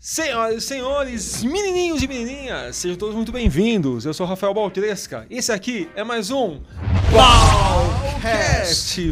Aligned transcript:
Senhoras 0.00 0.62
e 0.62 0.66
senhores, 0.66 1.42
menininhos 1.42 2.00
e 2.04 2.06
menininhas, 2.06 2.76
sejam 2.76 2.96
todos 2.96 3.16
muito 3.16 3.32
bem-vindos. 3.32 4.04
Eu 4.04 4.14
sou 4.14 4.24
Rafael 4.26 4.54
Baltresca. 4.54 5.26
Esse 5.28 5.50
aqui 5.50 5.88
é 5.96 6.04
mais 6.04 6.30
um 6.30 6.60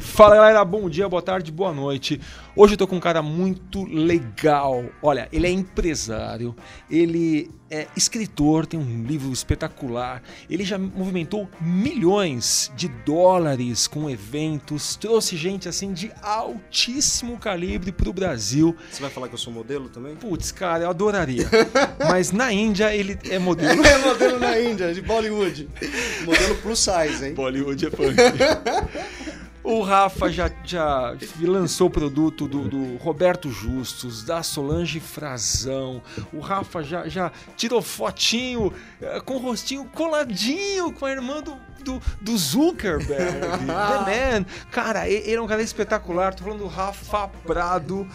Fala 0.00 0.37
galera, 0.37 0.64
bom 0.64 0.88
dia, 0.90 1.08
boa 1.08 1.22
tarde, 1.22 1.53
boa 1.53 1.72
noite. 1.72 2.21
Hoje 2.54 2.74
eu 2.74 2.79
tô 2.79 2.87
com 2.87 2.96
um 2.96 3.00
cara 3.00 3.22
muito 3.22 3.84
legal. 3.84 4.84
Olha, 5.02 5.29
ele 5.30 5.46
é 5.46 5.50
empresário, 5.50 6.56
ele 6.91 7.50
é 7.70 7.87
escritor, 7.96 8.64
tem 8.64 8.79
um 8.79 9.05
livro 9.05 9.30
espetacular. 9.32 10.23
Ele 10.48 10.64
já 10.64 10.79
movimentou 10.79 11.48
milhões 11.61 12.73
de 12.74 12.88
dólares 12.88 13.87
com 13.87 14.09
eventos, 14.09 14.96
trouxe 14.96 15.36
gente 15.36 15.68
assim 15.68 15.93
de 15.93 16.11
altíssimo 16.23 17.36
calibre 17.38 17.93
pro 17.93 18.12
Brasil. 18.12 18.77
Você 18.91 19.02
vai 19.02 19.11
falar 19.11 19.29
que 19.29 19.34
eu 19.34 19.38
sou 19.38 19.52
modelo 19.52 19.88
também? 19.88 20.16
Putz, 20.16 20.50
cara, 20.50 20.84
eu 20.84 20.91
adoraria. 20.91 21.46
Mas 22.09 22.32
na 22.32 22.52
Índia 22.52 22.95
ele 22.95 23.18
é 23.29 23.38
modelo. 23.38 23.82
É 23.87 23.98
modelo 23.98 24.38
na 24.38 24.59
Índia, 24.60 24.93
de 24.93 25.01
Bollywood. 25.01 25.68
Modelo 26.24 26.57
plus 26.57 26.79
size, 26.79 27.24
hein? 27.24 27.34
Bollywood 27.34 27.87
é 27.87 27.91
punk. 27.91 28.16
O 29.66 29.83
Rafa 29.83 30.30
já, 30.30 30.48
já 30.65 31.16
lançou 31.41 31.88
o 31.88 31.91
produto 31.91 32.47
do, 32.47 32.69
do, 32.69 32.97
Roberto 32.98 33.51
Justus, 33.51 34.23
da 34.23 34.41
Solange 34.41 35.01
Frazão. 35.01 36.01
O 36.33 36.38
Rafa 36.38 36.84
já, 36.84 37.09
já 37.09 37.33
tirou 37.57 37.83
fotinho 37.83 38.73
eh, 39.02 39.21
com 39.23 39.34
o 39.34 39.38
rostinho 39.38 39.84
coladinho 39.87 40.93
com 40.93 41.05
a 41.05 41.10
irmã 41.10 41.43
do, 41.43 41.59
do, 41.86 42.02
do 42.20 42.36
Zuckerberg. 42.36 43.40
The 43.40 44.38
Man. 44.40 44.46
Cara, 44.70 45.08
ele 45.08 45.34
é 45.36 45.40
um 45.40 45.46
cara 45.46 45.62
espetacular. 45.62 46.34
Tô 46.34 46.45
falando 46.45 46.59
do 46.60 46.66
Rafa 46.66 47.28
Prado. 47.46 48.06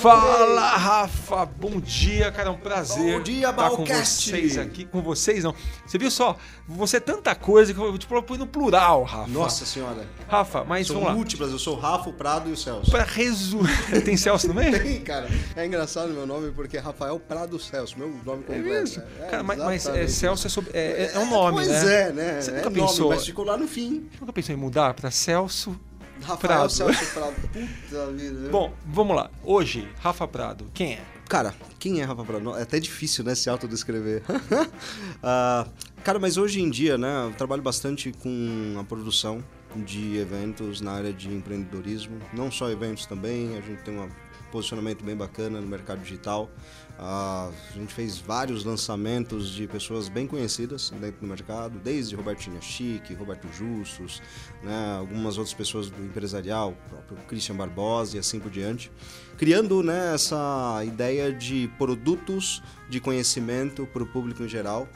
Fala, 0.00 0.70
Rafa. 0.76 1.46
Bom 1.46 1.78
dia, 1.80 2.32
cara. 2.32 2.48
É 2.48 2.50
um 2.50 2.56
prazer 2.56 3.18
Bom 3.18 3.22
dia, 3.22 3.50
estar 3.50 3.70
com 3.70 3.84
vocês 3.84 4.58
aqui. 4.58 4.84
Com 4.84 5.00
vocês, 5.02 5.44
não. 5.44 5.54
Você 5.86 5.96
viu 5.98 6.10
só? 6.10 6.36
Você 6.66 6.96
é 6.96 7.00
tanta 7.00 7.32
coisa 7.34 7.72
que 7.72 7.78
eu 7.80 7.96
te 7.96 8.06
propus 8.06 8.38
no 8.38 8.46
plural, 8.46 9.04
Rafa. 9.04 9.30
Nossa 9.30 9.64
senhora. 9.64 10.04
Rafa, 10.28 10.64
mas 10.64 10.86
São 10.88 10.96
vamos 10.96 11.08
lá. 11.10 11.14
múltiplas, 11.14 11.50
eu 11.52 11.58
sou 11.58 11.76
o 11.76 11.80
Rafa, 11.80 12.10
o 12.10 12.12
Prado 12.12 12.50
e 12.50 12.52
o 12.52 12.56
Celso. 12.56 12.90
Pra 12.90 13.04
resumir. 13.04 13.68
Tem 14.04 14.16
Celso 14.16 14.48
no 14.48 14.54
meio? 14.54 14.82
Tem, 14.82 15.00
cara. 15.00 15.28
É 15.54 15.64
engraçado 15.64 16.08
meu 16.12 16.26
nome 16.26 16.50
porque 16.50 16.76
é 16.76 16.80
Rafael 16.80 17.18
Prado 17.20 17.58
Celso, 17.58 17.96
meu 17.98 18.08
nome 18.24 18.42
É 18.48 18.54
completo. 18.54 18.62
mesmo? 18.68 19.02
É, 19.20 19.26
Cara, 19.26 19.42
mas, 19.44 19.58
mas, 19.58 19.86
é. 19.86 20.08
Celso 20.08 20.46
é, 20.46 20.50
sobre- 20.50 20.70
é- 20.74 21.12
é 21.14 21.18
um 21.20 21.30
nome, 21.30 21.52
pois 21.58 21.68
né? 21.68 22.02
é, 22.08 22.12
né? 22.12 22.40
Você 22.40 22.50
é 22.50 22.54
nunca 22.54 22.70
nome, 22.70 22.80
pensou- 22.80 23.10
mas 23.18 23.26
ficou 23.26 23.44
lá 23.44 23.56
no 23.56 23.66
fim. 23.68 24.08
Nunca 24.20 24.32
pensou 24.32 24.54
em 24.54 24.58
mudar 24.58 24.94
pra 24.94 25.10
Celso? 25.10 25.78
Rafael 26.20 26.38
Prado. 26.38 26.70
Celso 26.72 27.06
Prado. 27.14 27.34
Puta 27.34 28.12
vida. 28.12 28.48
Bom, 28.50 28.72
vamos 28.86 29.16
lá. 29.16 29.30
Hoje, 29.44 29.88
Rafa 30.00 30.26
Prado, 30.26 30.66
quem 30.74 30.94
é? 30.94 31.04
Cara, 31.28 31.54
quem 31.78 32.00
é 32.00 32.04
Rafa 32.04 32.24
Prado? 32.24 32.56
É 32.56 32.62
até 32.62 32.80
difícil, 32.80 33.22
né, 33.24 33.34
se 33.34 33.50
autodescrever. 33.50 34.22
Ah, 35.20 35.66
cara, 36.04 36.18
mas 36.20 36.36
hoje 36.36 36.62
em 36.62 36.70
dia, 36.70 36.96
né, 36.96 37.26
eu 37.26 37.32
trabalho 37.32 37.60
bastante 37.60 38.12
com 38.12 38.76
a 38.78 38.84
produção 38.84 39.42
de 39.74 40.16
eventos 40.16 40.80
na 40.80 40.92
área 40.92 41.12
de 41.12 41.28
empreendedorismo. 41.28 42.18
Não 42.32 42.50
só 42.52 42.70
eventos 42.70 43.04
também, 43.04 43.58
a 43.58 43.60
gente 43.60 43.82
tem 43.82 43.98
um 43.98 44.08
posicionamento 44.52 45.04
bem 45.04 45.16
bacana 45.16 45.60
no 45.60 45.66
mercado 45.66 46.00
digital. 46.00 46.48
Ah, 47.00 47.50
a 47.70 47.78
gente 47.78 47.94
fez 47.94 48.18
vários 48.18 48.64
lançamentos 48.64 49.50
de 49.50 49.68
pessoas 49.68 50.08
bem 50.08 50.26
conhecidas 50.26 50.90
dentro 50.90 51.20
do 51.20 51.26
mercado, 51.28 51.78
desde 51.78 52.16
Robertinha 52.16 52.60
Chique, 52.60 53.14
Roberto 53.14 53.46
Justus, 53.52 54.20
né, 54.64 54.96
algumas 54.98 55.38
outras 55.38 55.54
pessoas 55.54 55.88
do 55.88 56.04
empresarial, 56.04 56.70
o 56.86 56.88
próprio 56.88 57.16
Christian 57.28 57.54
Barbosa 57.54 58.16
e 58.16 58.18
assim 58.18 58.40
por 58.40 58.50
diante, 58.50 58.90
criando 59.36 59.80
né, 59.80 60.12
essa 60.12 60.82
ideia 60.84 61.32
de 61.32 61.70
produtos 61.78 62.60
de 62.90 62.98
conhecimento 62.98 63.86
para 63.86 64.02
o 64.02 64.06
público 64.06 64.42
em 64.42 64.48
geral. 64.48 64.88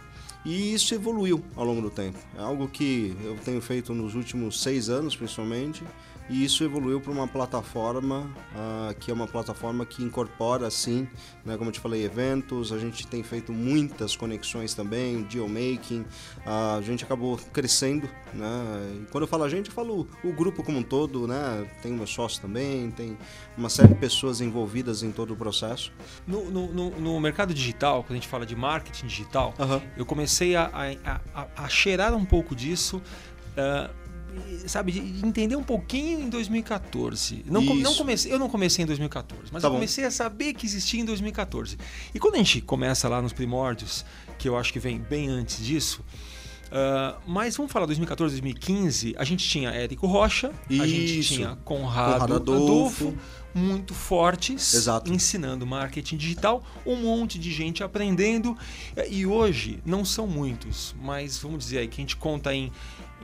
E 0.44 0.74
isso 0.74 0.92
evoluiu 0.92 1.40
ao 1.54 1.64
longo 1.64 1.80
do 1.80 1.88
tempo. 1.88 2.18
É 2.36 2.40
algo 2.42 2.66
que 2.66 3.16
eu 3.22 3.36
tenho 3.44 3.60
feito 3.62 3.94
nos 3.94 4.16
últimos 4.16 4.60
seis 4.60 4.88
anos, 4.88 5.14
principalmente, 5.14 5.84
e 6.30 6.44
isso 6.44 6.62
evoluiu 6.64 7.00
para 7.00 7.10
uma 7.12 7.26
plataforma 7.28 8.30
ah, 8.56 8.94
que 8.98 9.10
é 9.10 9.14
uma 9.14 9.26
plataforma 9.26 9.84
que 9.84 10.02
incorpora, 10.02 10.70
sim, 10.70 11.06
né, 11.44 11.56
como 11.56 11.68
eu 11.70 11.72
te 11.72 11.80
falei, 11.80 12.04
eventos. 12.04 12.72
A 12.72 12.78
gente 12.78 13.06
tem 13.06 13.22
feito 13.22 13.52
muitas 13.52 14.16
conexões 14.16 14.72
também, 14.74 15.22
deal 15.22 15.48
making. 15.48 16.04
Ah, 16.46 16.76
a 16.76 16.82
gente 16.82 17.04
acabou 17.04 17.36
crescendo, 17.52 18.08
né? 18.32 19.02
E 19.02 19.06
quando 19.10 19.22
eu 19.24 19.28
falo 19.28 19.44
a 19.44 19.48
gente, 19.48 19.68
eu 19.68 19.72
falo 19.74 20.06
o 20.24 20.32
grupo 20.32 20.62
como 20.62 20.78
um 20.78 20.82
todo, 20.82 21.26
né? 21.26 21.66
Tem 21.82 21.92
o 21.92 21.96
meu 21.96 22.06
sócio 22.06 22.40
também, 22.40 22.90
tem 22.90 23.16
uma 23.56 23.68
série 23.68 23.88
de 23.88 23.94
pessoas 23.96 24.40
envolvidas 24.40 25.02
em 25.02 25.10
todo 25.12 25.32
o 25.34 25.36
processo. 25.36 25.92
No, 26.26 26.50
no, 26.50 26.72
no- 26.72 26.90
no 27.00 27.20
mercado 27.20 27.52
digital, 27.52 28.02
quando 28.02 28.12
a 28.12 28.14
gente 28.14 28.28
fala 28.28 28.46
de 28.46 28.56
marketing 28.56 29.06
digital, 29.06 29.54
eu 29.96 30.06
comecei 30.06 30.56
a, 30.56 30.70
a, 31.04 31.20
a- 31.34 31.46
a 31.56 31.68
cheirar 31.68 32.14
um 32.14 32.24
pouco 32.24 32.54
disso. 32.54 33.02
e, 33.56 33.90
sabe, 34.66 34.92
de 34.92 35.00
entender 35.26 35.56
um 35.56 35.62
pouquinho 35.62 36.20
em 36.20 36.28
2014. 36.28 37.44
Não, 37.46 37.64
com- 37.66 37.74
não 37.74 37.90
Isso. 37.90 37.98
comecei, 37.98 38.32
eu 38.32 38.38
não 38.38 38.48
comecei 38.48 38.82
em 38.82 38.86
2014, 38.86 39.44
mas 39.52 39.62
Tá 39.62 39.68
eu 39.68 39.72
bom. 39.72 39.76
comecei 39.78 40.04
a 40.04 40.10
saber 40.10 40.54
que 40.54 40.66
existia 40.66 41.00
em 41.00 41.04
2014. 41.04 41.76
E 42.14 42.18
quando 42.18 42.34
a 42.34 42.38
gente 42.38 42.60
começa 42.60 43.08
lá 43.08 43.20
nos 43.22 43.32
primórdios, 43.32 44.04
que 44.38 44.48
eu 44.48 44.56
acho 44.56 44.72
que 44.72 44.78
vem 44.78 44.98
bem 44.98 45.28
antes 45.28 45.64
disso, 45.64 46.04
ah, 46.70 47.16
mas 47.26 47.56
vamos 47.56 47.70
falar 47.70 47.86
2014, 47.86 48.34
2015, 48.34 49.14
a 49.18 49.24
gente 49.24 49.46
tinha 49.48 49.70
Érico 49.70 50.06
Rocha, 50.06 50.50
a 50.70 50.86
gente 50.86 51.20
Isso. 51.20 51.34
tinha 51.34 51.56
Conrado, 51.64 52.12
Conrado 52.20 52.34
Adolfo, 52.36 53.08
Adolfo. 53.08 53.18
muito 53.54 53.92
fortes, 53.92 54.72
Exato. 54.72 55.12
ensinando 55.12 55.66
marketing 55.66 56.16
digital, 56.16 56.64
um 56.86 56.96
monte 56.96 57.38
de 57.38 57.52
gente 57.52 57.84
aprendendo. 57.84 58.56
E 59.10 59.26
hoje 59.26 59.80
não 59.84 60.02
são 60.04 60.26
muitos, 60.26 60.94
mas 61.02 61.36
vamos 61.36 61.58
dizer 61.64 61.78
aí 61.80 61.88
que 61.88 62.00
a 62.00 62.02
gente 62.02 62.16
conta 62.16 62.54
em. 62.54 62.72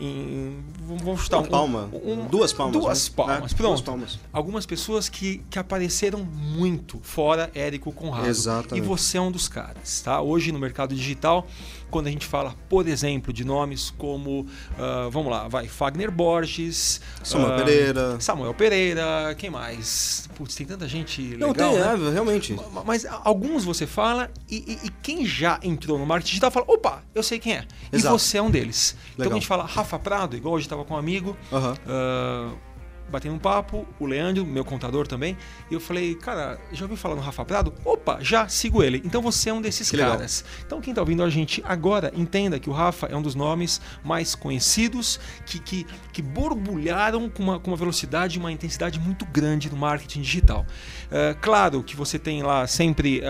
Em 0.01 0.59
vamos- 0.87 1.21
chutar 1.23 1.39
Uma 1.39 1.49
palma. 1.49 1.91
um- 1.93 2.27
Duas 2.29 2.53
palmas, 2.53 2.73
Duas 2.81 3.09
né? 3.09 3.15
palmas, 3.17 3.53
É, 3.53 3.57
pronto. 3.57 3.69
duas 3.71 3.81
palmas. 3.81 4.19
Algumas 4.33 4.67
pessoas 4.67 5.09
que, 5.09 5.43
que 5.51 5.59
apareceram 5.59 6.21
muito 6.25 6.99
fora 7.03 7.51
Érico 7.55 7.93
Conrado. 7.93 8.27
Exatamente. 8.27 8.85
E 8.85 8.87
você 8.87 9.19
é 9.19 9.21
um 9.21 9.31
dos 9.31 9.49
caras, 9.49 10.01
tá? 10.01 10.21
Hoje 10.21 10.53
no 10.53 10.59
mercado 10.59 10.95
digital, 10.95 11.47
quando 11.91 12.07
a 12.07 12.11
gente 12.11 12.27
fala, 12.27 12.55
por 12.69 12.87
exemplo, 12.87 13.33
de 13.33 13.45
nomes 13.45 13.91
como, 13.97 14.47
ah, 14.79 15.09
vamos 15.11 15.31
lá, 15.31 15.49
vai, 15.49 15.67
Fagner 15.69 16.11
Borges, 16.11 17.01
Samuel 17.23 17.53
ah, 17.53 17.57
Pereira. 17.57 18.21
Samuel 18.21 18.55
Pereira, 18.55 19.35
quem 19.37 19.51
mais? 19.51 20.29
Putz, 20.37 20.55
tem 20.55 20.67
tanta 20.67 20.87
gente 20.87 21.21
legal, 21.23 21.49
Não, 21.49 21.55
tem, 21.55 21.73
né? 21.73 22.09
é, 22.09 22.13
realmente. 22.13 22.53
Ma- 22.73 22.85
Mas 22.85 23.05
alguns 23.25 23.65
você 23.65 23.87
fala 23.87 24.31
e, 24.49 24.57
e- 24.57 24.87
e 24.87 24.91
quem 25.03 25.25
já 25.27 25.59
entrou 25.63 25.99
no 25.99 26.07
marketing 26.07 26.29
digital 26.31 26.51
fala, 26.51 26.67
opa, 26.69 27.03
eu 27.15 27.23
sei 27.23 27.39
quem 27.39 27.55
é. 27.55 27.65
Exato. 27.93 28.15
E 28.15 28.19
você 28.19 28.39
é 28.39 28.43
um 28.43 28.51
deles. 28.51 28.97
Então 29.15 29.25
Legal. 29.25 29.33
a 29.37 29.41
gente 29.41 29.49
fala 29.49 29.65
Rafa 29.65 29.99
Prado, 29.99 30.37
igual 30.37 30.55
hoje 30.55 30.67
estava 30.67 30.85
com 30.85 30.95
um 30.95 30.97
amigo, 30.97 31.37
Aham. 31.53 31.75
ah, 31.87 32.53
batendo 33.11 33.35
um 33.35 33.39
papo, 33.39 33.87
o 33.99 34.07
Leandro, 34.07 34.45
meu 34.45 34.65
contador 34.65 35.07
também, 35.07 35.37
e 35.71 35.75
eu 35.75 35.81
falei, 35.81 36.15
cara, 36.15 36.59
já 36.73 36.85
ouviu 36.85 36.97
falar 36.97 37.15
no 37.15 37.21
Rafa 37.21 37.45
Prado? 37.45 37.73
Opa, 37.85 38.19
já 38.21 38.49
sigo 38.49 38.83
ele. 38.83 39.03
Então 39.05 39.21
você 39.23 39.51
é 39.51 39.53
um 39.53 39.61
desses 39.63 39.91
Que 39.91 39.97
legal. 39.97 40.13
caras. 40.17 40.45
Então 40.67 40.81
quem 40.81 40.93
está 40.93 41.01
ouvindo 41.03 41.23
a 41.23 41.31
gente 41.31 41.63
agora, 41.67 42.13
entenda 42.15 42.59
que 42.61 42.69
o 42.69 42.73
Rafa 42.73 43.07
é 43.07 43.17
um 43.17 43.23
dos 43.23 43.35
nomes 43.35 43.81
mais 44.05 44.35
conhecidos, 44.35 45.19
que, 45.47 45.59
que, 45.59 45.87
que 46.13 46.21
borbulharam 46.23 47.29
com 47.29 47.43
uma, 47.43 47.59
com 47.59 47.71
uma 47.71 47.77
velocidade 47.77 48.37
e 48.37 48.39
uma 48.39 48.53
intensidade 48.53 48.99
muito 48.99 49.25
grande 49.27 49.71
no 49.71 49.77
marketing 49.77 50.21
digital. 50.23 50.67
Ah, 51.11 51.35
claro 51.41 51.83
que 51.83 51.97
você 51.97 52.19
tem 52.19 52.43
lá 52.43 52.67
sempre 52.67 53.23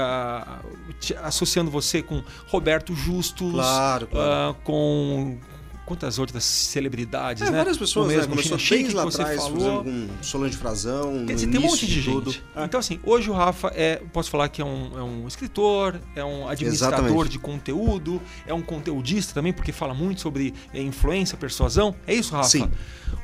te- 1.01 1.15
associando 1.17 1.71
você 1.71 2.03
com 2.03 2.23
Roberto 2.49 2.95
Justus, 2.95 3.53
Claro, 3.53 4.07
claro. 4.07 4.31
ah, 4.31 4.55
com 4.65 5.39
quantas 5.89 6.19
outras 6.19 6.45
celebridades, 6.45 7.43
É, 7.43 7.51
né? 7.51 7.57
várias 7.57 7.77
pessoas, 7.79 8.07
O 8.07 8.09
né? 8.11 8.17
mesmo 8.17 8.31
Começou 8.31 8.59
China 8.59 8.69
Chic 8.69 8.79
desde 8.79 8.95
lá 8.97 9.07
que 9.07 9.13
você 9.13 9.23
atrás, 9.23 9.43
falou. 9.43 9.85
com 9.85 10.09
Solange 10.23 10.57
Frazão, 10.57 11.25
Quer 11.27 11.35
dizer, 11.35 11.47
tem 11.49 11.59
um 11.59 11.63
monte 11.65 11.87
de 11.87 12.01
gente. 12.01 12.13
tudo. 12.15 12.35
É. 12.55 12.65
Então, 12.65 12.79
assim, 12.79 13.01
hoje 13.03 13.31
o 13.31 13.33
Rafa 13.33 13.73
é, 13.75 13.97
posso 14.13 14.31
falar 14.31 14.49
que 14.49 14.61
é 14.61 14.65
um, 14.65 14.99
é 14.99 15.03
um 15.03 15.27
escritor, 15.27 16.01
é 16.15 16.23
um 16.25 16.47
administrador 16.49 16.99
Exatamente. 17.01 17.29
de 17.31 17.39
conteúdo, 17.39 18.23
é 18.47 18.53
um 18.55 18.63
conteudista 18.63 19.33
também, 19.35 19.53
porque 19.53 19.73
fala 19.73 19.95
muito 19.95 20.21
sobre 20.21 20.53
é, 20.75 20.81
influência, 20.83 21.37
persuasão. 21.37 21.95
É 22.07 22.15
isso, 22.15 22.33
Rafa? 22.35 22.49
Sim. 22.51 22.71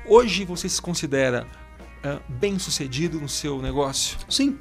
Hoje 0.06 0.44
você 0.44 0.68
se 0.68 0.80
considera 0.80 1.46
ah, 2.02 2.18
bem 2.28 2.58
sucedido 2.58 3.20
no 3.20 3.28
seu 3.28 3.60
negócio? 3.60 4.16
Sim. 4.28 4.56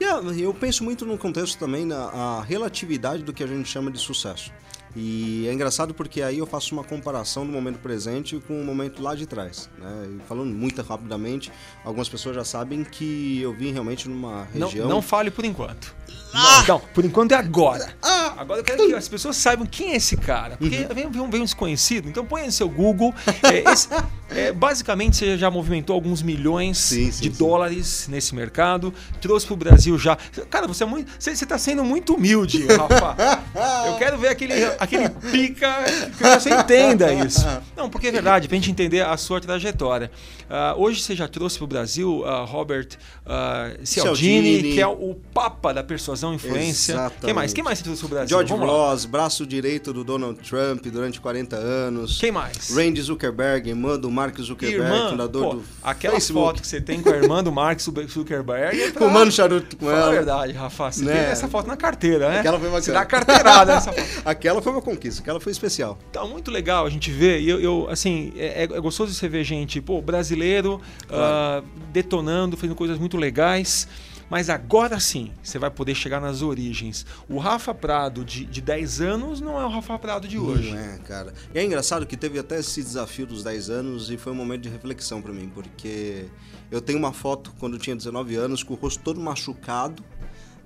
E 0.00 0.04
a- 0.04 0.16
eu 0.38 0.52
penso 0.54 0.82
muito 0.82 1.04
no 1.04 1.18
contexto 1.18 1.58
também 1.58 1.84
na 1.84 2.42
relatividade 2.42 3.22
do 3.22 3.32
que 3.32 3.42
a 3.42 3.46
gente 3.46 3.68
chama 3.68 3.90
de 3.90 3.98
sucesso. 3.98 4.50
E 4.96 5.46
é 5.48 5.52
engraçado 5.52 5.94
porque 5.94 6.20
aí 6.20 6.38
eu 6.38 6.46
faço 6.46 6.74
uma 6.74 6.82
comparação 6.82 7.46
do 7.46 7.52
momento 7.52 7.78
presente 7.78 8.40
com 8.46 8.60
o 8.60 8.64
momento 8.64 9.02
lá 9.02 9.14
de 9.14 9.24
trás. 9.26 9.68
Né? 9.78 10.08
E 10.18 10.28
falando 10.28 10.52
muito 10.54 10.82
rapidamente, 10.82 11.52
algumas 11.84 12.08
pessoas 12.08 12.34
já 12.34 12.44
sabem 12.44 12.82
que 12.84 13.40
eu 13.40 13.52
vim 13.54 13.72
realmente 13.72 14.08
numa 14.08 14.48
Não, 14.54 14.66
região. 14.68 14.88
não 14.88 15.00
fale 15.00 15.30
por 15.30 15.44
enquanto. 15.44 15.94
Não, 16.32 16.66
não, 16.66 16.80
por 16.80 17.04
enquanto 17.04 17.32
é 17.32 17.36
agora. 17.36 17.92
Agora 18.36 18.60
eu 18.60 18.64
quero 18.64 18.86
que 18.86 18.94
as 18.94 19.08
pessoas 19.08 19.36
saibam 19.36 19.66
quem 19.66 19.92
é 19.92 19.96
esse 19.96 20.16
cara. 20.16 20.56
Porque 20.56 20.86
vem, 20.94 21.08
vem 21.10 21.22
um- 21.22 21.30
vem 21.30 21.40
um 21.42 21.44
desconhecido, 21.44 22.08
então 22.08 22.24
põe 22.24 22.46
no 22.46 22.52
seu 22.52 22.68
Google. 22.68 23.12
é, 23.42 23.70
esse, 23.72 23.88
É, 24.32 24.52
basicamente, 24.52 25.16
você 25.16 25.36
já 25.36 25.50
movimentou 25.50 25.92
alguns 25.92 26.22
milhões 26.22 26.78
Sim, 26.78 27.10
sim, 27.10 27.22
de 27.28 27.34
sim. 27.34 27.38
dólares 27.44 28.06
nesse 28.08 28.32
mercado, 28.32 28.94
trouxe 29.20 29.44
pro 29.44 29.56
Brasil 29.56 29.98
já. 29.98 30.16
Cara, 30.48 30.68
você 30.68 30.84
é 30.84 30.86
muito. 30.86 31.10
Você, 31.18 31.34
você 31.34 31.44
tá 31.44 31.58
sendo 31.58 31.82
muito 31.84 32.14
humilde, 32.14 32.64
Rafa. 32.66 33.16
Eu 33.88 33.96
quero 33.98 34.16
ver 34.18 34.28
aquele, 34.28 34.54
aquele 34.80 35.08
pica 35.30 35.84
que 36.16 36.24
você 36.24 36.50
entenda 36.50 37.12
isso. 37.24 37.46
Não, 37.76 37.88
porque 37.88 38.08
é 38.08 38.12
verdade, 38.12 38.48
pra 38.48 38.56
gente 38.56 38.70
entender 38.70 39.02
a 39.02 39.16
sua 39.16 39.40
trajetória. 39.40 40.10
Ah, 40.48 40.74
hoje 40.76 41.00
você 41.00 41.14
já 41.14 41.28
trouxe 41.28 41.58
pro 41.58 41.66
Brasil 41.66 42.24
ah, 42.26 42.44
Robert 42.44 42.88
ah, 43.24 43.70
Cialdini, 43.84 44.42
Cialdini. 44.50 44.74
que 44.74 44.80
é 44.80 44.86
o 44.86 45.14
papa 45.32 45.72
da 45.72 45.84
persuasão 45.84 46.32
e 46.32 46.36
influência. 46.36 46.92
Exatamente. 46.94 47.20
Quem 47.24 47.34
mais? 47.34 47.52
Quem 47.52 47.64
mais 47.64 47.78
você 47.78 47.84
trouxe 47.84 48.00
pro 48.00 48.08
Brasil? 48.08 48.28
George 48.28 48.50
Vamos 48.52 48.66
lá. 48.66 48.72
Ross, 48.72 49.04
braço 49.04 49.46
direito 49.46 49.92
do 49.92 50.02
Donald 50.02 50.40
Trump 50.40 50.84
durante 50.86 51.20
40 51.20 51.54
anos. 51.56 52.18
Quem 52.18 52.32
mais? 52.32 52.70
Randy 52.74 53.00
Zuckerberg, 53.00 53.68
irmã 53.68 53.96
do 53.98 54.10
Mark 54.10 54.36
Zuckerberg, 54.40 54.82
Irmã, 54.82 55.10
fundador 55.10 55.44
pô, 55.44 55.54
do 55.56 55.64
aquela 55.82 56.14
Facebook. 56.14 56.46
foto 56.46 56.60
que 56.62 56.66
você 56.66 56.80
tem 56.80 57.00
com 57.02 57.10
a 57.10 57.16
irmã 57.16 57.44
do 57.44 57.52
Mark 57.52 57.78
Zuckerberg 57.80 58.80
é 58.80 58.90
pra... 58.90 59.06
Fumando 59.06 59.30
charuto 59.30 59.76
com 59.76 59.86
Fala 59.86 59.96
a 59.98 60.02
ela. 60.02 60.10
verdade, 60.12 60.52
Rafa. 60.52 60.90
Você 60.90 61.04
Né? 61.04 61.12
tem 61.12 61.22
essa 61.30 61.46
foto 61.48 61.66
na 61.68 61.76
carteira, 61.76 62.28
né? 62.28 62.40
Aquela 62.40 62.58
foi. 62.58 62.68
Você 62.70 62.92
dá 62.92 63.04
carteirada 63.04 63.74
nessa 63.74 63.92
foto. 63.92 64.22
Aquela 64.24 64.60
foi 64.62 64.69
uma 64.70 64.82
conquista, 64.82 65.20
aquela 65.22 65.40
foi 65.40 65.52
especial. 65.52 65.98
Então, 66.10 66.28
muito 66.28 66.50
legal 66.50 66.86
a 66.86 66.90
gente 66.90 67.10
ver. 67.10 67.40
E 67.40 67.48
eu, 67.48 67.60
eu, 67.60 67.88
assim, 67.90 68.32
é, 68.36 68.62
é 68.62 68.80
gostoso 68.80 69.12
você 69.12 69.28
ver 69.28 69.44
gente, 69.44 69.80
pô, 69.80 70.00
brasileiro 70.00 70.80
ah, 71.10 71.62
detonando, 71.92 72.56
fazendo 72.56 72.76
coisas 72.76 72.98
muito 72.98 73.16
legais. 73.16 73.88
Mas 74.30 74.48
agora 74.48 75.00
sim, 75.00 75.32
você 75.42 75.58
vai 75.58 75.72
poder 75.72 75.92
chegar 75.96 76.20
nas 76.20 76.40
origens. 76.40 77.04
O 77.28 77.38
Rafa 77.38 77.74
Prado 77.74 78.24
de, 78.24 78.44
de 78.44 78.60
10 78.60 79.00
anos 79.00 79.40
não 79.40 79.60
é 79.60 79.66
o 79.66 79.68
Rafa 79.68 79.98
Prado 79.98 80.28
de 80.28 80.38
hoje. 80.38 80.70
Não 80.70 80.78
é, 80.78 80.98
cara. 80.98 81.34
E 81.52 81.58
é 81.58 81.64
engraçado 81.64 82.06
que 82.06 82.16
teve 82.16 82.38
até 82.38 82.60
esse 82.60 82.80
desafio 82.80 83.26
dos 83.26 83.42
10 83.42 83.70
anos 83.70 84.08
e 84.08 84.16
foi 84.16 84.32
um 84.32 84.36
momento 84.36 84.62
de 84.62 84.68
reflexão 84.68 85.20
pra 85.20 85.32
mim, 85.32 85.50
porque 85.52 86.26
eu 86.70 86.80
tenho 86.80 86.96
uma 86.96 87.12
foto 87.12 87.52
quando 87.58 87.74
eu 87.74 87.80
tinha 87.80 87.96
19 87.96 88.36
anos 88.36 88.62
com 88.62 88.74
o 88.74 88.76
rosto 88.76 89.02
todo 89.02 89.20
machucado 89.20 90.04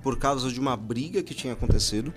por 0.03 0.19
causa 0.19 0.51
de 0.51 0.61
uma 0.61 0.77
briga 0.77 1.23
que 1.23 1.33
tinha 1.33 1.55
acontecido. 1.55 2.13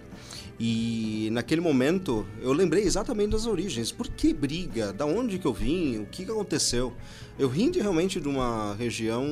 E 0.60 1.30
naquele 1.32 1.62
momento 1.62 2.26
eu 2.42 2.52
lembrei 2.52 2.84
exatamente 2.84 3.32
das 3.32 3.46
origens. 3.46 3.92
Por 3.92 4.08
que 4.08 4.34
briga? 4.34 4.92
Da 4.92 5.06
onde 5.06 5.38
que 5.38 5.46
eu 5.46 5.54
vim? 5.54 6.00
O 6.00 6.06
que, 6.08 6.24
aconteceu? 6.24 6.94
Eu 7.38 7.48
vim 7.48 7.70
de, 7.70 7.80
realmente 7.80 8.20
de 8.20 8.28
uma 8.28 8.74
região 8.76 9.26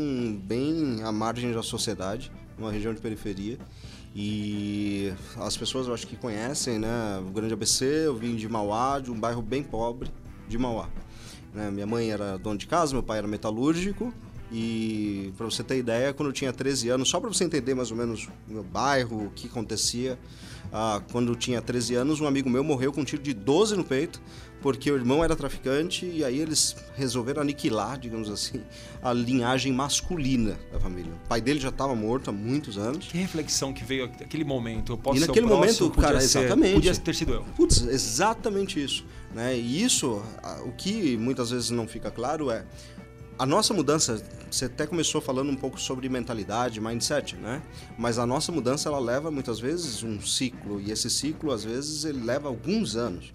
bem 0.44 1.02
à 1.04 1.12
margem 1.12 1.52
da 1.52 1.64
sociedade, 1.64 2.32
uma 2.58 2.72
região 2.72 2.94
de 2.94 3.02
periferia. 3.02 3.58
E 4.16 5.12
as 5.38 5.58
pessoas 5.58 5.88
eu 5.88 5.94
acho 5.94 6.08
que 6.08 6.16
conhecem, 6.16 6.80
né? 6.80 7.20
O 7.28 7.32
Grande 7.32 7.54
ABC, 7.54 7.86
eu 8.06 8.16
vim 8.16 8.36
de 8.36 8.48
Mauá, 8.48 9.00
de 9.00 9.12
um 9.12 9.20
bairro 9.20 9.42
bem 9.42 9.64
pobre 9.64 10.10
de 10.48 10.58
Mauá. 10.58 10.88
Né? 11.54 11.72
Minha 11.72 11.88
mãe 11.88 12.12
era 12.12 12.38
dona 12.38 12.58
de 12.58 12.68
casa, 12.68 12.94
meu 12.94 13.04
pai 13.04 13.18
era 13.18 13.28
metalúrgico. 13.28 14.14
E 14.52 15.34
para 15.38 15.46
você 15.46 15.64
ter 15.64 15.78
ideia, 15.78 16.14
quando 16.14 16.30
eu 16.30 16.34
tinha 16.34 16.54
13 16.54 16.90
anos, 16.90 17.10
só 17.10 17.20
para 17.20 17.30
você 17.30 17.44
entender 17.44 17.74
mais 17.74 17.92
ou 17.92 17.98
menos 17.98 18.28
o 18.48 18.54
meu 18.54 18.64
bairro, 18.64 19.26
o 19.28 19.30
que 19.32 19.48
acontecia, 19.48 20.18
ah, 20.72 21.02
quando 21.12 21.32
eu 21.32 21.36
tinha 21.36 21.62
13 21.62 21.96
anos, 21.96 22.22
um 22.22 22.28
amigo 22.28 22.50
meu 22.50 22.64
morreu 22.64 22.92
com 22.94 23.02
um 23.02 23.06
tiro 23.06 23.22
de 23.22 23.34
12 23.34 23.76
no 23.76 23.84
peito, 23.84 24.22
porque 24.62 24.90
o 24.90 24.96
irmão 24.96 25.24
era 25.24 25.36
traficante 25.36 26.06
e 26.08 26.24
aí 26.24 26.40
eles 26.40 26.76
resolveram 26.96 27.42
aniquilar, 27.42 28.00
digamos 28.00 28.30
assim, 28.32 28.62
a 29.02 29.14
linhagem 29.14 29.72
masculina 29.72 30.58
da 30.72 30.80
família. 30.80 31.12
O 31.26 31.28
pai 31.28 31.40
dele 31.40 31.60
já 31.60 31.70
estava 31.70 31.94
morto 31.96 32.30
há 32.30 32.34
muitos 32.34 32.76
anos. 32.78 33.08
Que 33.08 33.18
reflexão 33.18 33.72
que 33.74 33.84
veio 33.84 34.06
aquele 34.06 34.44
momento. 34.44 34.94
Eu 34.94 34.98
posso 34.98 35.18
E 35.18 35.20
naquele 35.22 35.46
próximo, 35.46 35.86
momento, 35.90 36.02
cara, 36.02 36.14
podia 36.14 36.28
ser- 36.28 36.40
exatamente. 36.40 36.74
Podia 36.74 36.96
ter 36.96 37.14
sido 37.16 37.34
eu. 37.34 37.44
Putz, 37.56 37.82
exatamente 37.84 38.84
isso. 38.84 39.06
Né? 39.36 39.56
E 39.58 39.84
isso, 39.84 40.22
o 40.66 40.72
que 40.72 41.16
muitas 41.18 41.52
vezes 41.52 41.70
não 41.70 41.86
fica 41.88 42.10
claro 42.10 42.50
é 42.50 42.64
a 43.38 43.46
nossa 43.46 43.74
mudança. 43.74 44.22
Você 44.50 44.66
até 44.66 44.88
começou 44.88 45.20
falando 45.20 45.52
um 45.52 45.56
pouco 45.56 45.80
sobre 45.80 46.08
mentalidade, 46.08 46.80
mindset, 46.80 47.36
né? 47.36 47.62
Mas 47.98 48.18
a 48.18 48.26
nossa 48.26 48.52
mudança 48.52 48.88
ela 48.88 49.00
leva 49.00 49.30
muitas 49.30 49.60
vezes 49.60 50.04
um 50.04 50.22
ciclo 50.22 50.80
e 50.80 50.92
esse 50.92 51.10
ciclo 51.10 51.52
às 51.52 51.64
vezes 51.64 52.06
ele 52.06 52.24
leva 52.24 52.48
alguns 52.48 52.96
anos. 52.96 53.34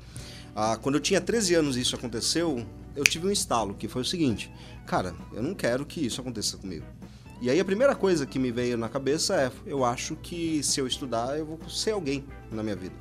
Ah, 0.56 0.78
quando 0.80 0.94
eu 0.94 1.00
tinha 1.00 1.20
13 1.20 1.54
anos 1.54 1.76
e 1.76 1.82
isso 1.82 1.94
aconteceu, 1.94 2.64
eu 2.96 3.04
tive 3.04 3.26
um 3.26 3.30
estalo 3.30 3.74
que 3.74 3.88
foi 3.88 4.02
o 4.02 4.04
seguinte: 4.04 4.50
cara, 4.86 5.14
eu 5.32 5.42
não 5.42 5.54
quero 5.54 5.84
que 5.84 6.04
isso 6.04 6.20
aconteça 6.20 6.56
comigo. 6.56 6.86
E 7.40 7.48
aí 7.48 7.60
a 7.60 7.64
primeira 7.64 7.94
coisa 7.94 8.26
que 8.26 8.38
me 8.38 8.50
veio 8.50 8.78
na 8.78 8.88
cabeça 8.88 9.34
é: 9.34 9.52
eu 9.66 9.84
acho 9.84 10.16
que 10.16 10.62
se 10.62 10.80
eu 10.80 10.86
estudar 10.86 11.38
eu 11.38 11.44
vou 11.44 11.58
ser 11.68 11.92
alguém 11.92 12.24
na 12.50 12.62
minha 12.62 12.76
vida. 12.76 12.94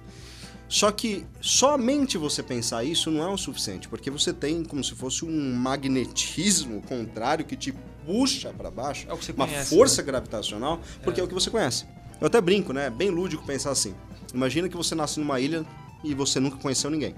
Só 0.70 0.92
que 0.92 1.26
somente 1.42 2.16
você 2.16 2.44
pensar 2.44 2.84
isso 2.84 3.10
não 3.10 3.24
é 3.24 3.28
o 3.28 3.38
suficiente, 3.38 3.90
porque 3.90 4.12
você 4.12 4.32
tem 4.32 4.64
como 4.64 4.84
se 4.84 4.94
fosse 4.94 5.26
um 5.26 5.56
magnetismo 5.56 6.82
contrário 6.84 7.44
que 7.44 7.56
te 7.56 7.74
puxa 8.06 8.54
para 8.54 8.70
baixo, 8.70 9.08
É 9.10 9.14
uma 9.14 9.48
conhece, 9.48 9.76
força 9.76 10.04
gravitacional, 10.04 10.80
porque 11.04 11.20
é. 11.20 11.24
o 11.24 11.28
que 11.28 11.34
você 11.34 11.50
conhece. 11.50 11.86
Eu 12.22 12.28
até 12.28 12.40
brinco, 12.40 12.72
né? 12.72 12.86
É 12.86 12.90
bem 12.90 13.10
lúdico 13.10 13.44
pensar 13.44 13.72
assim. 13.72 13.96
Imagina 14.32 14.70
que 14.70 14.78
você 14.78 14.94
nasce 14.94 15.20
numa 15.20 15.40
ilha 15.40 15.66
e 16.04 16.14
você 16.14 16.40
nunca 16.40 16.58
conheceu 16.58 16.92
ninguém. 16.92 17.16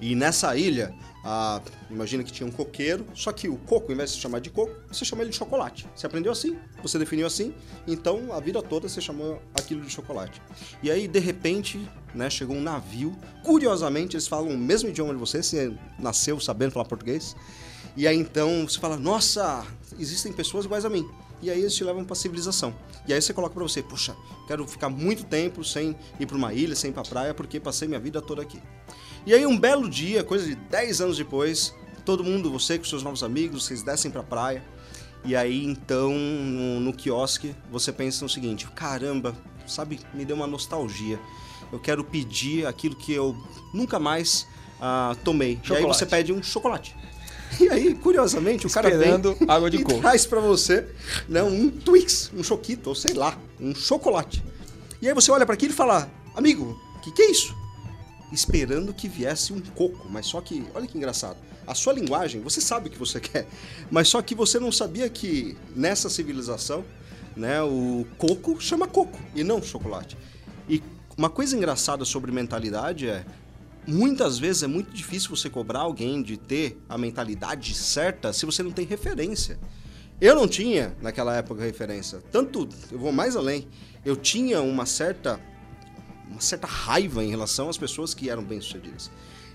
E 0.00 0.16
nessa 0.16 0.56
ilha, 0.56 0.92
ah, 1.24 1.60
imagina 1.88 2.24
que 2.24 2.32
tinha 2.32 2.46
um 2.46 2.50
coqueiro, 2.50 3.06
só 3.14 3.30
que 3.30 3.48
o 3.48 3.56
coco, 3.56 3.86
ao 3.86 3.92
invés 3.92 4.10
de 4.10 4.16
se 4.16 4.22
chamar 4.22 4.40
de 4.40 4.50
coco, 4.50 4.74
você 4.88 5.04
chama 5.04 5.22
ele 5.22 5.30
de 5.30 5.36
chocolate. 5.36 5.86
Você 5.94 6.06
aprendeu 6.06 6.32
assim, 6.32 6.58
você 6.82 6.98
definiu 6.98 7.24
assim, 7.26 7.54
então 7.86 8.32
a 8.32 8.40
vida 8.40 8.60
toda 8.60 8.88
você 8.88 9.00
chamou 9.00 9.40
aquilo 9.54 9.80
de 9.82 9.90
chocolate. 9.90 10.42
E 10.82 10.90
aí, 10.90 11.06
de 11.06 11.20
repente, 11.20 11.80
né, 12.14 12.28
chegou 12.30 12.56
um 12.56 12.62
navio. 12.62 13.16
Curiosamente, 13.42 14.16
eles 14.16 14.26
falam 14.26 14.50
o 14.50 14.58
mesmo 14.58 14.88
idioma 14.88 15.12
de 15.12 15.20
você, 15.20 15.42
você 15.42 15.72
nasceu 15.98 16.38
sabendo 16.40 16.72
falar 16.72 16.84
português. 16.84 17.36
E 17.96 18.06
aí 18.06 18.16
então 18.16 18.66
você 18.66 18.78
fala, 18.78 18.96
nossa, 18.96 19.64
existem 19.98 20.32
pessoas 20.32 20.64
iguais 20.64 20.84
a 20.84 20.88
mim. 20.90 21.08
E 21.42 21.50
aí 21.50 21.60
eles 21.60 21.74
te 21.74 21.82
levam 21.82 22.04
para 22.04 22.14
civilização. 22.14 22.74
E 23.06 23.12
aí 23.12 23.20
você 23.20 23.34
coloca 23.34 23.52
para 23.54 23.62
você, 23.62 23.82
poxa, 23.82 24.16
quero 24.46 24.66
ficar 24.66 24.88
muito 24.88 25.24
tempo 25.24 25.64
sem 25.64 25.96
ir 26.18 26.26
para 26.26 26.36
uma 26.36 26.54
ilha, 26.54 26.76
sem 26.76 26.90
ir 26.90 26.94
para 26.94 27.02
praia, 27.02 27.34
porque 27.34 27.58
passei 27.58 27.88
minha 27.88 28.00
vida 28.00 28.22
toda 28.22 28.40
aqui. 28.40 28.60
E 29.26 29.34
aí 29.34 29.44
um 29.44 29.58
belo 29.58 29.90
dia, 29.90 30.22
coisa 30.22 30.46
de 30.46 30.54
10 30.54 31.00
anos 31.00 31.16
depois, 31.16 31.74
todo 32.04 32.24
mundo, 32.24 32.50
você 32.50 32.78
com 32.78 32.84
seus 32.84 33.02
novos 33.02 33.22
amigos, 33.22 33.64
vocês 33.64 33.82
descem 33.82 34.10
pra 34.10 34.22
praia. 34.22 34.62
E 35.24 35.36
aí 35.36 35.64
então, 35.64 36.12
no, 36.12 36.80
no 36.80 36.92
quiosque, 36.92 37.54
você 37.70 37.92
pensa 37.92 38.24
no 38.24 38.28
seguinte: 38.28 38.66
caramba, 38.70 39.36
sabe, 39.66 40.00
me 40.14 40.24
deu 40.24 40.36
uma 40.36 40.46
nostalgia. 40.46 41.20
Eu 41.72 41.80
quero 41.80 42.04
pedir 42.04 42.66
aquilo 42.66 42.94
que 42.94 43.12
eu 43.12 43.36
nunca 43.72 43.98
mais 43.98 44.46
ah, 44.80 45.16
tomei. 45.24 45.52
E 45.52 45.56
aí 45.56 45.60
Chocolate. 45.64 45.98
você 45.98 46.06
pede 46.06 46.32
um 46.32 46.42
chocolate. 46.42 46.94
E 47.60 47.68
aí, 47.68 47.94
curiosamente, 47.94 48.66
o 48.66 48.70
cara 48.70 48.90
Esperando 48.90 49.34
vem 49.34 49.48
água 49.48 49.70
de 49.70 49.78
e 49.78 49.82
coco. 49.82 50.00
traz 50.00 50.24
pra 50.24 50.40
você 50.40 50.86
né, 51.28 51.42
um 51.42 51.70
Twix, 51.70 52.30
um 52.34 52.42
choquito, 52.42 52.88
ou 52.88 52.94
sei 52.94 53.14
lá, 53.14 53.38
um 53.60 53.74
chocolate. 53.74 54.42
E 55.00 55.08
aí 55.08 55.14
você 55.14 55.30
olha 55.30 55.44
para 55.44 55.54
aquilo 55.54 55.72
e 55.72 55.76
fala: 55.76 56.10
amigo, 56.34 56.80
o 56.96 57.00
que, 57.00 57.10
que 57.12 57.22
é 57.22 57.30
isso? 57.30 57.62
esperando 58.32 58.94
que 58.94 59.08
viesse 59.08 59.52
um 59.52 59.60
coco, 59.60 60.08
mas 60.10 60.26
só 60.26 60.40
que, 60.40 60.64
olha 60.74 60.86
que 60.86 60.96
engraçado, 60.96 61.36
a 61.66 61.74
sua 61.74 61.92
linguagem, 61.92 62.40
você 62.40 62.60
sabe 62.60 62.88
o 62.88 62.90
que 62.90 62.98
você 62.98 63.20
quer, 63.20 63.46
mas 63.90 64.08
só 64.08 64.22
que 64.22 64.34
você 64.34 64.58
não 64.58 64.72
sabia 64.72 65.08
que 65.08 65.56
nessa 65.76 66.08
civilização, 66.08 66.84
né, 67.36 67.62
o 67.62 68.06
coco 68.18 68.60
chama 68.60 68.88
coco 68.88 69.18
e 69.34 69.44
não 69.44 69.62
chocolate. 69.62 70.16
E 70.68 70.82
uma 71.16 71.28
coisa 71.28 71.56
engraçada 71.56 72.04
sobre 72.04 72.32
mentalidade 72.32 73.08
é 73.08 73.24
muitas 73.86 74.38
vezes 74.38 74.62
é 74.62 74.66
muito 74.66 74.92
difícil 74.92 75.30
você 75.30 75.50
cobrar 75.50 75.80
alguém 75.80 76.22
de 76.22 76.36
ter 76.36 76.80
a 76.88 76.96
mentalidade 76.96 77.74
certa 77.74 78.32
se 78.32 78.46
você 78.46 78.62
não 78.62 78.70
tem 78.70 78.86
referência. 78.86 79.58
Eu 80.20 80.36
não 80.36 80.46
tinha 80.46 80.94
naquela 81.02 81.36
época 81.36 81.64
referência. 81.64 82.22
Tanto, 82.30 82.68
eu 82.90 82.98
vou 82.98 83.12
mais 83.12 83.34
além, 83.34 83.66
eu 84.04 84.14
tinha 84.14 84.60
uma 84.60 84.86
certa 84.86 85.40
uma 86.28 86.40
certa 86.40 86.66
raiva 86.66 87.22
em 87.22 87.28
relação 87.28 87.68
às 87.68 87.76
pessoas 87.76 88.14
que 88.14 88.30
eram 88.30 88.42
bem-sucedidas. 88.42 89.10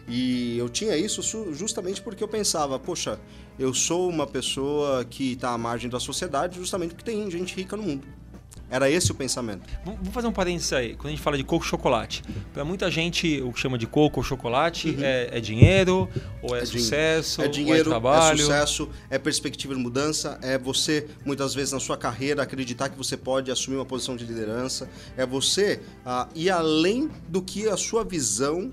E 0.08 0.58
eu 0.58 0.70
tinha 0.70 0.96
isso 0.96 1.22
justamente 1.54 2.02
porque 2.02 2.24
eu 2.24 2.28
pensava, 2.28 2.80
poxa, 2.80 3.20
eu 3.58 3.74
sou 3.74 4.08
uma 4.08 4.28
pessoa 4.28 5.04
que 5.04 5.34
está 5.34 5.50
à 5.52 5.58
margem 5.58 5.90
da 5.90 6.00
sociedade 6.00 6.58
justamente 6.58 6.94
porque 6.94 7.12
tem 7.12 7.30
gente 7.30 7.56
rica 7.56 7.76
no 7.76 7.84
mundo. 7.84 8.08
Era 8.70 8.90
esse 8.92 9.12
o 9.12 9.16
pensamento. 9.16 9.62
Vamos 9.86 10.10
fazer 10.10 10.28
um 10.28 10.32
parênteses 10.32 10.74
aí. 10.74 10.94
Quando 10.96 11.08
a 11.08 11.10
gente 11.12 11.22
fala 11.22 11.38
de 11.38 11.44
coco 11.46 11.64
chocolate, 11.66 12.22
para 12.54 12.66
muita 12.66 12.92
gente 12.92 13.42
o 13.42 13.54
que 13.54 13.60
chama 13.62 13.78
de 13.78 13.88
coco 13.88 14.20
ou 14.20 14.24
chocolate 14.24 14.98
é, 15.02 15.30
é 15.32 15.40
dinheiro, 15.40 16.10
ou 16.42 16.50
é, 16.56 16.60
Uhum. 16.60 16.64
É 16.64 16.66
din- 16.66 16.80
sucesso, 16.80 17.42
é 17.42 17.48
dinheiro, 17.48 17.90
ou 17.92 17.96
é 17.96 18.00
trabalho. 18.02 18.38
sucesso, 18.40 18.90
é 19.10 19.18
perspectiva 19.18 19.74
de 19.74 19.80
mudança, 19.80 20.38
é 20.42 20.58
você, 20.58 21.08
muitas 21.26 21.54
vezes 21.56 21.72
na 21.72 21.80
sua 21.80 21.96
carreira, 21.96 22.44
acreditar 22.44 22.90
que 22.90 22.98
você 22.98 23.16
pode 23.16 23.50
assumir 23.50 23.78
uma 23.78 23.86
posição 23.86 24.18
de 24.18 24.26
liderança, 24.26 24.90
é 25.16 25.26
você 25.26 25.80
ah, 26.06 26.28
ir 26.36 26.50
além 26.50 27.10
do 27.30 27.42
que 27.42 27.70
a 27.70 27.78
sua 27.78 28.04
visão 28.04 28.72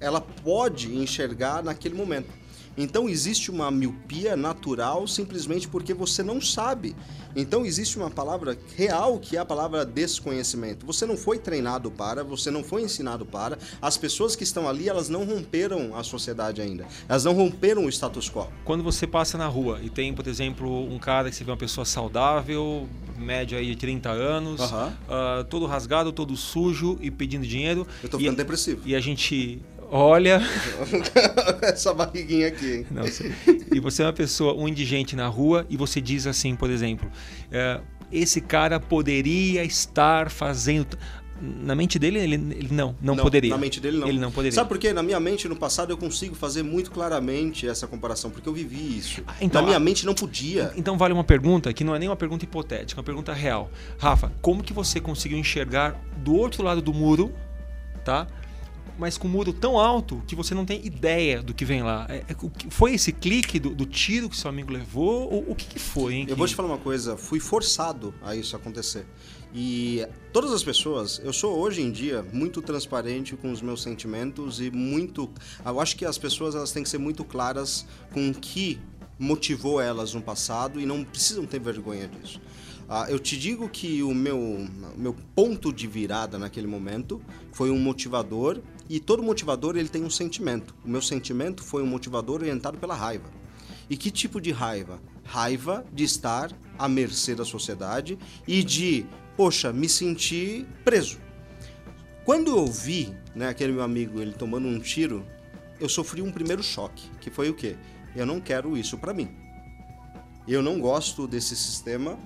ela 0.00 0.20
pode 0.20 0.94
enxergar 0.94 1.62
naquele 1.62 1.94
momento. 1.94 2.28
Então 2.76 3.08
existe 3.08 3.50
uma 3.50 3.70
miopia 3.70 4.36
natural 4.36 5.06
simplesmente 5.06 5.68
porque 5.68 5.94
você 5.94 6.22
não 6.22 6.40
sabe. 6.40 6.94
Então 7.34 7.64
existe 7.64 7.96
uma 7.98 8.10
palavra 8.10 8.56
real 8.76 9.18
que 9.18 9.36
é 9.36 9.40
a 9.40 9.44
palavra 9.44 9.84
desconhecimento. 9.84 10.86
Você 10.86 11.04
não 11.04 11.16
foi 11.16 11.38
treinado 11.38 11.90
para, 11.90 12.24
você 12.24 12.50
não 12.50 12.62
foi 12.64 12.82
ensinado 12.82 13.24
para. 13.24 13.58
As 13.80 13.96
pessoas 13.96 14.34
que 14.34 14.42
estão 14.42 14.68
ali, 14.68 14.88
elas 14.88 15.08
não 15.08 15.24
romperam 15.24 15.94
a 15.94 16.02
sociedade 16.02 16.60
ainda. 16.60 16.86
Elas 17.08 17.24
não 17.24 17.34
romperam 17.34 17.84
o 17.84 17.88
status 17.88 18.30
quo. 18.30 18.48
Quando 18.64 18.82
você 18.82 19.06
passa 19.06 19.36
na 19.36 19.46
rua 19.46 19.80
e 19.82 19.90
tem, 19.90 20.14
por 20.14 20.26
exemplo, 20.26 20.84
um 20.90 20.98
cara 20.98 21.30
que 21.30 21.36
você 21.36 21.44
vê 21.44 21.50
uma 21.50 21.56
pessoa 21.56 21.84
saudável, 21.84 22.88
média 23.18 23.58
aí 23.58 23.66
de 23.66 23.76
30 23.76 24.10
anos, 24.10 24.60
uh, 24.60 25.44
todo 25.48 25.66
rasgado, 25.66 26.12
todo 26.12 26.36
sujo 26.36 26.98
e 27.00 27.10
pedindo 27.10 27.46
dinheiro. 27.46 27.86
Eu 28.02 28.08
tô 28.08 28.18
ficando 28.18 28.34
e, 28.34 28.36
depressivo. 28.36 28.82
E 28.84 28.94
a 28.94 29.00
gente 29.00 29.60
olha. 29.90 30.40
Essa 31.62 31.92
barriguinha 31.92 32.48
aqui. 32.48 32.86
Não, 32.90 33.04
e 33.72 33.80
você 33.80 34.02
é 34.02 34.06
uma 34.06 34.12
pessoa, 34.12 34.54
um 34.54 34.68
indigente 34.68 35.16
na 35.16 35.26
rua, 35.26 35.66
e 35.68 35.76
você 35.76 36.00
diz 36.00 36.26
assim, 36.26 36.54
por 36.54 36.70
exemplo, 36.70 37.10
é, 37.50 37.80
esse 38.10 38.40
cara 38.40 38.78
poderia 38.78 39.64
estar 39.64 40.30
fazendo. 40.30 40.98
Na 41.38 41.74
mente 41.74 41.98
dele, 41.98 42.18
ele, 42.18 42.34
ele 42.34 42.68
não, 42.70 42.96
não, 42.98 43.14
não, 43.14 43.22
poderia. 43.22 43.50
Na 43.50 43.58
mente 43.58 43.78
dele, 43.78 43.98
não. 43.98 44.08
Ele 44.08 44.18
não 44.18 44.32
poderia. 44.32 44.54
Sabe 44.54 44.70
por 44.70 44.78
quê? 44.78 44.94
Na 44.94 45.02
minha 45.02 45.20
mente, 45.20 45.46
no 45.46 45.54
passado, 45.54 45.90
eu 45.90 45.98
consigo 45.98 46.34
fazer 46.34 46.62
muito 46.62 46.90
claramente 46.90 47.68
essa 47.68 47.86
comparação, 47.86 48.30
porque 48.30 48.48
eu 48.48 48.54
vivi 48.54 48.96
isso. 48.96 49.22
Ah, 49.26 49.34
então, 49.42 49.60
na 49.60 49.66
minha 49.66 49.78
mente, 49.78 50.06
não 50.06 50.14
podia. 50.14 50.72
Então, 50.76 50.96
vale 50.96 51.12
uma 51.12 51.24
pergunta 51.24 51.70
que 51.74 51.84
não 51.84 51.94
é 51.94 51.98
nem 51.98 52.08
uma 52.08 52.16
pergunta 52.16 52.46
hipotética, 52.46 52.98
é 52.98 53.00
uma 53.00 53.04
pergunta 53.04 53.34
real. 53.34 53.70
Rafa, 53.98 54.32
como 54.40 54.62
que 54.62 54.72
você 54.72 54.98
conseguiu 54.98 55.36
enxergar 55.36 56.00
do 56.16 56.34
outro 56.34 56.62
lado 56.62 56.80
do 56.80 56.94
muro, 56.94 57.30
tá? 58.02 58.26
Mas 58.98 59.18
com 59.18 59.28
um 59.28 59.30
muro 59.30 59.52
tão 59.52 59.78
alto 59.78 60.22
que 60.26 60.34
você 60.34 60.54
não 60.54 60.64
tem 60.64 60.84
ideia 60.84 61.42
do 61.42 61.54
que 61.54 61.64
vem 61.64 61.82
lá. 61.82 62.06
É, 62.08 62.24
é, 62.28 62.36
foi 62.70 62.94
esse 62.94 63.12
clique 63.12 63.58
do, 63.58 63.74
do, 63.74 63.86
tiro 63.86 64.28
que 64.28 64.36
seu 64.36 64.48
amigo 64.48 64.72
levou? 64.72 65.32
Ou, 65.32 65.50
o 65.50 65.54
que, 65.54 65.66
que 65.66 65.78
foi, 65.78 66.14
hein? 66.14 66.20
Eu 66.22 66.28
que... 66.28 66.34
vou 66.34 66.46
te 66.46 66.54
falar 66.54 66.68
uma 66.68 66.78
coisa, 66.78 67.16
fui 67.16 67.40
forçado 67.40 68.14
a 68.22 68.34
isso 68.34 68.56
acontecer. 68.56 69.06
E 69.54 70.06
todas 70.32 70.52
as 70.52 70.62
pessoas, 70.62 71.20
eu 71.24 71.32
sou 71.32 71.58
hoje 71.58 71.80
em 71.80 71.90
dia 71.90 72.24
muito 72.32 72.60
transparente 72.60 73.36
com 73.36 73.50
os 73.50 73.62
meus 73.62 73.82
sentimentos 73.82 74.60
e 74.60 74.70
muito. 74.70 75.30
Eu 75.64 75.80
acho 75.80 75.96
que 75.96 76.04
as 76.04 76.18
pessoas 76.18 76.54
elas 76.54 76.72
têm 76.72 76.82
que 76.82 76.88
ser 76.88 76.98
muito 76.98 77.24
claras 77.24 77.86
com 78.12 78.30
o 78.30 78.34
que 78.34 78.78
motivou 79.18 79.80
elas 79.80 80.12
no 80.12 80.20
passado 80.20 80.80
e 80.80 80.84
não 80.84 81.02
precisam 81.04 81.46
ter 81.46 81.58
vergonha 81.58 82.06
disso. 82.08 82.40
Ah, 82.88 83.06
eu 83.08 83.18
te 83.18 83.36
digo 83.36 83.68
que 83.68 84.02
o 84.02 84.14
meu, 84.14 84.68
meu 84.96 85.16
ponto 85.34 85.72
de 85.72 85.86
virada 85.88 86.38
naquele 86.38 86.68
momento 86.68 87.20
foi 87.50 87.70
um 87.70 87.78
motivador 87.78 88.60
e 88.88 89.00
todo 89.00 89.22
motivador 89.22 89.76
ele 89.76 89.88
tem 89.88 90.04
um 90.04 90.10
sentimento. 90.10 90.74
O 90.84 90.88
meu 90.88 91.02
sentimento 91.02 91.62
foi 91.62 91.82
um 91.82 91.86
motivador 91.86 92.40
orientado 92.40 92.78
pela 92.78 92.94
raiva. 92.94 93.28
E 93.88 93.96
que 93.96 94.10
tipo 94.10 94.40
de 94.40 94.50
raiva? 94.50 95.00
Raiva 95.24 95.84
de 95.92 96.04
estar 96.04 96.52
à 96.78 96.88
mercê 96.88 97.34
da 97.34 97.44
sociedade 97.44 98.18
e 98.46 98.62
de, 98.62 99.06
poxa, 99.36 99.72
me 99.72 99.88
sentir 99.88 100.66
preso. 100.84 101.18
Quando 102.24 102.50
eu 102.56 102.66
vi 102.66 103.14
né, 103.34 103.48
aquele 103.48 103.72
meu 103.72 103.82
amigo 103.82 104.20
ele 104.20 104.32
tomando 104.32 104.66
um 104.66 104.80
tiro, 104.80 105.24
eu 105.78 105.88
sofri 105.88 106.22
um 106.22 106.32
primeiro 106.32 106.62
choque, 106.62 107.08
que 107.20 107.30
foi 107.30 107.48
o 107.48 107.54
quê? 107.54 107.76
Eu 108.14 108.26
não 108.26 108.40
quero 108.40 108.76
isso 108.76 108.98
para 108.98 109.14
mim. 109.14 109.28
Eu 110.48 110.62
não 110.62 110.80
gosto 110.80 111.26
desse 111.26 111.54
sistema 111.54 112.18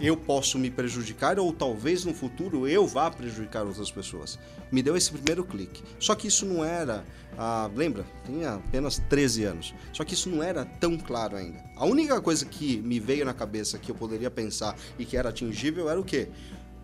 eu 0.00 0.16
posso 0.16 0.58
me 0.58 0.70
prejudicar 0.70 1.38
ou 1.38 1.52
talvez 1.52 2.04
no 2.04 2.12
futuro 2.12 2.68
eu 2.68 2.86
vá 2.86 3.10
prejudicar 3.10 3.64
outras 3.64 3.90
pessoas. 3.90 4.38
Me 4.70 4.82
deu 4.82 4.96
esse 4.96 5.10
primeiro 5.10 5.44
clique. 5.44 5.82
Só 5.98 6.14
que 6.14 6.28
isso 6.28 6.44
não 6.44 6.64
era, 6.64 7.04
ah, 7.38 7.70
lembra, 7.74 8.04
tinha 8.24 8.54
apenas 8.54 8.98
13 9.08 9.44
anos. 9.44 9.74
Só 9.92 10.04
que 10.04 10.14
isso 10.14 10.28
não 10.28 10.42
era 10.42 10.64
tão 10.64 10.98
claro 10.98 11.36
ainda. 11.36 11.64
A 11.76 11.86
única 11.86 12.20
coisa 12.20 12.44
que 12.44 12.76
me 12.78 13.00
veio 13.00 13.24
na 13.24 13.32
cabeça 13.32 13.78
que 13.78 13.90
eu 13.90 13.94
poderia 13.94 14.30
pensar 14.30 14.76
e 14.98 15.04
que 15.04 15.16
era 15.16 15.30
atingível 15.30 15.88
era 15.88 15.98
o 15.98 16.04
quê? 16.04 16.28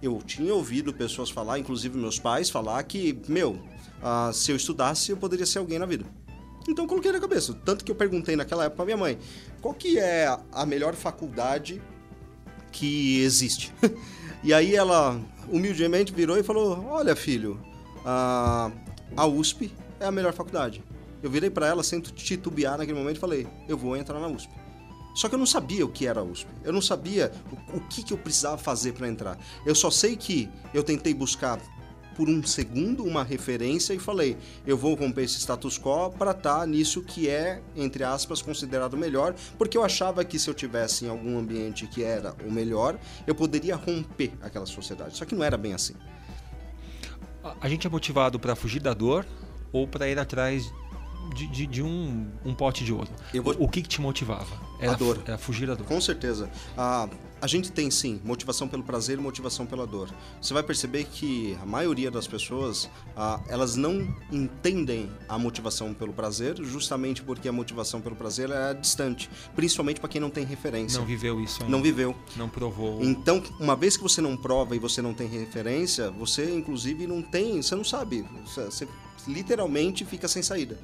Eu 0.03 0.21
tinha 0.25 0.53
ouvido 0.53 0.93
pessoas 0.93 1.31
falar, 1.31 1.59
inclusive 1.59 1.97
meus 1.99 2.19
pais, 2.19 2.51
falar 2.51 2.83
que, 2.85 3.21
meu, 3.29 3.61
ah, 4.03 4.31
se 4.33 4.51
eu 4.51 4.57
estudasse 4.57 5.11
eu 5.11 5.17
poderia 5.17 5.47
ser 5.47 5.59
alguém 5.59 5.79
na 5.79 5.87
vida. 5.87 6.05
Então 6.69 6.87
coloquei 6.87 7.13
na 7.13 7.21
cabeça. 7.21 7.53
Tanto 7.65 7.85
que 7.85 7.91
eu 7.91 7.97
perguntei 7.97 8.37
naquela 8.37 8.65
época 8.65 8.77
pra 8.77 8.85
minha 8.85 8.97
mãe, 8.97 9.19
qual 9.61 9.75
que 9.75 9.99
é 9.99 10.27
a 10.53 10.65
melhor 10.65 10.95
faculdade 10.95 11.83
que 12.73 13.21
existe. 13.21 13.73
e 14.43 14.53
aí 14.53 14.75
ela 14.75 15.21
humildemente 15.49 16.13
virou 16.13 16.37
e 16.39 16.43
falou: 16.43 16.85
Olha, 16.89 17.15
filho, 17.15 17.61
a, 18.05 18.71
a 19.17 19.27
USP 19.27 19.73
é 20.01 20.07
a 20.07 20.11
melhor 20.11 20.33
faculdade. 20.33 20.83
Eu 21.23 21.31
virei 21.31 21.51
para 21.51 21.69
ela 21.69 21.83
sem 21.85 22.01
titubear 22.01 22.77
naquele 22.79 22.99
momento 22.99 23.17
e 23.17 23.21
falei: 23.21 23.47
Eu 23.69 23.77
vou 23.77 23.97
entrar 23.97 24.19
na 24.19 24.27
USP. 24.27 24.51
Só 25.15 25.29
que 25.29 25.35
eu 25.35 25.39
não 25.39 25.47
sabia 25.47 25.85
o 25.85 25.89
que 25.89 26.07
era 26.07 26.21
a 26.21 26.25
USP. 26.25 26.49
Eu 26.65 26.73
não 26.73 26.81
sabia 26.81 27.31
o, 27.53 27.77
o 27.77 27.81
que, 27.83 28.03
que 28.03 28.13
eu 28.13 28.19
precisava 28.19 28.57
fazer 28.57 28.93
para 28.95 29.07
entrar. 29.07 29.39
Eu 29.65 29.75
só 29.75 29.91
sei 29.91 30.17
que 30.17 30.49
eu 30.73 30.83
tentei 30.83 31.13
buscar 31.13 31.61
por 32.15 32.29
um 32.29 32.43
segundo 32.43 33.05
uma 33.05 33.23
referência 33.23 33.95
e 33.95 33.99
falei: 33.99 34.37
eu 34.67 34.77
vou 34.77 34.95
romper 34.95 35.25
esse 35.25 35.39
status 35.39 35.79
quo 35.79 36.11
para 36.11 36.33
estar 36.33 36.61
tá 36.61 36.67
nisso 36.67 37.03
que 37.03 37.29
é, 37.29 37.61
entre 37.77 38.05
aspas, 38.05 38.43
considerado 38.43 38.97
melhor, 38.97 39.35
porque 39.59 39.77
eu 39.77 39.85
achava 39.85 40.25
que 40.25 40.39
se 40.39 40.49
eu 40.49 40.55
tivesse 40.55 41.05
em 41.05 41.09
algum 41.09 41.39
ambiente 41.39 41.87
que 41.87 42.03
era 42.03 42.35
o 42.47 42.51
melhor, 42.51 42.99
eu 43.27 43.35
poderia 43.35 43.77
romper 43.77 44.33
aquela 44.41 44.67
sociedade. 44.67 45.17
Só 45.17 45.25
que 45.25 45.35
não 45.35 45.45
era 45.45 45.57
bem 45.57 45.75
assim. 45.75 45.95
A 47.61 47.69
gente 47.69 47.87
é 47.87 47.91
motivado 47.91 48.39
para 48.39 48.55
fugir 48.55 48.81
da 48.81 48.95
dor 48.95 49.27
ou 49.73 49.89
para 49.89 50.09
ir 50.09 50.19
atrás 50.19 50.73
de, 51.35 51.47
de, 51.47 51.67
de 51.67 51.83
um, 51.83 52.31
um, 52.45 52.55
pote 52.55 52.85
de 52.85 52.93
ouro. 52.93 53.09
Vou... 53.43 53.55
O, 53.59 53.69
que, 53.69 53.83
que, 53.83 53.89
te 53.89 54.01
motivava? 54.01 54.57
Era 54.79 54.93
a 54.93 54.97
dor. 54.97 55.23
Era 55.25 55.39
fugir 55.39 55.67
da 55.67 55.75
dor. 55.75 55.87
Com 55.87 56.01
certeza. 56.01 56.51
Ah, 56.77 57.09
a 57.41 57.47
gente 57.49 57.73
tem 57.73 57.91
sim 57.91 58.21
motivação 58.25 58.69
pelo 58.69 58.85
prazer 58.85 59.19
e 59.19 59.21
motivação 59.21 59.67
pela 59.67 59.85
dor. 59.87 60.09
Você 60.41 60.55
vai 60.55 60.63
perceber 60.63 61.05
que 61.05 61.59
a 61.61 61.67
maioria 61.67 62.11
das 62.11 62.27
pessoas 62.27 62.89
ah, 63.17 63.41
elas 63.49 63.75
não 63.75 64.15
entendem 64.31 65.11
a 65.29 65.37
motivação 65.39 65.93
pelo 65.93 66.13
prazer, 66.13 66.57
justamente 66.63 67.23
porque 67.23 67.49
a 67.49 67.53
motivação 67.53 68.01
pelo 68.01 68.15
prazer 68.15 68.51
é 68.51 68.75
distante, 68.75 69.29
principalmente 69.57 69.99
para 69.99 70.09
quem 70.09 70.21
não 70.21 70.31
tem 70.31 70.45
referência. 70.45 71.01
Não 71.01 71.07
viveu 71.07 71.41
isso. 71.41 71.63
Ainda. 71.63 71.73
Não 71.73 71.83
viveu. 71.83 72.15
Não 72.37 72.49
provou. 72.49 73.03
Então, 73.03 73.43
uma 73.59 73.75
vez 73.75 73.97
que 73.97 74.03
você 74.05 74.21
não 74.21 74.37
prova 74.37 74.77
e 74.77 74.79
você 74.79 75.03
não 75.03 75.13
tem 75.13 75.27
referência, 75.27 76.11
você 76.13 76.55
inclusive 76.55 77.07
não 77.07 77.23
tem, 77.23 77.61
você 77.61 77.75
não 77.75 77.85
sabe. 77.85 78.25
Você 78.45 78.87
literalmente 79.27 80.05
fica 80.05 80.29
sem 80.29 80.43
saída. 80.43 80.79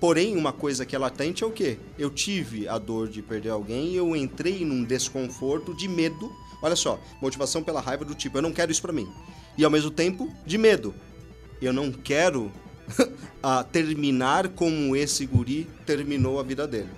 Porém, 0.00 0.36
uma 0.36 0.52
coisa 0.52 0.84
que 0.84 0.94
é 0.94 0.98
latente 0.98 1.44
é 1.44 1.46
o 1.46 1.50
quê? 1.50 1.78
Eu 1.98 2.10
tive 2.10 2.68
a 2.68 2.78
dor 2.78 3.08
de 3.08 3.22
perder 3.22 3.50
alguém 3.50 3.94
eu 3.94 4.14
entrei 4.14 4.64
num 4.64 4.84
desconforto 4.84 5.74
de 5.74 5.88
medo. 5.88 6.32
Olha 6.62 6.76
só, 6.76 7.00
motivação 7.20 7.62
pela 7.62 7.80
raiva 7.80 8.04
do 8.04 8.14
tipo, 8.14 8.38
eu 8.38 8.42
não 8.42 8.52
quero 8.52 8.72
isso 8.72 8.82
para 8.82 8.92
mim. 8.92 9.08
E 9.56 9.64
ao 9.64 9.70
mesmo 9.70 9.90
tempo, 9.90 10.32
de 10.46 10.58
medo. 10.58 10.94
Eu 11.60 11.72
não 11.72 11.92
quero 11.92 12.50
terminar 13.72 14.48
como 14.48 14.94
esse 14.96 15.24
guri 15.26 15.68
terminou 15.86 16.38
a 16.38 16.42
vida 16.42 16.66
dele. 16.66 16.90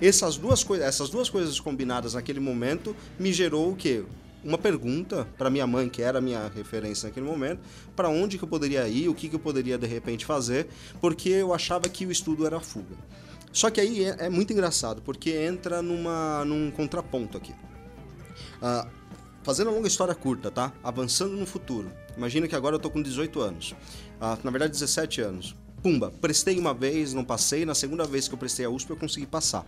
Essas 0.00 0.36
duas, 0.36 0.64
essas 0.80 1.08
duas 1.08 1.30
coisas 1.30 1.58
combinadas 1.60 2.14
naquele 2.14 2.40
momento 2.40 2.96
me 3.18 3.32
gerou 3.32 3.70
o 3.70 3.76
quê? 3.76 4.04
Uma 4.44 4.58
pergunta 4.58 5.26
para 5.38 5.48
minha 5.48 5.66
mãe, 5.66 5.88
que 5.88 6.02
era 6.02 6.18
a 6.18 6.20
minha 6.20 6.50
referência 6.54 7.08
naquele 7.08 7.26
momento, 7.26 7.60
para 7.96 8.08
onde 8.08 8.36
que 8.38 8.44
eu 8.44 8.48
poderia 8.48 8.86
ir, 8.86 9.08
o 9.08 9.14
que, 9.14 9.28
que 9.28 9.34
eu 9.34 9.40
poderia 9.40 9.78
de 9.78 9.86
repente 9.86 10.24
fazer, 10.24 10.68
porque 11.00 11.28
eu 11.28 11.54
achava 11.54 11.88
que 11.88 12.04
o 12.04 12.12
estudo 12.12 12.46
era 12.46 12.60
fuga. 12.60 12.96
Só 13.52 13.70
que 13.70 13.80
aí 13.80 14.04
é, 14.04 14.26
é 14.26 14.28
muito 14.28 14.52
engraçado, 14.52 15.00
porque 15.02 15.30
entra 15.30 15.80
numa, 15.80 16.44
num 16.44 16.70
contraponto 16.70 17.38
aqui. 17.38 17.52
Uh, 18.60 18.88
fazendo 19.42 19.68
uma 19.68 19.76
longa 19.76 19.88
história 19.88 20.14
curta, 20.14 20.50
tá? 20.50 20.72
Avançando 20.82 21.36
no 21.36 21.46
futuro. 21.46 21.90
Imagina 22.16 22.48
que 22.48 22.56
agora 22.56 22.76
eu 22.76 22.80
tô 22.80 22.90
com 22.90 23.00
18 23.00 23.40
anos. 23.40 23.72
Uh, 24.20 24.38
na 24.42 24.50
verdade, 24.50 24.72
17 24.72 25.20
anos. 25.20 25.54
Pumba, 25.82 26.10
prestei 26.20 26.58
uma 26.58 26.74
vez, 26.74 27.12
não 27.12 27.24
passei. 27.24 27.64
Na 27.64 27.74
segunda 27.74 28.04
vez 28.04 28.26
que 28.26 28.34
eu 28.34 28.38
prestei 28.38 28.64
a 28.64 28.70
USP, 28.70 28.90
eu 28.90 28.96
consegui 28.96 29.26
passar. 29.26 29.64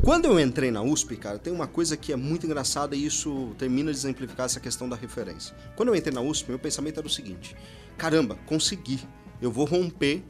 Quando 0.00 0.24
eu 0.24 0.40
entrei 0.40 0.70
na 0.70 0.82
USP, 0.82 1.16
cara, 1.16 1.38
tem 1.38 1.52
uma 1.52 1.66
coisa 1.66 1.98
que 1.98 2.12
é 2.12 2.16
muito 2.16 2.46
engraçada 2.46 2.96
e 2.96 3.04
isso 3.04 3.54
termina 3.58 3.92
de 3.92 3.98
exemplificar 3.98 4.46
essa 4.46 4.58
questão 4.58 4.88
da 4.88 4.96
referência. 4.96 5.54
Quando 5.76 5.90
eu 5.90 5.94
entrei 5.94 6.14
na 6.14 6.22
USP, 6.22 6.48
meu 6.48 6.58
pensamento 6.58 6.98
era 6.98 7.06
o 7.06 7.10
seguinte: 7.10 7.54
caramba, 7.98 8.36
consegui. 8.46 9.00
Eu 9.40 9.52
vou 9.52 9.66
romper 9.66 10.24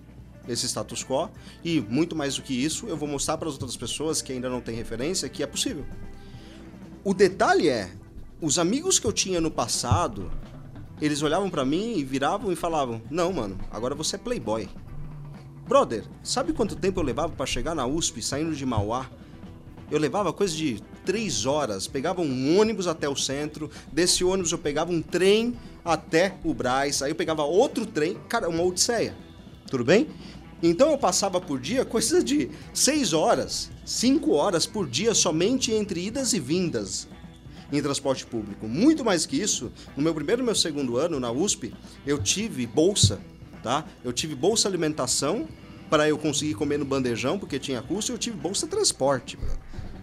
esse 0.49 0.67
status 0.67 1.05
quo 1.05 1.31
e, 1.65 1.81
muito 1.81 2.17
mais 2.17 2.35
do 2.35 2.43
que 2.43 2.53
isso, 2.53 2.89
eu 2.89 2.97
vou 2.97 3.09
mostrar 3.09 3.39
para 3.39 3.49
as 3.49 3.55
outras 3.55 3.77
pessoas 3.77 4.21
que 4.21 4.33
ainda 4.33 4.49
não 4.49 4.61
têm 4.61 4.75
referência 4.75 5.29
que 5.29 5.43
é 5.43 5.47
possível. 5.47 5.87
O 7.05 7.15
detalhe 7.15 7.69
é, 7.69 7.91
os 8.41 8.59
amigos 8.59 8.99
que 8.99 9.07
eu 9.07 9.13
tinha 9.13 9.41
no 9.41 9.51
passado, 9.51 10.31
eles 11.01 11.23
olhavam 11.23 11.49
para 11.49 11.65
mim 11.65 11.97
e 11.97 12.05
viravam 12.05 12.51
e 12.51 12.57
falavam: 12.57 13.01
"Não, 13.09 13.33
mano, 13.33 13.57
agora 13.71 13.95
você 13.95 14.17
é 14.17 14.19
playboy". 14.19 14.69
Brother, 15.69 16.05
sabe 16.23 16.53
quanto 16.53 16.75
tempo 16.75 16.99
eu 16.99 17.05
levava 17.05 17.33
para 17.33 17.47
chegar 17.47 17.77
na 17.77 17.87
USP 17.87 18.21
saindo 18.21 18.55
de 18.57 18.67
Mauá? 18.67 19.09
Eu 19.93 19.99
levava 19.99 20.33
coisa 20.33 20.57
de 20.57 20.83
três 21.05 21.45
horas, 21.45 21.87
pegava 21.87 22.23
um 22.23 22.59
ônibus 22.59 22.87
até 22.87 23.07
o 23.07 23.15
centro, 23.15 23.71
desse 23.93 24.25
ônibus 24.25 24.51
eu 24.51 24.57
pegava 24.57 24.91
um 24.91 25.03
trem 25.03 25.55
até 25.85 26.35
o 26.43 26.55
Braz, 26.55 27.03
aí 27.03 27.11
eu 27.11 27.15
pegava 27.15 27.43
outro 27.43 27.85
trem, 27.85 28.17
cara, 28.27 28.49
uma 28.49 28.63
odisseia. 28.63 29.15
Tudo 29.71 29.85
bem? 29.85 30.09
Então 30.63 30.93
eu 30.93 30.97
passava 30.97 31.39
por 31.43 31.61
dia 31.61 31.85
coisa 31.85 32.25
de 32.25 32.49
6 32.73 33.13
horas, 33.13 33.71
5 33.85 34.33
horas 34.33 34.65
por 34.65 34.89
dia 34.89 35.13
somente 35.13 35.71
entre 35.73 36.07
idas 36.07 36.33
e 36.33 36.41
vindas 36.41 37.07
em 37.71 37.83
transporte 37.83 38.25
público. 38.25 38.67
Muito 38.67 39.05
mais 39.05 39.27
que 39.27 39.37
isso, 39.37 39.71
no 39.95 40.03
meu 40.03 40.15
primeiro 40.15 40.41
e 40.41 40.45
meu 40.47 40.55
segundo 40.55 40.97
ano 40.97 41.21
na 41.21 41.31
USP, 41.31 41.71
eu 42.07 42.17
tive 42.17 42.67
bolsa, 42.67 43.21
tá? 43.63 43.85
Eu 44.03 44.11
tive 44.11 44.35
bolsa 44.35 44.67
alimentação 44.67 45.47
para 45.91 46.09
eu 46.09 46.17
conseguir 46.17 46.55
comer 46.55 46.79
no 46.79 46.87
bandejão, 46.87 47.39
porque 47.39 47.59
tinha 47.59 47.83
custo, 47.83 48.11
e 48.11 48.15
eu 48.15 48.19
tive 48.19 48.39
bolsa 48.39 48.67
transporte. 48.67 49.39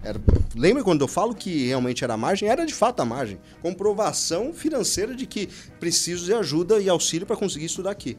Era, 0.04 0.20
lembra 0.56 0.84
quando 0.84 1.02
eu 1.02 1.08
falo 1.08 1.36
que 1.36 1.68
realmente 1.68 2.04
era 2.04 2.14
a 2.14 2.18
margem? 2.18 2.48
Era 2.48 2.66
de 2.66 2.74
fato 2.74 3.02
a 3.02 3.06
margem. 3.06 3.40
Comprovação 3.62 4.54
financeira 4.54 5.14
de 5.14 5.26
que 5.26 5.48
preciso 5.80 6.26
de 6.26 6.34
ajuda 6.34 6.80
e 6.80 6.90
auxílio 6.90 7.28
para 7.28 7.36
conseguir 7.36 7.66
estudar 7.66 7.92
aqui. 7.92 8.18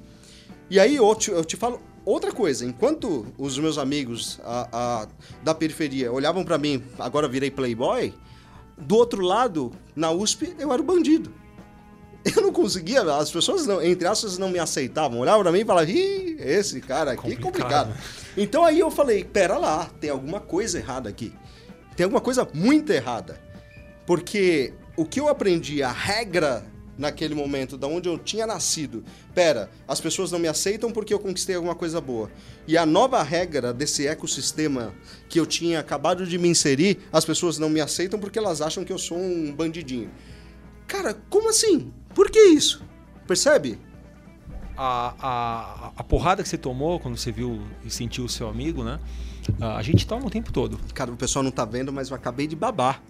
E 0.68 0.78
aí 0.78 0.96
eu 0.96 1.14
te, 1.14 1.30
eu 1.30 1.44
te 1.44 1.56
falo 1.56 1.80
outra 2.04 2.32
coisa. 2.32 2.64
Enquanto 2.64 3.26
os 3.38 3.58
meus 3.58 3.78
amigos 3.78 4.38
a, 4.44 4.68
a, 4.72 5.08
da 5.42 5.54
periferia 5.54 6.12
olhavam 6.12 6.44
para 6.44 6.58
mim, 6.58 6.82
agora 6.98 7.26
virei 7.26 7.50
playboy, 7.50 8.14
do 8.76 8.96
outro 8.96 9.22
lado, 9.22 9.72
na 9.94 10.10
USP, 10.10 10.54
eu 10.58 10.72
era 10.72 10.80
o 10.80 10.84
bandido. 10.84 11.32
Eu 12.36 12.42
não 12.42 12.52
conseguia, 12.52 13.02
as 13.16 13.30
pessoas, 13.30 13.66
não, 13.66 13.82
entre 13.82 14.06
aspas, 14.06 14.36
não 14.36 14.50
me 14.50 14.58
aceitavam. 14.58 15.20
Olhavam 15.20 15.42
pra 15.42 15.50
mim 15.50 15.60
e 15.60 15.64
falavam, 15.64 15.88
ih, 15.88 16.36
esse 16.38 16.78
cara 16.80 17.12
aqui 17.12 17.34
complicado. 17.36 17.38
é 17.38 17.94
complicado. 17.94 17.94
Então 18.36 18.62
aí 18.62 18.78
eu 18.78 18.90
falei, 18.90 19.24
pera 19.24 19.56
lá, 19.56 19.90
tem 19.98 20.10
alguma 20.10 20.38
coisa 20.38 20.78
errada 20.78 21.08
aqui. 21.08 21.32
Tem 22.00 22.04
alguma 22.04 22.22
coisa 22.22 22.48
muito 22.54 22.90
errada. 22.94 23.38
Porque 24.06 24.72
o 24.96 25.04
que 25.04 25.20
eu 25.20 25.28
aprendi, 25.28 25.82
a 25.82 25.92
regra 25.92 26.64
naquele 26.96 27.34
momento, 27.34 27.76
da 27.76 27.86
onde 27.86 28.08
eu 28.08 28.16
tinha 28.16 28.46
nascido. 28.46 29.04
Pera, 29.34 29.70
as 29.86 30.00
pessoas 30.00 30.32
não 30.32 30.38
me 30.38 30.48
aceitam 30.48 30.90
porque 30.90 31.12
eu 31.12 31.18
conquistei 31.18 31.56
alguma 31.56 31.74
coisa 31.74 32.00
boa. 32.00 32.30
E 32.66 32.78
a 32.78 32.86
nova 32.86 33.22
regra 33.22 33.70
desse 33.74 34.06
ecossistema 34.06 34.94
que 35.28 35.38
eu 35.38 35.44
tinha 35.44 35.78
acabado 35.78 36.26
de 36.26 36.38
me 36.38 36.48
inserir, 36.48 37.00
as 37.12 37.26
pessoas 37.26 37.58
não 37.58 37.68
me 37.68 37.82
aceitam 37.82 38.18
porque 38.18 38.38
elas 38.38 38.62
acham 38.62 38.82
que 38.82 38.94
eu 38.94 38.98
sou 38.98 39.18
um 39.18 39.52
bandidinho. 39.52 40.10
Cara, 40.86 41.12
como 41.28 41.50
assim? 41.50 41.92
Por 42.14 42.30
que 42.30 42.40
isso? 42.40 42.82
Percebe? 43.26 43.78
A, 44.74 45.14
a, 45.20 45.92
a 45.96 46.02
porrada 46.02 46.42
que 46.42 46.48
você 46.48 46.56
tomou 46.56 46.98
quando 46.98 47.18
você 47.18 47.30
viu 47.30 47.60
e 47.84 47.90
sentiu 47.90 48.24
o 48.24 48.28
seu 48.28 48.48
amigo, 48.48 48.82
né? 48.82 48.98
A 49.60 49.82
gente 49.82 50.06
toma 50.06 50.26
o 50.26 50.30
tempo 50.30 50.52
todo. 50.52 50.78
Cara, 50.94 51.10
o 51.10 51.16
pessoal 51.16 51.42
não 51.42 51.50
tá 51.50 51.64
vendo, 51.64 51.92
mas 51.92 52.10
eu 52.10 52.16
acabei 52.16 52.46
de 52.46 52.56
babar. 52.56 53.02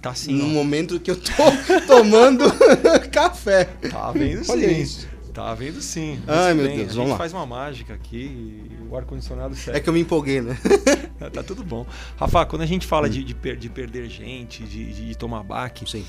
Tá 0.00 0.14
sim. 0.14 0.34
No 0.34 0.46
ó. 0.46 0.48
momento 0.48 1.00
que 1.00 1.10
eu 1.10 1.16
tô 1.16 1.32
tomando 1.86 2.44
café. 3.10 3.64
Tá 3.64 4.12
vendo 4.12 4.42
Olha 4.50 4.68
sim. 4.68 4.80
Isso. 4.80 5.08
Tá 5.32 5.52
vendo 5.54 5.80
sim. 5.80 6.20
Ai, 6.28 6.54
meu 6.54 6.66
bem. 6.66 6.76
Deus, 6.76 6.90
a 6.90 6.92
vamos 6.92 7.08
gente 7.08 7.12
lá. 7.12 7.18
faz 7.18 7.32
uma 7.32 7.46
mágica 7.46 7.94
aqui 7.94 8.68
e 8.70 8.88
o 8.88 8.96
ar-condicionado 8.96 9.56
segue. 9.56 9.78
É 9.78 9.80
que 9.80 9.88
eu 9.88 9.92
me 9.92 10.00
empolguei, 10.00 10.40
né? 10.40 10.56
tá 11.32 11.42
tudo 11.42 11.64
bom. 11.64 11.84
Rafa, 12.16 12.46
quando 12.46 12.62
a 12.62 12.66
gente 12.66 12.86
fala 12.86 13.08
hum. 13.08 13.10
de, 13.10 13.24
de, 13.24 13.34
per 13.34 13.56
de, 13.56 13.68
perder 13.68 14.08
gente, 14.08 14.62
de, 14.62 14.92
de 14.92 15.14
tomar 15.16 15.42
baque, 15.42 15.90
sim 15.90 16.04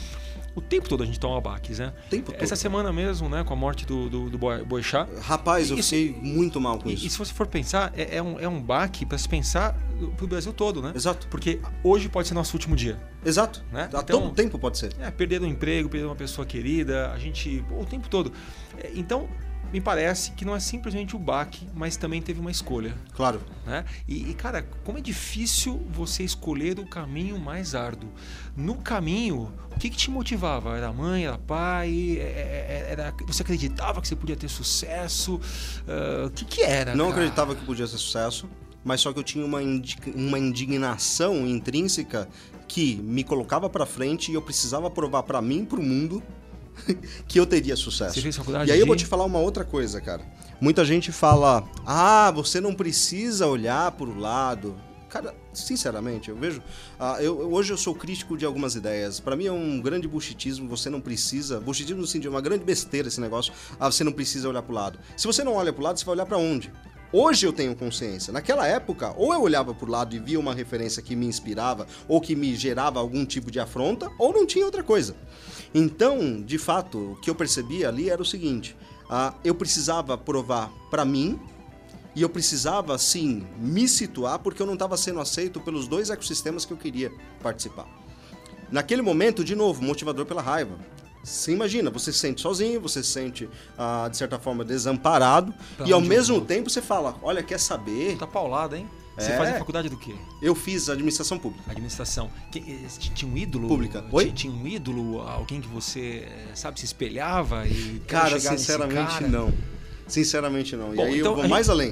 o 0.55 0.61
tempo 0.61 0.87
todo 0.87 1.03
a 1.03 1.05
gente 1.05 1.19
toma 1.19 1.39
baques, 1.41 1.79
né? 1.79 1.93
O 2.07 2.09
tempo 2.09 2.31
todo. 2.31 2.41
Essa 2.41 2.55
semana 2.55 2.91
mesmo, 2.93 3.27
né, 3.27 3.43
com 3.43 3.53
a 3.53 3.57
morte 3.57 3.85
do, 3.85 4.09
do, 4.09 4.29
do 4.29 4.37
Boixá. 4.37 5.05
Rapaz, 5.21 5.69
eu 5.69 5.77
fiquei 5.77 6.17
muito 6.21 6.61
mal 6.61 6.79
com 6.79 6.89
e, 6.89 6.93
isso. 6.93 7.05
E 7.05 7.09
se 7.09 7.17
você 7.17 7.33
for 7.33 7.45
pensar, 7.45 7.91
é, 7.95 8.17
é 8.17 8.23
um, 8.23 8.39
é 8.39 8.47
um 8.47 8.61
baque 8.61 9.05
para 9.05 9.17
se 9.17 9.27
pensar 9.27 9.77
pro 10.15 10.27
Brasil 10.27 10.53
todo, 10.53 10.81
né? 10.81 10.93
Exato. 10.95 11.27
Porque 11.27 11.59
hoje 11.83 12.07
pode 12.07 12.29
ser 12.29 12.33
nosso 12.33 12.55
último 12.55 12.75
dia. 12.75 12.97
Exato. 13.25 13.63
Né? 13.71 13.89
A 13.93 13.99
então, 13.99 14.21
todo 14.21 14.33
tempo 14.33 14.57
pode 14.57 14.77
ser. 14.77 14.93
É, 14.99 15.11
perder 15.11 15.41
um 15.41 15.47
emprego, 15.47 15.89
perder 15.89 16.05
uma 16.05 16.15
pessoa 16.15 16.45
querida, 16.45 17.11
a 17.11 17.19
gente. 17.19 17.63
O 17.71 17.85
tempo 17.85 18.07
todo. 18.07 18.31
É, 18.77 18.91
então, 18.95 19.27
me 19.71 19.81
parece 19.81 20.31
que 20.31 20.45
não 20.45 20.55
é 20.55 20.59
simplesmente 20.59 21.15
o 21.15 21.19
baque, 21.19 21.67
mas 21.73 21.97
também 21.97 22.21
teve 22.21 22.39
uma 22.39 22.51
escolha. 22.51 22.95
Claro. 23.13 23.41
Né? 23.65 23.83
E, 24.07 24.29
e, 24.29 24.33
cara, 24.33 24.63
como 24.83 24.97
é 24.97 25.01
difícil 25.01 25.85
você 25.89 26.23
escolher 26.23 26.79
o 26.79 26.85
caminho 26.85 27.39
mais 27.39 27.75
árduo. 27.75 28.09
No 28.55 28.75
caminho, 28.75 29.51
o 29.75 29.79
que, 29.79 29.89
que 29.89 29.97
te 29.97 30.09
motivava? 30.09 30.77
Era 30.77 30.93
mãe, 30.93 31.25
era 31.25 31.37
pai? 31.37 32.17
É, 32.17 32.21
é, 32.21 32.85
é, 32.87 32.91
era, 32.91 33.13
você 33.27 33.41
acreditava 33.41 34.01
que 34.01 34.07
você 34.07 34.15
podia 34.15 34.35
ter 34.35 34.47
sucesso? 34.47 35.35
Uh, 35.35 36.27
o 36.27 36.31
que, 36.31 36.45
que 36.45 36.61
era? 36.61 36.95
Não 36.95 37.05
cara? 37.05 37.17
acreditava 37.17 37.55
que 37.55 37.65
podia 37.65 37.85
ter 37.85 37.97
sucesso, 37.97 38.49
mas 38.83 39.01
só 39.01 39.11
que 39.11 39.19
eu 39.19 39.23
tinha 39.23 39.45
uma, 39.45 39.59
uma 40.15 40.39
indignação 40.39 41.45
intrínseca 41.45 42.29
que 42.67 42.95
me 42.95 43.23
colocava 43.23 43.69
para 43.69 43.85
frente 43.85 44.31
e 44.31 44.35
eu 44.35 44.41
precisava 44.41 44.89
provar 44.89 45.23
para 45.23 45.41
mim 45.41 45.63
e 45.63 45.65
para 45.65 45.79
o 45.79 45.83
mundo 45.83 46.23
que 47.27 47.39
eu 47.39 47.45
teria 47.45 47.75
sucesso. 47.75 48.15
Você 48.15 48.21
fez 48.21 48.35
faculdade 48.35 48.69
e 48.69 48.71
aí 48.71 48.77
de... 48.77 48.81
eu 48.81 48.87
vou 48.87 48.95
te 48.95 49.05
falar 49.05 49.25
uma 49.25 49.39
outra 49.39 49.63
coisa, 49.63 49.99
cara. 50.01 50.23
Muita 50.59 50.85
gente 50.85 51.11
fala: 51.11 51.63
"Ah, 51.85 52.31
você 52.31 52.61
não 52.61 52.73
precisa 52.73 53.47
olhar 53.47 53.91
para 53.91 54.07
o 54.07 54.17
lado". 54.17 54.75
Cara, 55.09 55.33
sinceramente, 55.53 56.27
eu 56.27 56.35
vejo. 56.35 56.61
Uh, 56.99 57.21
eu, 57.21 57.53
hoje 57.53 57.71
eu 57.71 57.77
sou 57.77 57.95
crítico 57.95 58.37
de 58.37 58.45
algumas 58.45 58.75
ideias. 58.75 59.19
Para 59.19 59.35
mim 59.35 59.45
é 59.45 59.51
um 59.51 59.79
grande 59.79 60.09
buchitismo. 60.09 60.67
Você 60.67 60.89
não 60.89 60.99
precisa. 60.99 61.61
Buchitismo 61.61 62.01
no 62.01 62.07
sentido, 62.07 62.27
é 62.27 62.31
uma 62.31 62.41
grande 62.41 62.65
besteira 62.65 63.07
esse 63.07 63.21
negócio. 63.21 63.53
Ah, 63.79 63.89
você 63.89 64.03
não 64.03 64.11
precisa 64.11 64.49
olhar 64.49 64.61
para 64.61 64.71
o 64.71 64.75
lado. 64.75 64.99
Se 65.15 65.25
você 65.25 65.41
não 65.41 65.53
olha 65.53 65.71
para 65.71 65.79
o 65.79 65.83
lado, 65.85 65.97
você 65.97 66.05
vai 66.05 66.15
olhar 66.15 66.25
para 66.25 66.37
onde? 66.37 66.69
Hoje 67.13 67.45
eu 67.45 67.53
tenho 67.53 67.73
consciência. 67.77 68.33
Naquela 68.33 68.67
época, 68.67 69.13
ou 69.15 69.33
eu 69.33 69.41
olhava 69.41 69.73
para 69.73 69.87
o 69.87 69.89
lado 69.89 70.13
e 70.13 70.19
via 70.19 70.37
uma 70.37 70.53
referência 70.53 71.01
que 71.01 71.15
me 71.15 71.25
inspirava 71.25 71.87
ou 72.09 72.19
que 72.19 72.35
me 72.35 72.53
gerava 72.53 72.99
algum 72.99 73.25
tipo 73.25 73.49
de 73.49 73.57
afronta, 73.57 74.11
ou 74.19 74.33
não 74.33 74.45
tinha 74.45 74.65
outra 74.65 74.83
coisa. 74.83 75.15
Então, 75.77 76.41
de 76.41 76.57
fato, 76.57 77.11
o 77.11 77.15
que 77.17 77.29
eu 77.29 77.35
percebi 77.35 77.85
ali 77.85 78.09
era 78.09 78.21
o 78.21 78.25
seguinte: 78.25 78.77
uh, 79.09 79.35
eu 79.43 79.53
precisava 79.53 80.17
provar 80.17 80.71
para 80.89 81.03
mim 81.03 81.37
e 82.15 82.21
eu 82.21 82.29
precisava, 82.29 82.97
sim, 82.97 83.45
me 83.57 83.85
situar 83.85 84.39
porque 84.39 84.61
eu 84.61 84.65
não 84.65 84.75
estava 84.75 84.95
sendo 84.95 85.19
aceito 85.19 85.59
pelos 85.59 85.85
dois 85.85 86.09
ecossistemas 86.09 86.63
que 86.63 86.71
eu 86.71 86.77
queria 86.77 87.11
participar. 87.43 87.85
Naquele 88.71 89.01
momento, 89.01 89.43
de 89.43 89.53
novo, 89.53 89.83
motivador 89.83 90.25
pela 90.25 90.41
raiva. 90.41 90.79
Você 91.21 91.51
imagina, 91.51 91.89
você 91.89 92.13
se 92.13 92.19
sente 92.19 92.39
sozinho, 92.39 92.79
você 92.79 93.03
se 93.03 93.09
sente, 93.09 93.49
ah, 93.77 94.07
de 94.09 94.15
certa 94.15 94.39
forma, 94.39 94.63
desamparado, 94.63 95.53
pra 95.75 95.85
e 95.85 95.91
ao 95.91 95.99
mesmo 95.99 96.39
tempo 96.39 96.69
você 96.69 96.81
fala: 96.81 97.17
Olha, 97.21 97.43
quer 97.43 97.59
saber? 97.59 98.17
Tá 98.17 98.25
paulado, 98.25 98.77
hein? 98.77 98.89
Você 99.17 99.31
é. 99.31 99.37
fazia 99.37 99.57
faculdade 99.57 99.87
do 99.87 99.97
quê? 99.97 100.13
Eu 100.41 100.53
fiz 100.53 100.89
administração 100.89 101.39
pública. 101.39 101.71
Administração. 101.71 102.29
Tinha 102.51 103.31
um 103.31 103.37
ídolo? 103.37 103.67
Pública. 103.67 104.03
Oi? 104.11 104.31
Tinha 104.31 104.51
um 104.51 104.67
ídolo, 104.67 105.21
alguém 105.21 105.61
que 105.61 105.67
você, 105.67 106.27
sabe, 106.53 106.79
se 106.79 106.85
espelhava 106.85 107.65
e 107.65 108.01
Cara, 108.07 108.39
sinceramente 108.39 109.13
cara? 109.13 109.27
não. 109.27 109.53
Sinceramente 110.07 110.75
não. 110.75 110.93
Bom, 110.93 110.95
e 110.95 111.01
aí 111.01 111.19
então, 111.19 111.31
eu 111.31 111.37
vou 111.37 111.47
mais 111.47 111.67
gente... 111.67 111.73
além. 111.73 111.91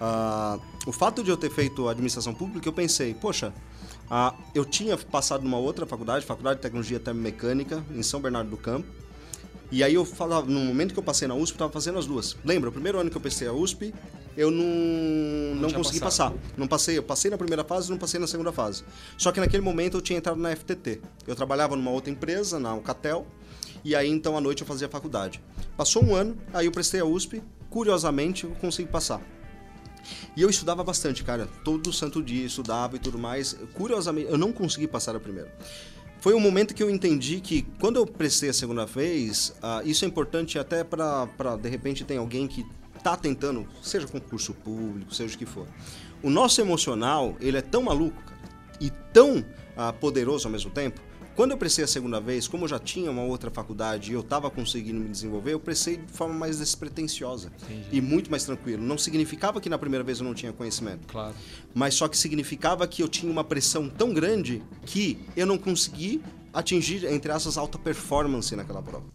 Uh, 0.00 0.60
o 0.86 0.92
fato 0.92 1.22
de 1.22 1.30
eu 1.30 1.36
ter 1.36 1.50
feito 1.50 1.88
administração 1.88 2.34
pública, 2.34 2.68
eu 2.68 2.72
pensei, 2.72 3.14
poxa, 3.14 3.52
uh, 4.10 4.36
eu 4.54 4.64
tinha 4.64 4.96
passado 4.96 5.44
numa 5.44 5.58
outra 5.58 5.86
faculdade, 5.86 6.26
Faculdade 6.26 6.56
de 6.56 6.62
Tecnologia 6.62 6.98
Termomecânica, 6.98 7.84
em 7.94 8.02
São 8.02 8.20
Bernardo 8.20 8.50
do 8.50 8.56
Campo. 8.56 8.86
E 9.70 9.84
aí 9.84 9.94
eu 9.94 10.04
falava, 10.04 10.46
no 10.46 10.60
momento 10.60 10.94
que 10.94 10.98
eu 10.98 11.02
passei 11.02 11.28
na 11.28 11.34
USP, 11.34 11.52
eu 11.52 11.54
estava 11.56 11.72
fazendo 11.72 11.98
as 11.98 12.06
duas. 12.06 12.36
Lembra, 12.44 12.70
o 12.70 12.72
primeiro 12.72 12.98
ano 12.98 13.10
que 13.10 13.16
eu 13.16 13.20
passei 13.20 13.46
a 13.46 13.52
USP, 13.52 13.92
eu 14.36 14.50
não, 14.50 14.64
não, 14.64 15.62
não 15.62 15.70
consegui 15.72 16.00
passado. 16.00 16.34
passar. 16.34 16.52
Não 16.56 16.66
passei, 16.66 16.96
eu 16.96 17.02
passei 17.02 17.30
na 17.30 17.36
primeira 17.36 17.62
fase 17.64 17.88
e 17.88 17.90
não 17.90 17.98
passei 17.98 18.18
na 18.18 18.26
segunda 18.26 18.50
fase. 18.50 18.82
Só 19.18 19.30
que 19.30 19.40
naquele 19.40 19.62
momento 19.62 19.98
eu 19.98 20.00
tinha 20.00 20.18
entrado 20.18 20.40
na 20.40 20.54
FTT. 20.54 21.00
Eu 21.26 21.34
trabalhava 21.34 21.76
numa 21.76 21.90
outra 21.90 22.10
empresa, 22.10 22.58
na 22.58 22.70
Alcatel, 22.70 23.26
e 23.84 23.94
aí 23.94 24.08
então 24.08 24.36
à 24.36 24.40
noite 24.40 24.62
eu 24.62 24.66
fazia 24.66 24.88
faculdade. 24.88 25.40
Passou 25.76 26.02
um 26.02 26.14
ano, 26.14 26.36
aí 26.54 26.66
eu 26.66 26.72
prestei 26.72 27.00
a 27.00 27.04
USP, 27.04 27.42
curiosamente 27.68 28.44
eu 28.44 28.50
consegui 28.52 28.88
passar. 28.88 29.20
E 30.36 30.42
eu 30.42 30.48
estudava 30.48 30.82
bastante, 30.82 31.22
cara. 31.22 31.48
Todo 31.64 31.92
santo 31.92 32.22
dia 32.22 32.46
estudava 32.46 32.96
e 32.96 32.98
tudo 32.98 33.18
mais. 33.18 33.56
Curiosamente, 33.74 34.30
eu 34.30 34.38
não 34.38 34.52
consegui 34.52 34.86
passar 34.86 35.14
a 35.14 35.20
primeira. 35.20 35.52
Foi 36.20 36.34
um 36.34 36.40
momento 36.40 36.74
que 36.74 36.82
eu 36.82 36.90
entendi 36.90 37.40
que 37.40 37.62
quando 37.78 37.96
eu 37.96 38.06
prestei 38.06 38.48
a 38.48 38.52
segunda 38.52 38.84
vez, 38.84 39.54
uh, 39.62 39.86
isso 39.88 40.04
é 40.04 40.08
importante 40.08 40.58
até 40.58 40.82
para, 40.82 41.26
de 41.60 41.68
repente, 41.68 42.04
tem 42.04 42.18
alguém 42.18 42.48
que 42.48 42.66
está 42.96 43.16
tentando, 43.16 43.66
seja 43.80 44.06
concurso 44.06 44.52
público, 44.52 45.14
seja 45.14 45.34
o 45.34 45.38
que 45.38 45.46
for. 45.46 45.66
O 46.22 46.28
nosso 46.28 46.60
emocional, 46.60 47.36
ele 47.40 47.56
é 47.56 47.62
tão 47.62 47.82
maluco, 47.82 48.20
cara, 48.24 48.40
e 48.80 48.90
tão 49.12 49.38
uh, 49.38 49.92
poderoso 50.00 50.48
ao 50.48 50.52
mesmo 50.52 50.70
tempo, 50.72 51.00
quando 51.38 51.52
eu 51.52 51.56
prestei 51.56 51.84
a 51.84 51.86
segunda 51.86 52.20
vez, 52.20 52.48
como 52.48 52.64
eu 52.64 52.68
já 52.68 52.80
tinha 52.80 53.08
uma 53.12 53.22
outra 53.22 53.48
faculdade 53.48 54.10
e 54.10 54.14
eu 54.14 54.22
estava 54.22 54.50
conseguindo 54.50 54.98
me 54.98 55.08
desenvolver, 55.08 55.52
eu 55.52 55.60
prestei 55.60 55.96
de 55.96 56.12
forma 56.12 56.34
mais 56.34 56.58
despretensiosa 56.58 57.52
Entendi. 57.62 57.86
e 57.92 58.00
muito 58.00 58.28
mais 58.28 58.42
tranquilo. 58.42 58.82
Não 58.82 58.98
significava 58.98 59.60
que 59.60 59.68
na 59.68 59.78
primeira 59.78 60.02
vez 60.02 60.18
eu 60.18 60.24
não 60.24 60.34
tinha 60.34 60.52
conhecimento. 60.52 61.06
Claro. 61.06 61.36
Mas 61.72 61.94
só 61.94 62.08
que 62.08 62.18
significava 62.18 62.88
que 62.88 63.04
eu 63.04 63.08
tinha 63.08 63.30
uma 63.30 63.44
pressão 63.44 63.88
tão 63.88 64.12
grande 64.12 64.64
que 64.84 65.16
eu 65.36 65.46
não 65.46 65.56
consegui 65.56 66.20
atingir, 66.52 67.04
entre 67.04 67.30
essas, 67.30 67.56
alta 67.56 67.78
performance 67.78 68.56
naquela 68.56 68.82
prova. 68.82 69.06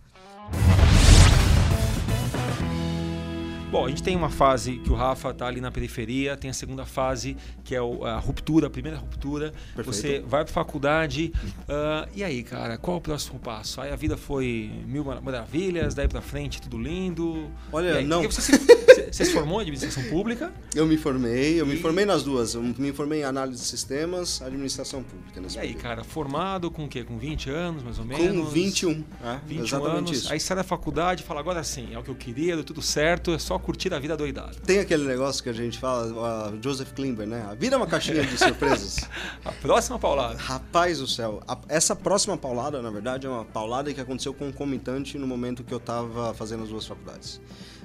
Bom, 3.73 3.87
a 3.87 3.89
gente 3.89 4.03
tem 4.03 4.15
uma 4.15 4.29
fase 4.29 4.77
que 4.77 4.91
o 4.91 4.93
Rafa 4.93 5.31
está 5.31 5.47
ali 5.47 5.59
na 5.59 5.71
periferia, 5.71 6.37
tem 6.37 6.47
a 6.47 6.53
segunda 6.53 6.85
fase 6.85 7.35
que 7.63 7.73
é 7.73 7.79
a 7.79 8.19
ruptura, 8.19 8.67
a 8.67 8.69
primeira 8.69 8.99
ruptura. 8.99 9.51
Perfeito. 9.75 9.85
Você 9.91 10.19
vai 10.19 10.43
para 10.43 10.53
faculdade. 10.53 11.33
Uh, 11.61 12.07
e 12.13 12.23
aí, 12.23 12.43
cara, 12.43 12.77
qual 12.77 12.97
é 12.97 12.99
o 12.99 13.01
próximo 13.01 13.39
passo? 13.39 13.81
Aí 13.81 13.91
a 13.91 13.95
vida 13.95 14.15
foi 14.15 14.71
mil 14.85 15.03
maravilhas, 15.03 15.95
daí 15.95 16.07
para 16.07 16.21
frente 16.21 16.61
tudo 16.61 16.77
lindo. 16.77 17.49
Olha, 17.71 17.95
aí, 17.95 18.05
não. 18.05 18.21
Você 18.21 18.41
se, 18.55 18.82
você 19.11 19.25
se 19.25 19.33
formou 19.33 19.59
em 19.59 19.61
administração 19.61 20.03
pública? 20.09 20.53
Eu 20.75 20.85
me 20.85 20.97
formei, 20.97 21.59
eu 21.59 21.65
e... 21.65 21.69
me 21.69 21.77
formei 21.77 22.05
nas 22.05 22.23
duas. 22.23 22.53
Eu 22.53 22.61
me 22.61 22.91
formei 22.91 23.21
em 23.21 23.23
análise 23.23 23.61
de 23.61 23.67
sistemas, 23.67 24.41
administração 24.41 25.03
pública. 25.03 25.41
E 25.55 25.59
aí, 25.59 25.73
cara, 25.73 26.03
formado 26.03 26.69
com 26.69 26.85
o 26.85 26.87
quê? 26.87 27.03
Com 27.03 27.17
20 27.17 27.49
anos, 27.49 27.83
mais 27.83 27.99
ou 27.99 28.05
menos? 28.05 28.45
Com 28.45 28.51
21. 28.51 29.03
É, 29.23 29.39
21 29.45 29.85
anos. 29.85 30.11
Isso. 30.11 30.31
Aí 30.31 30.39
sai 30.39 30.57
da 30.57 30.63
faculdade 30.63 31.23
e 31.23 31.25
fala, 31.25 31.39
agora 31.39 31.63
sim, 31.63 31.93
é 31.93 31.99
o 31.99 32.03
que 32.03 32.09
eu 32.09 32.15
queria, 32.15 32.55
deu 32.55 32.63
tudo 32.63 32.81
certo, 32.81 33.31
é 33.31 33.39
só 33.39 33.57
curtir 33.57 33.93
a 33.93 33.99
vida 33.99 34.15
doidada. 34.15 34.53
Tem 34.65 34.79
aquele 34.79 35.05
negócio 35.05 35.43
que 35.43 35.49
a 35.49 35.53
gente 35.53 35.77
fala, 35.77 36.51
uh, 36.51 36.59
Joseph 36.63 36.91
Klimber, 36.93 37.27
né? 37.27 37.45
A 37.49 37.53
vida 37.53 37.75
é 37.75 37.77
uma 37.77 37.87
caixinha 37.87 38.23
de 38.23 38.37
surpresas. 38.37 38.97
a 39.43 39.51
próxima 39.51 39.99
paulada. 39.99 40.37
Rapaz 40.37 40.99
do 40.99 41.07
céu. 41.07 41.41
A, 41.47 41.57
essa 41.67 41.95
próxima 41.95 42.37
paulada, 42.37 42.81
na 42.81 42.89
verdade, 42.89 43.27
é 43.27 43.29
uma 43.29 43.45
paulada 43.45 43.93
que 43.93 44.01
aconteceu 44.01 44.33
concomitante 44.33 45.17
no 45.17 45.27
momento 45.27 45.63
que 45.63 45.73
eu 45.73 45.77
estava 45.77 46.33
fazendo 46.33 46.63
as 46.63 46.69
duas 46.69 46.85
faculdades. 46.85 47.41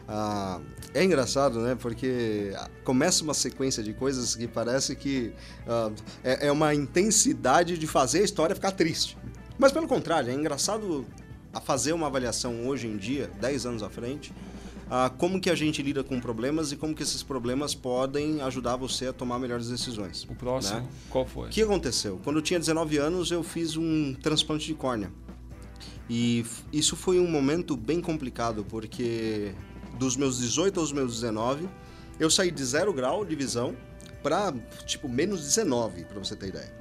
Uh, 0.08 0.64
é 0.94 1.04
engraçado, 1.04 1.60
né? 1.60 1.76
Porque 1.78 2.54
começa 2.82 3.22
uma 3.22 3.34
sequência 3.34 3.82
de 3.82 3.92
coisas 3.92 4.34
que 4.34 4.48
parece 4.48 4.96
que 4.96 5.34
uh, 5.66 5.92
é, 6.24 6.46
é 6.46 6.52
uma 6.52 6.74
intensidade 6.74 7.76
de 7.76 7.86
fazer 7.86 8.20
a 8.20 8.24
história 8.24 8.54
ficar 8.54 8.72
triste. 8.72 9.18
Mas 9.58 9.70
pelo 9.70 9.86
contrário, 9.86 10.30
é 10.30 10.34
engraçado 10.34 11.04
a 11.52 11.60
fazer 11.60 11.92
uma 11.92 12.06
avaliação 12.06 12.66
hoje 12.66 12.86
em 12.86 12.96
dia, 12.96 13.30
10 13.40 13.66
anos 13.66 13.82
à 13.82 13.90
frente, 13.90 14.32
ah, 14.90 15.10
como 15.10 15.40
que 15.40 15.50
a 15.50 15.54
gente 15.54 15.82
lida 15.82 16.02
com 16.02 16.18
problemas 16.18 16.72
e 16.72 16.76
como 16.76 16.94
que 16.94 17.02
esses 17.02 17.22
problemas 17.22 17.74
podem 17.74 18.40
ajudar 18.40 18.76
você 18.76 19.08
a 19.08 19.12
tomar 19.12 19.38
melhores 19.38 19.68
decisões. 19.68 20.24
O 20.24 20.34
próximo, 20.34 20.80
né? 20.80 20.86
qual 21.10 21.26
foi? 21.26 21.48
O 21.48 21.50
que 21.50 21.60
aconteceu? 21.60 22.18
Quando 22.24 22.36
eu 22.36 22.42
tinha 22.42 22.58
19 22.58 22.96
anos, 22.96 23.30
eu 23.30 23.42
fiz 23.42 23.76
um 23.76 24.14
transplante 24.14 24.66
de 24.66 24.74
córnea. 24.74 25.12
E 26.08 26.44
isso 26.72 26.96
foi 26.96 27.20
um 27.20 27.30
momento 27.30 27.76
bem 27.76 28.00
complicado, 28.00 28.64
porque 28.64 29.52
dos 29.98 30.16
meus 30.16 30.38
18 30.38 30.78
aos 30.78 30.92
meus 30.92 31.14
19, 31.14 31.68
eu 32.18 32.30
saí 32.30 32.50
de 32.50 32.64
zero 32.64 32.92
grau 32.92 33.24
de 33.24 33.34
visão 33.34 33.76
para 34.22 34.52
tipo 34.86 35.08
menos 35.08 35.40
19, 35.42 36.04
para 36.04 36.18
você 36.18 36.34
ter 36.34 36.48
ideia. 36.48 36.72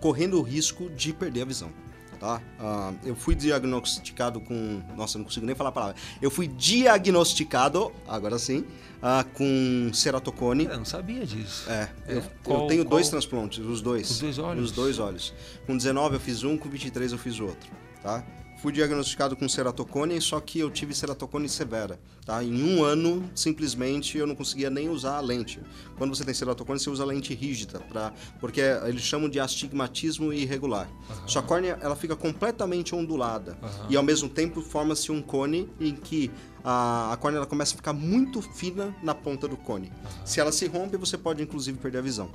Correndo 0.00 0.38
o 0.38 0.42
risco 0.42 0.88
de 0.90 1.12
perder 1.12 1.42
a 1.42 1.44
visão 1.44 1.72
tá? 2.20 2.40
Uh, 2.60 2.96
eu 3.02 3.16
fui 3.16 3.34
diagnosticado 3.34 4.40
com. 4.40 4.82
Nossa, 4.94 5.16
não 5.16 5.24
consigo 5.24 5.46
nem 5.46 5.54
falar 5.54 5.70
a 5.70 5.72
palavra. 5.72 5.96
Eu 6.20 6.30
fui 6.30 6.46
diagnosticado, 6.46 7.90
agora 8.06 8.38
sim, 8.38 8.58
uh, 8.58 9.26
com 9.32 9.90
ceratocone. 9.92 10.66
Eu 10.66 10.76
não 10.76 10.84
sabia 10.84 11.26
disso. 11.26 11.68
É, 11.68 11.88
é. 12.06 12.16
Eu, 12.18 12.22
qual, 12.44 12.62
eu, 12.62 12.66
tenho 12.68 12.84
qual? 12.84 12.90
dois 12.90 13.08
transplantes, 13.08 13.58
os 13.58 13.80
dois. 13.80 14.10
Os 14.10 14.20
dois 14.20 14.38
olhos? 14.38 14.64
Os 14.64 14.72
dois 14.72 14.98
olhos. 14.98 15.34
Com 15.66 15.76
19 15.76 16.16
eu 16.16 16.20
fiz 16.20 16.44
um, 16.44 16.56
com 16.56 16.68
23 16.68 17.12
eu 17.12 17.18
fiz 17.18 17.40
outro, 17.40 17.70
tá? 18.02 18.22
Fui 18.60 18.72
diagnosticado 18.72 19.34
com 19.34 19.48
ceratocone, 19.48 20.20
só 20.20 20.38
que 20.38 20.58
eu 20.58 20.70
tive 20.70 20.94
ceratocone 20.94 21.48
severa. 21.48 21.98
Tá? 22.26 22.44
Em 22.44 22.62
um 22.62 22.84
ano, 22.84 23.24
simplesmente, 23.34 24.18
eu 24.18 24.26
não 24.26 24.34
conseguia 24.34 24.68
nem 24.68 24.90
usar 24.90 25.16
a 25.16 25.20
lente. 25.20 25.62
Quando 25.96 26.14
você 26.14 26.26
tem 26.26 26.34
ceratocone, 26.34 26.78
você 26.78 26.90
usa 26.90 27.02
lente 27.02 27.32
rígida, 27.32 27.80
pra, 27.80 28.12
porque 28.38 28.60
eles 28.60 29.00
chamam 29.00 29.30
de 29.30 29.40
astigmatismo 29.40 30.30
irregular. 30.30 30.86
Uhum. 31.08 31.28
Sua 31.28 31.42
córnea 31.42 31.78
ela 31.80 31.96
fica 31.96 32.14
completamente 32.14 32.94
ondulada 32.94 33.56
uhum. 33.62 33.86
e, 33.88 33.96
ao 33.96 34.02
mesmo 34.02 34.28
tempo, 34.28 34.60
forma-se 34.60 35.10
um 35.10 35.22
cone 35.22 35.66
em 35.80 35.94
que 35.94 36.30
a, 36.62 37.14
a 37.14 37.16
córnea 37.16 37.38
ela 37.38 37.46
começa 37.46 37.72
a 37.72 37.76
ficar 37.76 37.94
muito 37.94 38.42
fina 38.42 38.94
na 39.02 39.14
ponta 39.14 39.48
do 39.48 39.56
cone. 39.56 39.86
Uhum. 39.88 40.26
Se 40.26 40.38
ela 40.38 40.52
se 40.52 40.66
rompe, 40.66 40.98
você 40.98 41.16
pode, 41.16 41.42
inclusive, 41.42 41.78
perder 41.78 41.98
a 41.98 42.02
visão. 42.02 42.30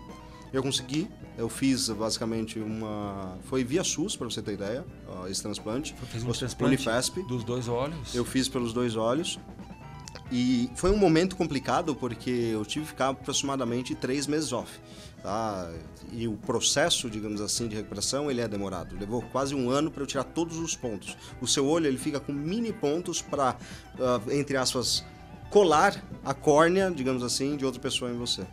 Eu 0.54 0.64
consegui, 0.64 1.08
eu 1.38 1.50
fiz 1.50 1.90
basicamente 1.90 2.60
uma. 2.60 3.38
Foi 3.46 3.64
via 3.64 3.84
SUS, 3.84 4.16
para 4.16 4.30
você 4.30 4.42
ter 4.42 4.54
ideia, 4.54 4.86
esse 5.30 5.42
transplante. 5.42 5.94
Fez 6.12 6.24
um 6.24 6.32
transplante 6.32 6.76
Unifesp. 6.76 7.22
dos 7.24 7.44
dois 7.44 7.68
olhos? 7.68 8.16
Eu 8.16 8.24
fiz 8.24 8.48
pelos 8.48 8.74
dois 8.74 8.96
olhos. 8.96 9.40
E 10.32 10.70
foi 10.76 10.92
um 10.92 10.98
momento 10.98 11.36
complicado 11.36 11.96
porque 11.96 12.30
eu 12.30 12.66
tive 12.66 12.86
que 12.86 12.92
ficar 12.92 13.10
aproximadamente 13.10 13.94
três 13.94 14.26
meses 14.26 14.52
off. 14.52 14.72
Tá? 15.22 15.72
E 16.12 16.28
o 16.28 16.34
processo, 16.34 17.10
digamos 17.10 17.42
assim, 17.42 17.68
de 17.68 17.76
recuperação, 17.76 18.30
ele 18.30 18.42
é 18.42 18.48
demorado. 18.48 18.96
Levou 18.98 19.22
quase 19.22 19.54
um 19.54 19.70
ano 19.70 19.92
para 19.92 20.04
eu 20.04 20.08
tirar 20.08 20.24
todos 20.24 20.58
os 20.58 20.76
pontos. 20.76 21.18
O 21.42 21.48
seu 21.48 21.68
olho 21.68 21.88
ele 21.88 21.98
fica 21.98 22.20
com 22.20 22.32
mini 22.32 22.72
pontos 22.72 23.22
para, 23.22 23.58
uh, 24.00 24.32
entre 24.32 24.58
aspas, 24.58 25.04
colar 25.50 26.04
a 26.24 26.34
córnea, 26.34 26.92
digamos 26.92 27.24
assim, 27.24 27.56
de 27.56 27.66
outra 27.66 27.82
pessoa 27.82 28.12
em 28.12 28.18
você. 28.18 28.46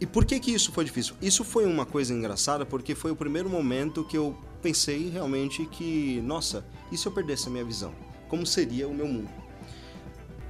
E 0.00 0.06
por 0.06 0.24
que 0.24 0.40
que 0.40 0.52
isso 0.52 0.72
foi 0.72 0.84
difícil? 0.84 1.14
Isso 1.22 1.44
foi 1.44 1.66
uma 1.66 1.86
coisa 1.86 2.12
engraçada 2.12 2.66
porque 2.66 2.94
foi 2.94 3.10
o 3.10 3.16
primeiro 3.16 3.48
momento 3.48 4.04
que 4.04 4.16
eu 4.16 4.36
pensei 4.62 5.08
realmente 5.08 5.64
que, 5.66 6.20
nossa, 6.22 6.64
e 6.90 6.98
se 6.98 7.06
eu 7.06 7.12
perdesse 7.12 7.48
a 7.48 7.50
minha 7.50 7.64
visão? 7.64 7.94
Como 8.28 8.44
seria 8.44 8.88
o 8.88 8.94
meu 8.94 9.06
mundo? 9.06 9.30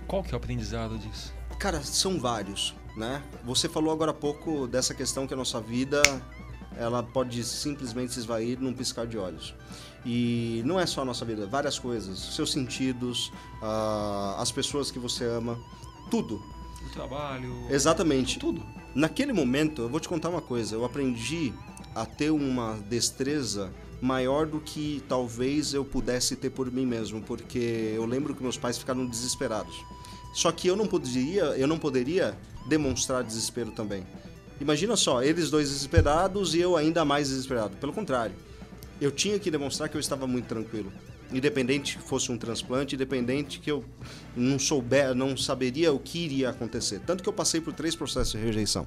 Qual 0.06 0.22
que 0.22 0.32
é 0.32 0.34
o 0.34 0.36
aprendizado 0.36 0.98
disso? 0.98 1.32
Cara, 1.58 1.82
são 1.82 2.18
vários, 2.18 2.74
né? 2.96 3.22
Você 3.44 3.68
falou 3.68 3.92
agora 3.92 4.10
há 4.10 4.14
pouco 4.14 4.66
dessa 4.66 4.94
questão 4.94 5.26
que 5.26 5.34
a 5.34 5.36
nossa 5.36 5.60
vida 5.60 6.00
ela 6.76 7.02
pode 7.02 7.44
simplesmente 7.44 8.12
se 8.14 8.20
esvair 8.20 8.58
num 8.58 8.72
piscar 8.72 9.06
de 9.06 9.16
olhos. 9.16 9.54
E 10.04 10.62
não 10.64 10.78
é 10.78 10.86
só 10.86 11.02
a 11.02 11.04
nossa 11.04 11.24
vida, 11.24 11.46
várias 11.46 11.78
coisas, 11.78 12.18
seus 12.34 12.52
sentidos, 12.52 13.28
uh, 13.62 14.38
as 14.38 14.50
pessoas 14.50 14.90
que 14.90 14.98
você 14.98 15.24
ama, 15.24 15.58
tudo 16.10 16.42
o 16.84 16.90
trabalho. 16.90 17.66
Exatamente. 17.70 18.38
Tudo. 18.38 18.62
Naquele 18.94 19.32
momento, 19.32 19.82
eu 19.82 19.88
vou 19.88 19.98
te 19.98 20.08
contar 20.08 20.28
uma 20.28 20.40
coisa. 20.40 20.76
Eu 20.76 20.84
aprendi 20.84 21.52
a 21.94 22.06
ter 22.06 22.30
uma 22.30 22.78
destreza 22.88 23.72
maior 24.00 24.46
do 24.46 24.60
que 24.60 25.02
talvez 25.08 25.74
eu 25.74 25.84
pudesse 25.84 26.36
ter 26.36 26.50
por 26.50 26.70
mim 26.70 26.86
mesmo, 26.86 27.20
porque 27.22 27.92
eu 27.96 28.04
lembro 28.04 28.34
que 28.34 28.42
meus 28.42 28.56
pais 28.56 28.78
ficaram 28.78 29.04
desesperados. 29.04 29.74
Só 30.32 30.52
que 30.52 30.68
eu 30.68 30.76
não 30.76 30.86
poderia, 30.86 31.44
eu 31.56 31.66
não 31.66 31.78
poderia 31.78 32.38
demonstrar 32.68 33.24
desespero 33.24 33.72
também. 33.72 34.06
Imagina 34.60 34.94
só, 34.96 35.22
eles 35.22 35.50
dois 35.50 35.70
desesperados 35.70 36.54
e 36.54 36.60
eu 36.60 36.76
ainda 36.76 37.04
mais 37.04 37.28
desesperado. 37.28 37.76
Pelo 37.78 37.92
contrário, 37.92 38.34
eu 39.00 39.10
tinha 39.10 39.38
que 39.38 39.50
demonstrar 39.50 39.88
que 39.88 39.96
eu 39.96 40.00
estava 40.00 40.26
muito 40.26 40.46
tranquilo 40.46 40.92
independente 41.32 41.96
que 41.98 42.02
fosse 42.02 42.30
um 42.30 42.38
transplante, 42.38 42.94
independente 42.94 43.58
que 43.58 43.70
eu 43.70 43.84
não 44.36 44.58
souber, 44.58 45.14
não 45.14 45.36
saberia 45.36 45.92
o 45.92 45.98
que 45.98 46.18
iria 46.18 46.50
acontecer. 46.50 47.00
Tanto 47.00 47.22
que 47.22 47.28
eu 47.28 47.32
passei 47.32 47.60
por 47.60 47.72
três 47.72 47.94
processos 47.96 48.32
de 48.32 48.38
rejeição. 48.38 48.86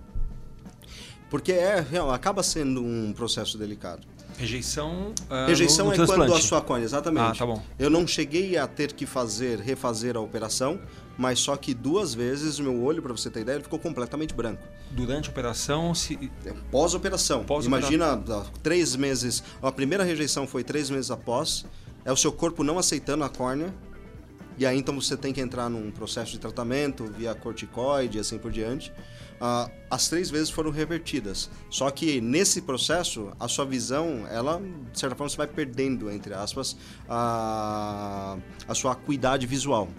Porque 1.30 1.52
é, 1.52 1.86
acaba 2.14 2.42
sendo 2.42 2.82
um 2.82 3.12
processo 3.14 3.58
delicado. 3.58 4.08
Rejeição. 4.38 5.14
Uh, 5.30 5.48
Rejeição 5.48 5.86
no, 5.86 5.90
no 5.90 5.94
é 5.94 5.98
transplante. 5.98 6.32
quando 6.32 6.38
a 6.38 6.42
sua 6.42 6.62
córnea, 6.62 6.86
exatamente. 6.86 7.24
Ah, 7.24 7.36
tá 7.36 7.46
bom. 7.46 7.62
Eu 7.78 7.90
não 7.90 8.06
cheguei 8.06 8.56
a 8.56 8.68
ter 8.68 8.94
que 8.94 9.06
fazer, 9.06 9.60
refazer 9.60 10.16
a 10.16 10.20
operação, 10.20 10.80
mas 11.18 11.40
só 11.40 11.58
que 11.58 11.74
duas 11.74 12.14
vezes 12.14 12.60
o 12.60 12.64
meu 12.64 12.84
olho, 12.84 13.02
para 13.02 13.12
você 13.12 13.32
ter 13.32 13.42
ideia, 13.42 13.56
ele 13.56 13.64
ficou 13.64 13.80
completamente 13.80 14.36
branco. 14.36 14.62
Durante 14.92 15.28
a 15.28 15.32
operação, 15.32 15.94
se. 15.96 16.32
É, 16.46 16.54
pós-operação. 16.72 17.44
Pós 17.44 17.66
Imagina 17.66 18.22
três 18.62 18.96
meses. 18.96 19.44
A 19.62 19.72
primeira 19.72 20.04
rejeição 20.04 20.46
foi 20.48 20.64
três 20.64 20.90
meses 20.90 21.10
após 21.10 21.66
é 22.08 22.12
o 22.12 22.16
seu 22.16 22.32
corpo 22.32 22.64
não 22.64 22.80
aceitando 22.80 23.26
a 23.26 23.30
córnea. 23.30 23.76
E 24.58 24.66
aí 24.66 24.78
então 24.80 25.00
você 25.00 25.18
tem 25.18 25.34
que 25.34 25.42
entrar 25.42 25.70
num 25.70 25.92
processo 25.92 26.32
de 26.32 26.40
tratamento 26.40 27.04
via 27.06 27.36
corticoide 27.36 28.18
e 28.18 28.22
assim 28.22 28.38
por 28.38 28.50
diante. 28.50 28.92
Uh, 29.42 29.70
as 29.92 30.08
três 30.08 30.30
vezes 30.30 30.50
foram 30.50 30.72
revertidas. 30.72 31.50
Só 31.70 31.92
que 31.92 32.22
nesse 32.22 32.62
processo, 32.62 33.30
a 33.38 33.48
sua 33.50 33.66
visão, 33.66 34.26
ela, 34.32 34.60
de 34.92 35.00
certa 35.00 35.16
forma, 35.18 35.30
você 35.30 35.36
vai 35.36 35.48
perdendo, 35.48 36.10
entre 36.10 36.34
aspas, 36.34 36.78
a, 37.10 38.38
a 38.66 38.74
sua 38.74 38.94
acuidade 38.94 39.46
visual. 39.46 39.90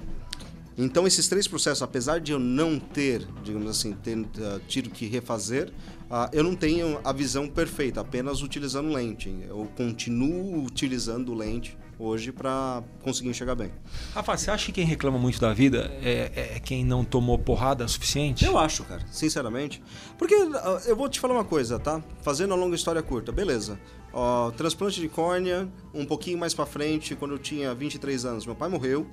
Então, 0.79 1.07
esses 1.07 1.29
três 1.29 1.47
processos, 1.47 1.83
apesar 1.83 2.21
de 2.21 2.33
eu 2.33 2.38
não 2.38 2.81
ter, 2.81 3.27
digamos 3.44 3.68
assim, 3.68 3.92
ter 3.92 4.16
uh, 4.18 4.27
tido 4.66 4.90
que 4.90 5.07
refazer, 5.07 5.68
uh, 6.11 6.29
eu 6.33 6.42
não 6.42 6.57
tenho 6.57 6.99
a 7.05 7.12
visão 7.12 7.49
perfeita, 7.49 8.01
apenas 8.01 8.42
utilizando 8.42 8.88
lente. 8.88 9.29
Eu 9.47 9.71
continuo 9.77 10.64
utilizando 10.64 11.33
lente 11.35 11.77
hoje 11.98 12.30
para 12.30 12.82
conseguir 13.02 13.28
enxergar 13.28 13.56
bem. 13.56 13.72
Rafa, 14.14 14.37
você 14.37 14.50
acha 14.50 14.66
que 14.66 14.72
quem 14.72 14.84
reclama 14.84 15.18
muito 15.18 15.40
da 15.40 15.52
vida 15.52 15.90
é, 16.02 16.54
é, 16.54 16.61
quem 16.61 16.84
não 16.84 17.04
tomou 17.04 17.38
porrada 17.38 17.84
o 17.84 17.88
suficiente? 17.88 18.44
Eu 18.44 18.56
acho, 18.56 18.84
cara, 18.84 19.02
sinceramente. 19.11 19.82
Porque 20.16 20.34
ah, 20.34 20.80
eu 20.87 20.94
vou 20.94 21.08
te 21.08 21.18
falar 21.18 21.34
uma 21.34 21.44
coisa, 21.44 21.78
tá? 21.78 22.02
Fazendo 22.22 22.54
a 22.54 22.56
longa 22.56 22.76
história 22.76 23.02
curta, 23.02 23.32
beleza. 23.32 23.78
Ó, 24.12 24.50
transplante 24.52 25.00
de 25.00 25.08
córnea, 25.08 25.68
um 25.92 26.06
pouquinho 26.06 26.38
mais 26.38 26.54
para 26.54 26.64
frente, 26.64 27.14
quando 27.16 27.32
eu 27.32 27.38
tinha 27.38 27.74
23 27.74 28.24
anos, 28.24 28.46
meu 28.46 28.54
pai 28.54 28.68
morreu, 28.68 29.06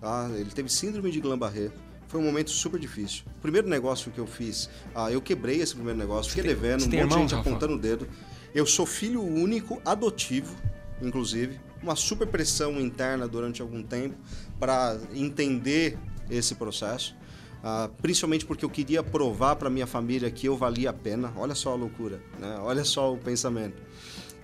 tá? 0.00 0.30
Ele 0.34 0.50
teve 0.50 0.68
síndrome 0.68 1.10
de 1.10 1.20
Guillain-Barré. 1.20 1.70
Foi 2.06 2.18
um 2.18 2.24
momento 2.24 2.50
super 2.50 2.80
difícil. 2.80 3.24
O 3.36 3.40
primeiro 3.40 3.68
negócio 3.68 4.10
que 4.10 4.18
eu 4.18 4.26
fiz, 4.26 4.70
ah, 4.94 5.10
eu 5.10 5.20
quebrei 5.20 5.60
esse 5.60 5.74
primeiro 5.74 5.98
negócio, 5.98 6.32
fiquei 6.32 6.54
devendo, 6.54 6.84
um 6.84 6.86
monte 6.86 7.08
de 7.08 7.14
gente 7.14 7.34
Rafa? 7.34 7.50
apontando 7.50 7.74
o 7.74 7.78
dedo. 7.78 8.08
Eu 8.54 8.64
sou 8.64 8.86
filho 8.86 9.22
único, 9.22 9.82
adotivo, 9.84 10.54
inclusive 11.02 11.60
uma 11.82 11.96
super 11.96 12.26
pressão 12.26 12.80
interna 12.80 13.28
durante 13.28 13.62
algum 13.62 13.82
tempo 13.82 14.16
para 14.58 14.98
entender 15.14 15.98
esse 16.30 16.54
processo. 16.54 17.16
Uh, 17.58 17.88
principalmente 18.00 18.46
porque 18.46 18.64
eu 18.64 18.70
queria 18.70 19.02
provar 19.02 19.56
para 19.56 19.68
minha 19.68 19.86
família 19.86 20.30
que 20.30 20.46
eu 20.46 20.56
valia 20.56 20.90
a 20.90 20.92
pena. 20.92 21.32
Olha 21.36 21.54
só 21.54 21.72
a 21.72 21.74
loucura, 21.74 22.22
né? 22.38 22.58
Olha 22.60 22.84
só 22.84 23.12
o 23.12 23.18
pensamento. 23.18 23.82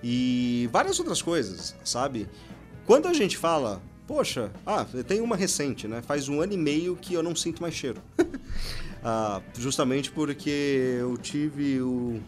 E 0.03 0.69
várias 0.71 0.99
outras 0.99 1.21
coisas, 1.21 1.75
sabe? 1.83 2.27
Quando 2.85 3.07
a 3.07 3.13
gente 3.13 3.37
fala, 3.37 3.81
poxa, 4.05 4.51
ah, 4.65 4.85
tem 5.07 5.21
uma 5.21 5.35
recente, 5.35 5.87
né? 5.87 6.01
Faz 6.01 6.29
um 6.29 6.41
ano 6.41 6.53
e 6.53 6.57
meio 6.57 6.95
que 6.95 7.13
eu 7.13 7.23
não 7.23 7.35
sinto 7.35 7.61
mais 7.61 7.73
cheiro. 7.73 8.01
ah, 9.07 9.39
justamente 9.55 10.09
porque 10.09 10.97
eu 10.99 11.15
tive 11.15 11.79
o 11.79 12.19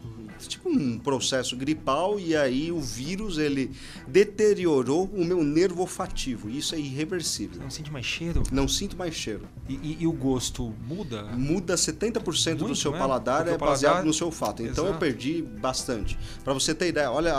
tipo 0.48 0.70
um 0.70 1.00
processo 1.00 1.58
gripal 1.58 2.20
e 2.20 2.36
aí 2.36 2.72
o 2.72 2.80
vírus 2.80 3.40
ele 3.40 3.72
deteriorou 4.08 5.10
o 5.12 5.26
meu 5.26 5.44
nervo 5.44 5.82
olfativo. 5.82 6.48
Isso 6.48 6.76
é 6.76 6.78
irreversível. 6.78 7.60
Não 7.60 7.72
sente 7.72 7.92
mais 7.92 8.06
cheiro? 8.06 8.44
Não 8.52 8.68
sinto 8.68 8.96
mais 8.96 9.16
cheiro. 9.16 9.48
E, 9.68 9.74
e, 9.74 9.98
e 10.02 10.08
o 10.08 10.12
gosto 10.12 10.72
muda? 10.88 11.24
Muda 11.24 11.74
70% 11.74 12.50
Muito, 12.50 12.68
do 12.68 12.76
seu 12.76 12.92
né? 12.92 13.00
paladar 13.00 13.38
Porque 13.38 13.56
é 13.56 13.58
baseado 13.58 13.92
paladar... 13.94 14.06
no 14.06 14.14
seu 14.14 14.28
olfato. 14.28 14.62
Então 14.62 14.86
Exato. 14.86 14.90
eu 14.90 15.00
perdi 15.00 15.42
bastante. 15.42 16.16
Para 16.44 16.54
você 16.54 16.76
ter 16.76 16.90
ideia, 16.90 17.12
olha, 17.12 17.34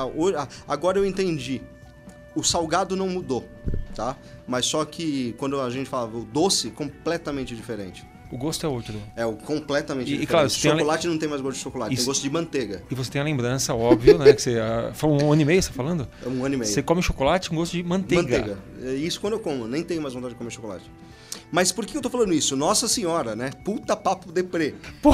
agora 0.66 0.98
eu 0.98 1.06
entendi. 1.06 1.62
O 2.34 2.42
salgado 2.42 2.96
não 2.96 3.08
mudou, 3.08 3.48
tá? 3.94 4.16
Mas 4.48 4.66
só 4.66 4.84
que 4.84 5.32
quando 5.38 5.60
a 5.60 5.70
gente 5.70 5.88
falava 5.88 6.18
o 6.18 6.24
doce, 6.24 6.70
completamente 6.70 7.54
diferente. 7.54 8.04
O 8.30 8.36
gosto 8.36 8.66
é 8.66 8.68
outro. 8.68 9.00
É 9.16 9.24
o 9.24 9.32
completamente 9.32 10.08
e, 10.08 10.18
diferente. 10.18 10.24
E, 10.24 10.26
claro, 10.26 10.50
chocolate 10.50 11.06
não 11.06 11.18
tem 11.18 11.28
mais 11.28 11.40
gosto 11.40 11.56
de 11.56 11.62
chocolate, 11.62 11.94
Isso. 11.94 12.02
tem 12.02 12.06
gosto 12.06 12.22
de 12.22 12.30
manteiga. 12.30 12.82
E 12.90 12.94
você 12.94 13.10
tem 13.10 13.20
a 13.20 13.24
lembrança, 13.24 13.74
óbvio, 13.74 14.18
né? 14.18 14.32
Que 14.34 14.42
você. 14.42 14.58
Uh, 14.58 14.92
foi 14.92 15.10
um 15.10 15.32
ano 15.32 15.42
e 15.42 15.44
meio, 15.44 15.62
você 15.62 15.68
tá 15.68 15.74
falando? 15.74 16.06
É 16.24 16.28
um 16.28 16.44
ano 16.44 16.54
e 16.54 16.58
meio. 16.58 16.70
Você 16.70 16.82
come 16.82 17.02
chocolate 17.02 17.48
com 17.48 17.56
gosto 17.56 17.72
de 17.72 17.82
manteiga. 17.82 18.22
Manteiga. 18.22 18.58
É 18.82 18.92
isso 18.92 19.20
quando 19.20 19.34
eu 19.34 19.40
como, 19.40 19.66
nem 19.66 19.82
tenho 19.82 20.02
mais 20.02 20.12
vontade 20.12 20.34
de 20.34 20.38
comer 20.38 20.50
chocolate. 20.50 20.84
Mas 21.50 21.72
por 21.72 21.86
que 21.86 21.96
eu 21.96 22.02
tô 22.02 22.10
falando 22.10 22.34
isso? 22.34 22.54
Nossa 22.54 22.86
senhora, 22.86 23.34
né? 23.34 23.50
Puta 23.64 23.96
papo 23.96 24.30
deprê. 24.30 24.74
Pô, 25.00 25.12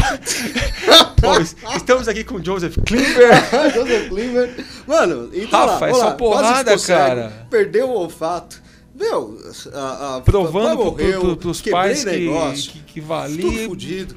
Pô 1.20 1.72
estamos 1.76 2.08
aqui 2.08 2.24
com 2.24 2.42
Joseph 2.42 2.76
Klimber. 2.84 3.30
Joseph 3.72 4.08
Klimber. 4.08 4.66
Mano, 4.86 5.30
então 5.32 5.66
Rafa, 5.66 5.86
lá, 5.86 5.90
é 5.90 5.94
só 5.94 6.04
lá, 6.06 6.14
porrada, 6.14 6.78
cara. 6.78 7.46
Perdeu 7.48 7.88
o 7.88 7.92
olfato 7.92 8.63
meu, 8.94 9.38
a, 9.72 10.16
a, 10.16 10.20
provando 10.20 10.84
morreu, 10.84 11.20
pro, 11.20 11.28
pro, 11.28 11.36
pros 11.36 11.60
pais 11.62 12.04
negócio, 12.04 12.72
que, 12.72 12.78
que, 12.78 12.92
que 12.94 13.00
valia. 13.00 13.42
Tudo 13.42 13.58
fudido. 13.66 14.16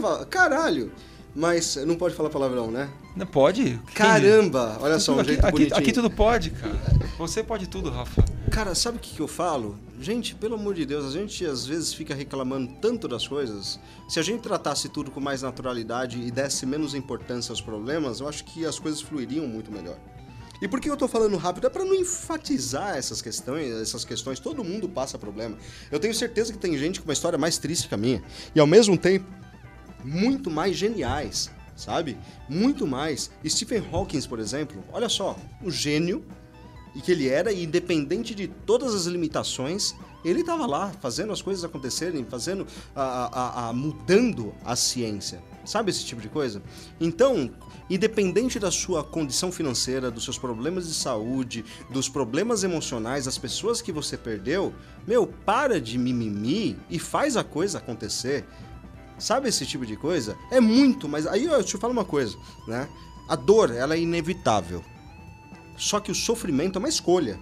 Fala, 0.00 0.24
caralho. 0.24 0.92
Mas 1.34 1.74
não 1.84 1.96
pode 1.96 2.14
falar 2.14 2.30
palavrão, 2.30 2.70
né? 2.70 2.88
Não 3.16 3.26
pode? 3.26 3.80
Caramba! 3.92 4.78
Olha 4.80 5.00
só, 5.00 5.14
um 5.14 5.18
aqui, 5.18 5.28
jeito 5.30 5.44
aqui, 5.44 5.52
bonitinho. 5.52 5.78
Aqui 5.78 5.92
tudo 5.92 6.08
pode, 6.08 6.50
cara. 6.50 6.78
Você 7.18 7.42
pode 7.42 7.66
tudo, 7.66 7.90
Rafa. 7.90 8.24
Cara, 8.52 8.72
sabe 8.72 8.98
o 8.98 9.00
que, 9.00 9.16
que 9.16 9.20
eu 9.20 9.26
falo? 9.26 9.76
Gente, 10.00 10.32
pelo 10.36 10.54
amor 10.54 10.74
de 10.74 10.86
Deus, 10.86 11.04
a 11.04 11.10
gente 11.10 11.44
às 11.44 11.66
vezes 11.66 11.92
fica 11.92 12.14
reclamando 12.14 12.72
tanto 12.80 13.08
das 13.08 13.26
coisas. 13.26 13.80
Se 14.08 14.20
a 14.20 14.22
gente 14.22 14.42
tratasse 14.42 14.88
tudo 14.88 15.10
com 15.10 15.20
mais 15.20 15.42
naturalidade 15.42 16.20
e 16.20 16.30
desse 16.30 16.64
menos 16.66 16.94
importância 16.94 17.50
aos 17.50 17.60
problemas, 17.60 18.20
eu 18.20 18.28
acho 18.28 18.44
que 18.44 18.64
as 18.64 18.78
coisas 18.78 19.00
fluiriam 19.00 19.46
muito 19.48 19.72
melhor. 19.72 19.96
E 20.64 20.68
por 20.68 20.80
que 20.80 20.88
eu 20.88 20.96
tô 20.96 21.06
falando 21.06 21.36
rápido? 21.36 21.66
É 21.66 21.70
para 21.70 21.84
não 21.84 21.94
enfatizar 21.94 22.96
essas 22.96 23.20
questões, 23.20 23.70
essas 23.70 24.02
questões. 24.02 24.40
Todo 24.40 24.64
mundo 24.64 24.88
passa 24.88 25.18
problema. 25.18 25.58
Eu 25.92 26.00
tenho 26.00 26.14
certeza 26.14 26.54
que 26.54 26.58
tem 26.58 26.78
gente 26.78 27.00
com 27.02 27.06
uma 27.06 27.12
história 27.12 27.36
mais 27.36 27.58
triste 27.58 27.86
que 27.86 27.94
a 27.94 27.98
minha. 27.98 28.24
E 28.54 28.58
ao 28.58 28.66
mesmo 28.66 28.96
tempo, 28.96 29.26
muito 30.02 30.50
mais 30.50 30.74
geniais, 30.74 31.50
sabe? 31.76 32.16
Muito 32.48 32.86
mais. 32.86 33.30
Stephen 33.46 33.86
Hawking, 33.92 34.22
por 34.22 34.38
exemplo, 34.38 34.82
olha 34.90 35.10
só, 35.10 35.36
o 35.62 35.70
gênio 35.70 36.24
e 36.94 37.00
que 37.02 37.12
ele 37.12 37.28
era, 37.28 37.52
independente 37.52 38.34
de 38.34 38.48
todas 38.48 38.94
as 38.94 39.04
limitações, 39.04 39.94
ele 40.24 40.40
estava 40.40 40.64
lá 40.64 40.90
fazendo 40.98 41.30
as 41.30 41.42
coisas 41.42 41.62
acontecerem, 41.62 42.24
fazendo 42.24 42.66
a, 42.96 43.02
a, 43.02 43.68
a, 43.68 43.72
mudando 43.74 44.54
a 44.64 44.74
ciência. 44.74 45.42
Sabe 45.64 45.90
esse 45.90 46.04
tipo 46.04 46.20
de 46.20 46.28
coisa? 46.28 46.62
Então, 47.00 47.50
independente 47.88 48.58
da 48.58 48.70
sua 48.70 49.02
condição 49.02 49.50
financeira, 49.50 50.10
dos 50.10 50.24
seus 50.24 50.38
problemas 50.38 50.86
de 50.86 50.94
saúde, 50.94 51.64
dos 51.90 52.08
problemas 52.08 52.62
emocionais, 52.64 53.24
das 53.24 53.38
pessoas 53.38 53.80
que 53.80 53.92
você 53.92 54.16
perdeu, 54.16 54.74
meu, 55.06 55.26
para 55.26 55.80
de 55.80 55.96
mimimi 55.96 56.78
e 56.90 56.98
faz 56.98 57.36
a 57.36 57.44
coisa 57.44 57.78
acontecer. 57.78 58.44
Sabe 59.18 59.48
esse 59.48 59.64
tipo 59.64 59.86
de 59.86 59.96
coisa? 59.96 60.36
É 60.50 60.60
muito, 60.60 61.08
mas 61.08 61.26
aí 61.26 61.44
eu 61.44 61.62
te 61.62 61.78
falo 61.78 61.92
uma 61.92 62.04
coisa, 62.04 62.36
né? 62.66 62.88
A 63.28 63.36
dor, 63.36 63.70
ela 63.70 63.94
é 63.94 64.00
inevitável. 64.00 64.84
Só 65.76 65.98
que 65.98 66.10
o 66.10 66.14
sofrimento 66.14 66.76
é 66.76 66.80
uma 66.80 66.88
escolha. 66.88 67.38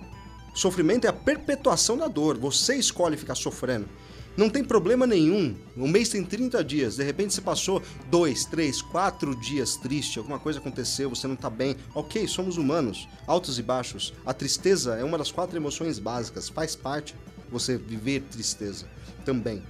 Sofrimento 0.54 1.06
é 1.06 1.08
a 1.08 1.12
perpetuação 1.12 1.96
da 1.96 2.08
dor. 2.08 2.38
Você 2.38 2.76
escolhe 2.76 3.16
ficar 3.16 3.34
sofrendo. 3.34 3.88
Não 4.36 4.48
tem 4.48 4.64
problema 4.64 5.06
nenhum. 5.06 5.54
O 5.76 5.86
mês 5.86 6.08
tem 6.08 6.24
30 6.24 6.64
dias. 6.64 6.96
De 6.96 7.04
repente 7.04 7.34
você 7.34 7.40
passou 7.40 7.82
dois, 8.10 8.44
três, 8.44 8.80
quatro 8.80 9.36
dias 9.36 9.76
triste, 9.76 10.18
alguma 10.18 10.38
coisa 10.38 10.58
aconteceu, 10.58 11.10
você 11.10 11.26
não 11.26 11.36
tá 11.36 11.50
bem. 11.50 11.76
Ok, 11.94 12.26
somos 12.26 12.56
humanos, 12.56 13.08
altos 13.26 13.58
e 13.58 13.62
baixos. 13.62 14.14
A 14.24 14.32
tristeza 14.32 14.94
é 14.94 15.04
uma 15.04 15.18
das 15.18 15.30
quatro 15.30 15.56
emoções 15.56 15.98
básicas. 15.98 16.48
Faz 16.48 16.74
parte 16.74 17.14
você 17.50 17.76
viver 17.76 18.22
tristeza 18.22 18.86
também. 19.24 19.62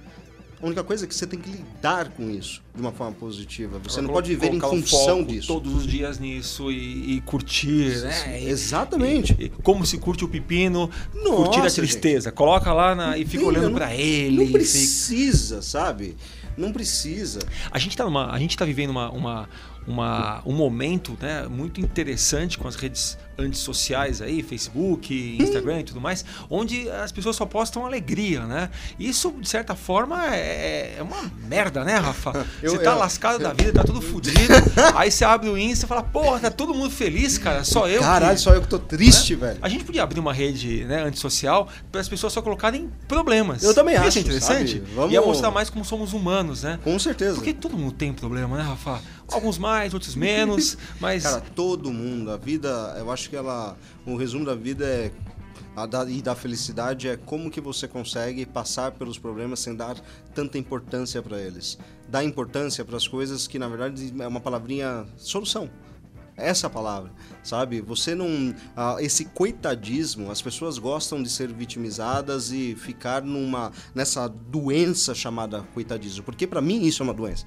A 0.63 0.65
única 0.65 0.81
coisa 0.81 1.03
é 1.03 1.07
que 1.09 1.13
você 1.13 1.27
tem 1.27 1.37
que 1.37 1.49
lidar 1.49 2.07
com 2.11 2.29
isso 2.29 2.63
de 2.73 2.79
uma 2.79 2.93
forma 2.93 3.11
positiva. 3.11 3.79
Você 3.79 3.99
não 3.99 4.13
pode 4.13 4.29
viver 4.29 4.53
em 4.53 4.61
função 4.61 5.21
disso. 5.21 5.45
Todos 5.45 5.75
os 5.75 5.85
dias 5.85 6.19
nisso 6.19 6.71
e, 6.71 7.17
e 7.17 7.21
curtir, 7.21 8.01
né? 8.01 8.41
Exatamente. 8.43 9.35
E, 9.37 9.45
e, 9.47 9.49
como 9.49 9.85
se 9.85 9.97
curte 9.97 10.23
o 10.23 10.27
pepino, 10.29 10.89
Nossa, 11.13 11.35
curtir 11.35 11.59
a 11.59 11.69
tristeza. 11.69 12.29
Gente. 12.29 12.37
Coloca 12.37 12.71
lá 12.71 12.95
na, 12.95 13.17
e 13.17 13.25
fica 13.25 13.43
olhando 13.43 13.73
para 13.73 13.93
ele. 13.93 14.45
Não 14.45 14.53
precisa, 14.53 15.55
fica... 15.55 15.61
sabe? 15.63 16.15
Não 16.55 16.71
precisa. 16.71 17.39
A 17.69 17.77
gente 17.77 17.97
tá, 17.97 18.05
numa, 18.05 18.31
a 18.31 18.39
gente 18.39 18.55
tá 18.55 18.63
vivendo 18.63 18.91
uma, 18.91 19.11
uma, 19.11 19.49
uma, 19.87 20.41
um 20.45 20.53
momento 20.53 21.17
né, 21.21 21.47
muito 21.47 21.81
interessante 21.81 22.57
com 22.57 22.67
as 22.67 22.75
redes 22.75 23.17
antissociais 23.37 24.21
aí, 24.21 24.43
Facebook, 24.43 25.37
Instagram 25.41 25.79
e 25.79 25.83
tudo 25.83 25.99
mais, 25.99 26.23
onde 26.49 26.89
as 26.89 27.11
pessoas 27.11 27.35
só 27.35 27.45
postam 27.45 27.85
alegria, 27.85 28.45
né? 28.45 28.69
Isso, 28.99 29.31
de 29.39 29.49
certa 29.49 29.75
forma, 29.75 30.35
é, 30.35 30.95
é 30.97 31.03
uma 31.03 31.31
merda, 31.47 31.83
né, 31.83 31.95
Rafa? 31.97 32.45
Você 32.61 32.77
tá 32.79 32.91
eu, 32.91 32.99
lascado 32.99 33.35
eu, 33.35 33.39
da 33.39 33.53
vida, 33.53 33.73
tá 33.73 33.83
tudo 33.83 34.01
fodido, 34.01 34.53
aí 34.95 35.09
você 35.09 35.25
abre 35.25 35.49
o 35.49 35.57
Insta 35.57 35.85
e 35.85 35.89
fala, 35.89 36.03
porra, 36.03 36.39
tá 36.39 36.51
todo 36.51 36.73
mundo 36.73 36.91
feliz, 36.91 37.37
cara, 37.37 37.63
só 37.63 37.87
eu. 37.87 38.01
Caralho, 38.01 38.35
que... 38.35 38.41
só 38.41 38.53
eu 38.53 38.61
que 38.61 38.67
tô 38.67 38.79
triste, 38.79 39.35
né? 39.35 39.47
velho. 39.47 39.59
A 39.61 39.69
gente 39.69 39.83
podia 39.83 40.03
abrir 40.03 40.19
uma 40.19 40.33
rede 40.33 40.85
né, 40.85 41.03
antissocial 41.03 41.67
para 41.91 42.01
as 42.01 42.07
pessoas 42.07 42.33
só 42.33 42.41
colocarem 42.41 42.89
problemas. 43.07 43.63
Eu 43.63 43.73
também 43.73 43.95
Ia 43.95 44.01
acho. 44.01 44.17
Ia 44.19 44.21
interessante? 44.21 44.83
Vamos... 44.93 45.13
Ia 45.13 45.21
mostrar 45.21 45.51
mais 45.51 45.69
como 45.69 45.83
somos 45.83 46.13
humanos, 46.13 46.63
né? 46.63 46.79
Com 46.83 46.97
certeza. 46.99 47.35
Porque 47.35 47.53
todo 47.53 47.77
mundo 47.77 47.93
tem 47.93 48.13
problema, 48.13 48.57
né, 48.57 48.63
Rafa? 48.63 49.01
Alguns 49.33 49.57
mais, 49.57 49.93
outros 49.93 50.15
menos, 50.15 50.77
mas. 50.99 51.23
Cara, 51.23 51.41
todo 51.41 51.91
mundo. 51.91 52.31
A 52.31 52.37
vida, 52.37 52.95
eu 52.97 53.11
acho 53.11 53.29
que 53.29 53.35
ela. 53.35 53.77
O 54.05 54.15
resumo 54.15 54.45
da 54.45 54.55
vida 54.55 54.85
é. 54.85 55.11
Da, 55.89 56.05
e 56.07 56.21
da 56.21 56.35
felicidade 56.35 57.07
é 57.07 57.17
como 57.17 57.49
que 57.49 57.59
você 57.59 57.87
consegue 57.87 58.45
passar 58.45 58.91
pelos 58.91 59.17
problemas 59.17 59.59
sem 59.59 59.75
dar 59.75 59.95
tanta 60.35 60.59
importância 60.59 61.19
para 61.19 61.39
eles. 61.39 61.79
Dar 62.07 62.23
importância 62.23 62.85
para 62.85 62.95
as 62.95 63.07
coisas 63.07 63.47
que, 63.47 63.57
na 63.57 63.67
verdade, 63.67 64.13
é 64.19 64.27
uma 64.27 64.39
palavrinha 64.39 65.03
solução. 65.17 65.67
Essa 66.35 66.67
palavra, 66.67 67.11
sabe? 67.43 67.79
Você 67.81 68.15
não. 68.15 68.55
Ah, 68.75 68.97
esse 68.99 69.25
coitadismo, 69.25 70.31
as 70.31 70.41
pessoas 70.41 70.79
gostam 70.79 71.21
de 71.21 71.29
ser 71.29 71.53
vitimizadas 71.53 72.51
e 72.51 72.75
ficar 72.75 73.21
numa 73.21 73.71
nessa 73.93 74.27
doença 74.27 75.13
chamada 75.13 75.61
coitadismo. 75.73 76.23
Porque 76.23 76.47
para 76.47 76.59
mim 76.59 76.85
isso 76.85 77.03
é 77.03 77.05
uma 77.05 77.13
doença. 77.13 77.45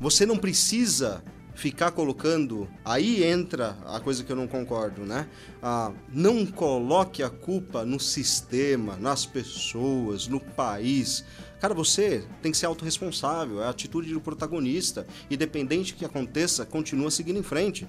Você 0.00 0.24
não 0.24 0.36
precisa 0.36 1.22
ficar 1.58 1.90
colocando. 1.90 2.68
Aí 2.84 3.24
entra 3.24 3.76
a 3.84 3.98
coisa 3.98 4.22
que 4.22 4.30
eu 4.30 4.36
não 4.36 4.46
concordo, 4.46 5.04
né? 5.04 5.28
Ah, 5.60 5.92
não 6.08 6.46
coloque 6.46 7.20
a 7.20 7.28
culpa 7.28 7.84
no 7.84 7.98
sistema, 7.98 8.96
nas 8.96 9.26
pessoas, 9.26 10.28
no 10.28 10.38
país. 10.38 11.24
Cara, 11.60 11.74
você 11.74 12.24
tem 12.40 12.52
que 12.52 12.58
ser 12.58 12.66
autorresponsável, 12.66 13.60
é 13.60 13.66
a 13.66 13.70
atitude 13.70 14.12
do 14.12 14.20
protagonista. 14.20 15.04
Independente 15.28 15.92
do 15.92 15.98
que 15.98 16.04
aconteça, 16.04 16.64
continua 16.64 17.10
seguindo 17.10 17.40
em 17.40 17.42
frente 17.42 17.88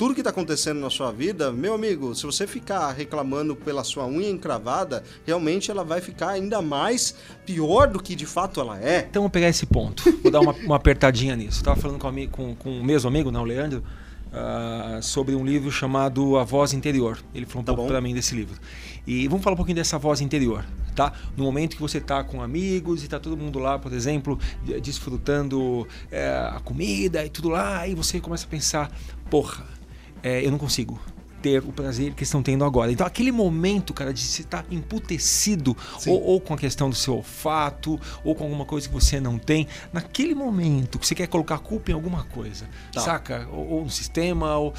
tudo 0.00 0.14
que 0.14 0.22
está 0.22 0.30
acontecendo 0.30 0.80
na 0.80 0.88
sua 0.88 1.12
vida, 1.12 1.52
meu 1.52 1.74
amigo, 1.74 2.14
se 2.14 2.24
você 2.24 2.46
ficar 2.46 2.90
reclamando 2.90 3.54
pela 3.54 3.84
sua 3.84 4.06
unha 4.06 4.30
encravada, 4.30 5.04
realmente 5.26 5.70
ela 5.70 5.84
vai 5.84 6.00
ficar 6.00 6.30
ainda 6.30 6.62
mais 6.62 7.14
pior 7.44 7.86
do 7.86 8.02
que 8.02 8.14
de 8.14 8.24
fato 8.24 8.62
ela 8.62 8.80
é. 8.80 9.00
Então 9.10 9.20
vamos 9.20 9.32
pegar 9.32 9.50
esse 9.50 9.66
ponto. 9.66 10.02
Vou 10.22 10.32
dar 10.32 10.40
uma, 10.40 10.54
uma 10.54 10.76
apertadinha 10.76 11.36
nisso. 11.36 11.60
Eu 11.60 11.64
tava 11.64 11.78
falando 11.78 11.98
com, 11.98 12.28
com, 12.28 12.54
com 12.54 12.80
o 12.80 12.82
mesmo 12.82 13.10
amigo, 13.10 13.30
não, 13.30 13.42
o 13.42 13.44
Leandro, 13.44 13.84
uh, 14.28 15.02
sobre 15.02 15.34
um 15.34 15.44
livro 15.44 15.70
chamado 15.70 16.38
A 16.38 16.44
Voz 16.44 16.72
Interior. 16.72 17.18
Ele 17.34 17.44
falou 17.44 17.60
um 17.60 17.64
tá 17.66 17.74
pouco 17.74 17.90
para 17.90 18.00
mim 18.00 18.14
desse 18.14 18.34
livro. 18.34 18.58
E 19.06 19.28
vamos 19.28 19.44
falar 19.44 19.52
um 19.52 19.58
pouquinho 19.58 19.76
dessa 19.76 19.98
voz 19.98 20.22
interior, 20.22 20.64
tá? 20.94 21.12
No 21.36 21.44
momento 21.44 21.76
que 21.76 21.82
você 21.82 21.98
está 21.98 22.24
com 22.24 22.40
amigos 22.40 23.02
e 23.02 23.04
está 23.04 23.18
todo 23.20 23.36
mundo 23.36 23.58
lá, 23.58 23.78
por 23.78 23.92
exemplo, 23.92 24.38
desfrutando 24.82 25.86
é, 26.10 26.26
a 26.54 26.60
comida 26.60 27.22
e 27.22 27.28
tudo 27.28 27.50
lá, 27.50 27.80
aí 27.80 27.94
você 27.94 28.18
começa 28.18 28.46
a 28.46 28.48
pensar, 28.48 28.90
porra, 29.28 29.79
é, 30.22 30.44
eu 30.44 30.50
não 30.50 30.58
consigo. 30.58 31.00
ter 31.40 31.62
o 31.64 31.72
prazer 31.72 32.12
que 32.12 32.22
estão 32.22 32.42
tendo 32.42 32.64
agora. 32.64 32.92
Então, 32.92 33.06
aquele 33.06 33.32
momento, 33.32 33.94
cara, 33.94 34.12
de 34.12 34.20
se 34.20 34.42
estar 34.42 34.64
emputecido, 34.70 35.74
ou, 36.06 36.22
ou, 36.22 36.40
com 36.40 36.52
a 36.52 36.58
questão 36.58 36.90
do 36.90 36.94
seu 36.96 37.16
olfato, 37.16 37.98
ou 38.22 38.34
com 38.34 38.44
alguma 38.44 38.66
coisa 38.66 38.86
que 38.86 38.92
você 38.92 39.18
não 39.18 39.38
tem, 39.38 39.66
naquele 39.90 40.34
momento 40.34 40.98
que 40.98 41.06
você 41.06 41.14
quer 41.14 41.26
colocar 41.28 41.58
culpa 41.58 41.90
em 41.90 41.94
alguma 41.94 42.24
coisa, 42.24 42.68
tá. 42.92 43.00
saca? 43.00 43.48
Ou, 43.50 43.68
ou, 43.70 43.84
no 43.84 43.90
sistema, 43.90 44.56
ou. 44.58 44.74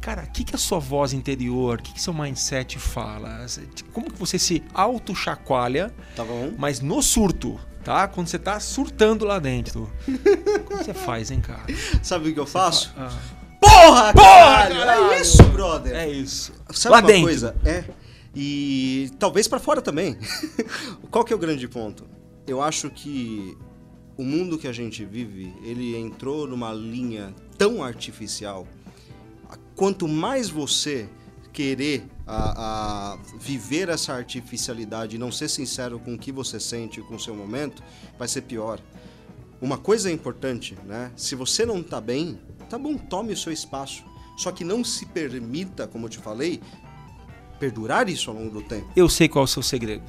Cara, 0.00 0.22
o 0.22 0.30
que, 0.30 0.44
que 0.44 0.54
a 0.54 0.58
sua 0.58 0.78
voz 0.78 1.12
interior, 1.12 1.80
o 1.80 1.82
que, 1.82 1.92
que 1.92 2.00
seu 2.00 2.14
mindset 2.14 2.78
fala? 2.78 3.44
Como 3.92 4.10
que 4.10 4.18
você 4.18 4.38
se 4.38 4.62
auto-chacoalha, 4.72 5.92
tá 6.14 6.24
mas 6.56 6.80
no 6.80 7.02
surto, 7.02 7.58
tá? 7.82 8.06
Quando 8.06 8.28
você 8.28 8.38
tá 8.38 8.60
surtando 8.60 9.24
lá 9.24 9.38
dentro. 9.38 9.90
Como 10.64 10.82
você 10.82 10.94
faz, 10.94 11.30
hein, 11.30 11.40
cara? 11.40 11.66
Sabe 12.02 12.30
o 12.30 12.34
que 12.34 12.40
eu 12.40 12.46
faço? 12.46 12.92
Fa... 12.94 13.08
Ah. 13.08 13.45
Porra, 13.86 14.12
Porra 14.12 14.68
caralho! 14.68 15.12
É 15.12 15.20
isso, 15.20 15.42
brother. 15.44 15.94
É 15.94 16.08
isso. 16.08 16.52
Sabe 16.72 16.92
Lá 16.92 17.00
uma 17.00 17.06
dentro. 17.06 17.22
coisa? 17.22 17.56
É. 17.64 17.84
E 18.34 19.10
talvez 19.18 19.46
para 19.46 19.60
fora 19.60 19.80
também. 19.80 20.18
Qual 21.10 21.24
que 21.24 21.32
é 21.32 21.36
o 21.36 21.38
grande 21.38 21.68
ponto? 21.68 22.04
Eu 22.46 22.60
acho 22.60 22.90
que 22.90 23.56
o 24.16 24.24
mundo 24.24 24.58
que 24.58 24.66
a 24.66 24.72
gente 24.72 25.04
vive, 25.04 25.54
ele 25.62 25.96
entrou 25.96 26.48
numa 26.48 26.72
linha 26.72 27.32
tão 27.56 27.82
artificial. 27.82 28.66
Quanto 29.76 30.08
mais 30.08 30.48
você 30.48 31.08
querer 31.52 32.06
a, 32.26 33.12
a, 33.12 33.18
viver 33.38 33.88
essa 33.88 34.12
artificialidade 34.12 35.14
e 35.14 35.18
não 35.18 35.30
ser 35.30 35.48
sincero 35.48 36.00
com 36.00 36.14
o 36.14 36.18
que 36.18 36.32
você 36.32 36.58
sente, 36.58 37.00
com 37.02 37.14
o 37.14 37.20
seu 37.20 37.34
momento, 37.34 37.82
vai 38.18 38.26
ser 38.26 38.42
pior. 38.42 38.80
Uma 39.60 39.78
coisa 39.78 40.10
é 40.10 40.12
importante, 40.12 40.76
né? 40.84 41.12
Se 41.16 41.34
você 41.34 41.64
não 41.64 41.82
tá 41.82 42.00
bem, 42.00 42.38
Tá 42.68 42.78
bom, 42.78 42.96
tome 42.96 43.32
o 43.32 43.36
seu 43.36 43.52
espaço. 43.52 44.04
Só 44.36 44.52
que 44.52 44.64
não 44.64 44.84
se 44.84 45.06
permita, 45.06 45.86
como 45.86 46.06
eu 46.06 46.10
te 46.10 46.18
falei, 46.18 46.60
perdurar 47.58 48.08
isso 48.08 48.30
ao 48.30 48.36
longo 48.36 48.50
do 48.50 48.62
tempo. 48.62 48.86
Eu 48.94 49.08
sei 49.08 49.28
qual 49.28 49.44
é 49.44 49.46
o 49.46 49.48
seu 49.48 49.62
segredo. 49.62 50.04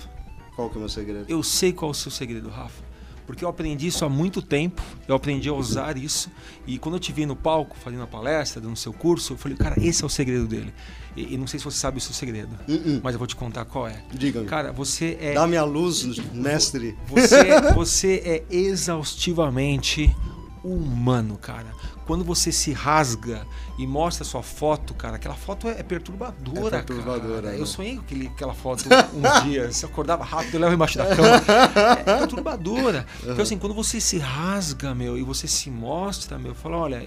Qual 0.56 0.70
que 0.70 0.76
é 0.76 0.78
o 0.78 0.80
meu 0.82 0.90
segredo? 0.90 1.26
Eu 1.30 1.44
sei 1.44 1.72
qual 1.72 1.92
é 1.92 1.94
o 1.94 1.96
seu 1.96 2.12
segredo, 2.12 2.50
Rafa. 2.50 2.88
Porque 3.26 3.44
eu 3.44 3.50
aprendi 3.50 3.88
isso 3.88 4.06
há 4.06 4.10
muito 4.10 4.42
tempo, 4.42 4.82
eu 5.06 5.14
aprendi 5.14 5.50
a 5.50 5.54
usar 5.54 5.98
isso. 5.98 6.32
E 6.66 6.80
quando 6.80 6.96
eu 6.96 7.00
te 7.00 7.12
vi 7.12 7.26
no 7.26 7.36
palco, 7.36 7.76
fazendo 7.78 8.04
a 8.04 8.08
palestra, 8.08 8.62
dando 8.62 8.78
seu 8.78 8.94
curso, 8.94 9.34
eu 9.34 9.38
falei, 9.38 9.58
cara, 9.58 9.76
esse 9.82 10.02
é 10.02 10.06
o 10.06 10.10
segredo 10.10 10.48
dele. 10.48 10.74
E, 11.14 11.34
e 11.34 11.38
não 11.38 11.46
sei 11.46 11.60
se 11.60 11.66
você 11.66 11.78
sabe 11.78 11.98
o 11.98 12.02
seu 12.02 12.14
segredo, 12.14 12.58
uh 12.68 12.72
-uh. 12.72 13.02
mas 13.04 13.14
eu 13.14 13.20
vou 13.20 13.28
te 13.28 13.36
contar 13.36 13.66
qual 13.66 13.86
é. 13.86 14.02
Diga-me. 14.14 14.46
Cara, 14.46 14.72
você 14.72 15.18
é. 15.20 15.34
Dá-me 15.34 15.58
a 15.58 15.66
luz, 15.66 16.06
mestre. 16.34 16.98
Você, 17.08 17.74
você 17.76 18.22
é 18.24 18.46
exaustivamente 18.50 20.16
humano, 20.64 21.38
cara 21.38 21.76
quando 22.08 22.24
você 22.24 22.54
se 22.54 22.72
rasga 22.72 23.46
e 23.78 23.86
mostra 23.86 24.24
sua 24.24 24.42
foto, 24.42 24.94
cara, 24.94 25.18
aquela 25.18 25.36
foto 25.36 25.68
é, 25.68 25.84
perturbadora, 25.84 26.78
é 26.78 26.82
perturbadora. 26.82 27.42
Cara. 27.42 27.52
Né? 27.52 27.60
Eu 27.60 27.66
sonhei 27.66 27.96
com 27.96 28.02
aquele, 28.02 28.28
aquela 28.28 28.54
foto 28.54 28.86
um 29.14 29.22
dia. 29.44 29.70
Você 29.70 29.86
acordava 29.86 30.24
rápido, 30.24 30.56
eu 30.56 30.62
levo 30.62 30.74
embaixo 30.74 30.98
da 30.98 31.06
cama. 31.14 31.44
É 32.00 32.18
perturbadora. 32.20 33.06
Uhum. 33.24 33.34
Então, 33.34 33.44
assim, 33.44 33.58
quando 33.58 33.76
você 33.76 34.00
se 34.00 34.18
rasga, 34.18 34.96
meu, 34.96 35.18
e 35.18 35.22
você 35.22 35.48
se 35.48 35.70
mostra, 35.70 36.40
meu, 36.40 36.56
fala, 36.56 36.78
olha, 36.78 37.04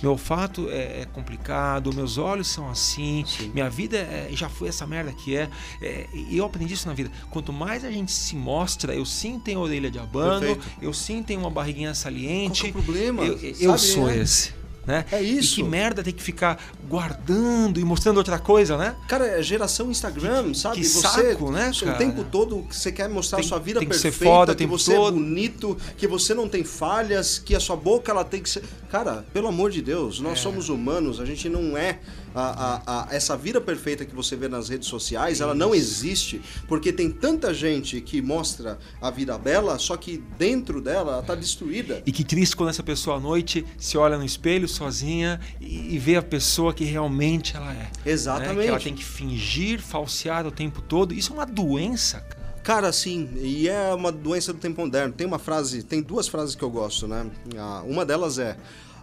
meu 0.00 0.12
olfato 0.12 0.68
é, 0.70 1.00
é, 1.00 1.08
complicado, 1.12 1.92
meus 1.92 2.16
olhos 2.16 2.46
são 2.46 2.70
assim, 2.70 3.24
Sim. 3.26 3.50
minha 3.52 3.68
vida 3.68 3.96
é, 3.98 4.28
já 4.32 4.48
foi 4.48 4.68
essa 4.68 4.86
merda 4.86 5.12
que 5.12 5.36
é. 5.36 5.50
é. 5.82 6.06
E 6.14 6.38
eu 6.38 6.44
aprendi 6.44 6.74
isso 6.74 6.86
na 6.86 6.94
vida. 6.94 7.10
Quanto 7.30 7.52
mais 7.52 7.84
a 7.84 7.90
gente 7.90 8.12
se 8.12 8.36
mostra, 8.36 8.94
eu 8.94 9.04
sim 9.04 9.40
tenho 9.40 9.58
orelha 9.58 9.90
de 9.90 9.98
abano, 9.98 10.54
Perfeito. 10.54 10.66
eu 10.80 10.94
sim 10.94 11.20
tenho 11.20 11.40
uma 11.40 11.50
barriguinha 11.50 11.92
saliente. 11.94 12.70
Qual 12.70 12.78
é 12.78 12.80
o 12.80 12.84
problema? 12.84 13.24
Eu, 13.24 13.38
eu 13.58 13.76
sou 13.76 14.06
né? 14.06 14.19
Esse. 14.20 14.60
Né? 14.86 15.04
É 15.12 15.22
isso. 15.22 15.60
E 15.60 15.62
que 15.62 15.68
merda 15.68 16.02
tem 16.02 16.12
que 16.12 16.22
ficar 16.22 16.58
guardando 16.88 17.78
e 17.78 17.84
mostrando 17.84 18.16
outra 18.16 18.38
coisa, 18.38 18.76
né? 18.76 18.96
Cara, 19.06 19.26
é 19.26 19.42
geração 19.42 19.90
Instagram, 19.90 20.54
sabe? 20.54 20.76
Que 20.76 20.84
você, 20.84 21.00
saco, 21.00 21.50
né, 21.52 21.70
cara? 21.78 21.94
O 21.94 21.98
tempo 21.98 22.24
todo 22.24 22.66
você 22.70 22.90
quer 22.90 23.08
mostrar 23.08 23.38
tem, 23.38 23.46
a 23.46 23.48
sua 23.48 23.58
vida 23.58 23.78
tem 23.78 23.88
perfeita, 23.88 24.10
que, 24.10 24.18
ser 24.18 24.24
foda, 24.24 24.54
que 24.54 24.66
você 24.66 24.94
todo. 24.94 25.08
é 25.08 25.12
bonito, 25.12 25.78
que 25.96 26.06
você 26.08 26.34
não 26.34 26.48
tem 26.48 26.64
falhas, 26.64 27.38
que 27.38 27.54
a 27.54 27.60
sua 27.60 27.76
boca 27.76 28.10
ela 28.10 28.24
tem 28.24 28.42
que 28.42 28.48
ser. 28.48 28.64
Cara, 28.90 29.24
pelo 29.32 29.48
amor 29.48 29.70
de 29.70 29.82
Deus, 29.82 30.18
nós 30.18 30.38
é. 30.38 30.42
somos 30.42 30.68
humanos, 30.68 31.20
a 31.20 31.24
gente 31.24 31.48
não 31.48 31.76
é 31.76 32.00
a, 32.34 32.40
a, 32.84 33.10
a, 33.10 33.14
essa 33.14 33.36
vida 33.36 33.60
perfeita 33.60 34.04
que 34.04 34.14
você 34.14 34.36
vê 34.36 34.48
nas 34.48 34.68
redes 34.68 34.88
sociais, 34.88 35.34
Isso. 35.34 35.42
ela 35.42 35.54
não 35.54 35.74
existe, 35.74 36.40
porque 36.68 36.92
tem 36.92 37.10
tanta 37.10 37.52
gente 37.52 38.00
que 38.00 38.22
mostra 38.22 38.78
a 39.00 39.10
vida 39.10 39.36
bela, 39.36 39.78
só 39.78 39.96
que 39.96 40.22
dentro 40.38 40.80
dela 40.80 41.12
ela 41.14 41.22
tá 41.22 41.34
destruída. 41.34 42.02
E 42.06 42.12
que 42.12 42.24
triste 42.24 42.54
quando 42.56 42.70
essa 42.70 42.82
pessoa 42.82 43.16
à 43.16 43.20
noite 43.20 43.64
se 43.78 43.96
olha 43.98 44.16
no 44.16 44.24
espelho 44.24 44.68
sozinha 44.68 45.40
e, 45.60 45.94
e 45.94 45.98
vê 45.98 46.16
a 46.16 46.22
pessoa 46.22 46.72
que 46.72 46.84
realmente 46.84 47.56
ela 47.56 47.72
é. 47.72 47.90
Exatamente. 48.04 48.56
Né? 48.56 48.62
Que 48.62 48.68
ela 48.68 48.80
tem 48.80 48.94
que 48.94 49.04
fingir, 49.04 49.80
falsear 49.80 50.46
o 50.46 50.50
tempo 50.50 50.80
todo. 50.82 51.12
Isso 51.12 51.32
é 51.32 51.34
uma 51.34 51.46
doença, 51.46 52.20
cara. 52.20 52.40
Cara, 52.62 52.92
sim, 52.92 53.30
e 53.36 53.68
é 53.68 53.92
uma 53.94 54.12
doença 54.12 54.52
do 54.52 54.58
tempo 54.58 54.82
moderno. 54.82 55.14
Tem 55.14 55.26
uma 55.26 55.38
frase, 55.38 55.82
tem 55.82 56.02
duas 56.02 56.28
frases 56.28 56.54
que 56.54 56.62
eu 56.62 56.70
gosto, 56.70 57.08
né? 57.08 57.28
Ah, 57.56 57.82
uma 57.86 58.04
delas 58.04 58.38
é: 58.38 58.56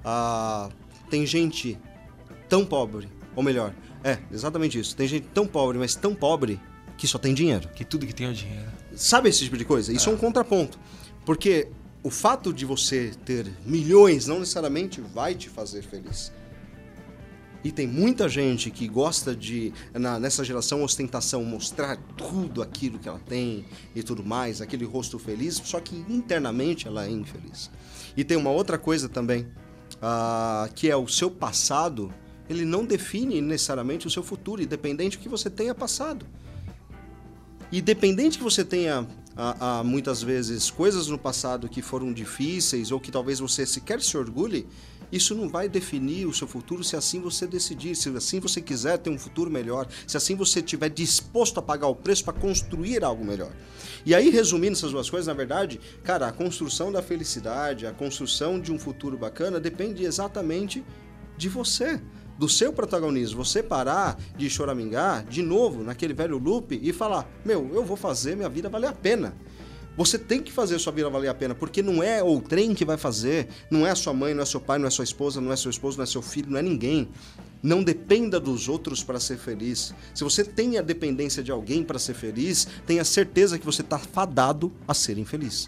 ah, 0.05 0.69
tem 1.09 1.25
gente 1.25 1.77
tão 2.47 2.63
pobre 2.63 3.16
ou 3.37 3.43
melhor, 3.43 3.71
é, 4.03 4.17
exatamente 4.31 4.79
isso. 4.79 4.95
Tem 4.95 5.07
gente 5.07 5.27
tão 5.27 5.45
pobre, 5.45 5.77
mas 5.77 5.93
tão 5.93 6.15
pobre 6.15 6.59
que 6.97 7.07
só 7.07 7.19
tem 7.19 7.35
dinheiro. 7.35 7.69
Que 7.69 7.85
tudo 7.85 8.07
que 8.07 8.13
tem 8.13 8.25
é 8.25 8.33
dinheiro. 8.33 8.71
Sabe 8.95 9.29
esse 9.29 9.43
tipo 9.43 9.55
de 9.55 9.63
coisa? 9.63 9.93
Isso 9.93 10.09
é, 10.09 10.11
é 10.11 10.15
um 10.15 10.17
contraponto. 10.17 10.79
Porque 11.23 11.67
o 12.01 12.09
fato 12.09 12.51
de 12.51 12.65
você 12.65 13.11
ter 13.25 13.45
milhões 13.63 14.25
não 14.25 14.39
necessariamente 14.39 14.99
vai 14.99 15.35
te 15.35 15.49
fazer 15.49 15.83
feliz. 15.83 16.33
E 17.63 17.71
tem 17.71 17.85
muita 17.85 18.27
gente 18.27 18.71
que 18.71 18.87
gosta 18.87 19.35
de, 19.35 19.71
na, 19.93 20.19
nessa 20.19 20.43
geração 20.43 20.81
ostentação, 20.81 21.43
mostrar 21.43 21.95
tudo 22.17 22.63
aquilo 22.63 22.97
que 22.97 23.07
ela 23.07 23.19
tem 23.19 23.65
e 23.95 24.01
tudo 24.01 24.25
mais, 24.25 24.61
aquele 24.61 24.85
rosto 24.85 25.19
feliz, 25.19 25.61
só 25.63 25.79
que 25.79 25.95
internamente 26.09 26.87
ela 26.87 27.05
é 27.05 27.11
infeliz. 27.11 27.69
E 28.15 28.23
tem 28.23 28.35
uma 28.35 28.49
outra 28.49 28.79
coisa 28.79 29.07
também, 29.07 29.43
uh, 29.97 30.73
que 30.73 30.89
é 30.89 30.95
o 30.95 31.07
seu 31.07 31.29
passado 31.29 32.11
ele 32.49 32.65
não 32.65 32.85
define 32.85 33.41
necessariamente 33.41 34.07
o 34.07 34.09
seu 34.09 34.23
futuro, 34.23 34.61
independente 34.61 35.17
do 35.17 35.21
que 35.21 35.29
você 35.29 35.49
tenha 35.49 35.75
passado. 35.75 36.25
Independente 37.71 38.37
que 38.37 38.43
você 38.43 38.63
tenha 38.63 39.05
a, 39.35 39.79
a, 39.79 39.83
muitas 39.83 40.23
vezes 40.23 40.71
coisas 40.71 41.07
no 41.07 41.17
passado 41.17 41.67
que 41.69 41.81
foram 41.81 42.13
difíceis 42.13 42.91
ou 42.91 42.99
que 42.99 43.11
talvez 43.11 43.39
você 43.39 43.65
sequer 43.65 44.01
se 44.01 44.17
orgulhe, 44.17 44.65
isso 45.11 45.35
não 45.35 45.47
vai 45.47 45.69
definir 45.69 46.25
o 46.25 46.33
seu 46.33 46.47
futuro 46.47 46.83
se 46.83 46.95
assim 46.95 47.21
você 47.21 47.45
decidir, 47.45 47.95
se 47.95 48.09
assim 48.09 48.39
você 48.39 48.61
quiser 48.61 48.97
ter 48.97 49.09
um 49.09 49.17
futuro 49.17 49.49
melhor, 49.49 49.87
se 50.05 50.17
assim 50.17 50.35
você 50.35 50.59
estiver 50.59 50.89
disposto 50.89 51.59
a 51.59 51.61
pagar 51.61 51.87
o 51.87 51.95
preço 51.95 52.23
para 52.23 52.33
construir 52.33 53.03
algo 53.03 53.23
melhor. 53.23 53.51
E 54.05 54.15
aí, 54.15 54.29
resumindo 54.29 54.73
essas 54.73 54.91
duas 54.91 55.09
coisas, 55.09 55.27
na 55.27 55.33
verdade, 55.33 55.79
cara, 56.03 56.27
a 56.27 56.31
construção 56.31 56.91
da 56.91 57.01
felicidade, 57.01 57.85
a 57.85 57.91
construção 57.91 58.59
de 58.59 58.71
um 58.71 58.79
futuro 58.79 59.17
bacana 59.17 59.59
depende 59.59 60.03
exatamente 60.03 60.83
de 61.37 61.47
você 61.47 62.01
do 62.37 62.47
seu 62.47 62.71
protagonismo, 62.71 63.43
você 63.43 63.63
parar 63.63 64.17
de 64.37 64.49
choramingar 64.49 65.25
de 65.25 65.41
novo 65.41 65.83
naquele 65.83 66.13
velho 66.13 66.37
loop 66.37 66.79
e 66.81 66.93
falar: 66.93 67.29
Meu, 67.43 67.69
eu 67.73 67.83
vou 67.83 67.97
fazer 67.97 68.35
minha 68.35 68.49
vida 68.49 68.69
valer 68.69 68.87
a 68.87 68.93
pena. 68.93 69.35
Você 69.97 70.19
tem 70.19 70.43
que 70.43 70.51
fazer 70.51 70.77
sua 70.77 70.93
vida 70.93 71.09
valer 71.09 71.27
a 71.27 71.33
pena, 71.33 71.55
porque 71.55 71.81
não 71.81 72.03
é 72.03 72.21
o 72.21 72.39
trem 72.39 72.75
que 72.75 72.85
vai 72.85 72.97
fazer, 72.97 73.47
não 73.71 73.85
é 73.85 73.89
a 73.89 73.95
sua 73.95 74.13
mãe, 74.13 74.31
não 74.31 74.43
é 74.43 74.45
seu 74.45 74.61
pai, 74.61 74.77
não 74.77 74.85
é 74.85 74.91
sua 74.91 75.03
esposa, 75.03 75.41
não 75.41 75.51
é 75.51 75.55
seu 75.55 75.71
esposo, 75.71 75.97
não 75.97 76.03
é 76.03 76.05
seu 76.05 76.21
filho, 76.21 76.51
não 76.51 76.59
é 76.59 76.61
ninguém. 76.61 77.09
Não 77.63 77.83
dependa 77.83 78.39
dos 78.39 78.69
outros 78.69 79.03
para 79.03 79.19
ser 79.19 79.37
feliz. 79.37 79.95
Se 80.13 80.23
você 80.23 80.43
tem 80.43 80.77
a 80.77 80.83
dependência 80.83 81.41
de 81.41 81.51
alguém 81.51 81.83
para 81.83 81.97
ser 81.97 82.13
feliz, 82.13 82.67
tenha 82.85 83.03
certeza 83.03 83.57
que 83.57 83.65
você 83.65 83.81
está 83.81 83.97
fadado 83.97 84.71
a 84.87 84.93
ser 84.93 85.17
infeliz. 85.17 85.67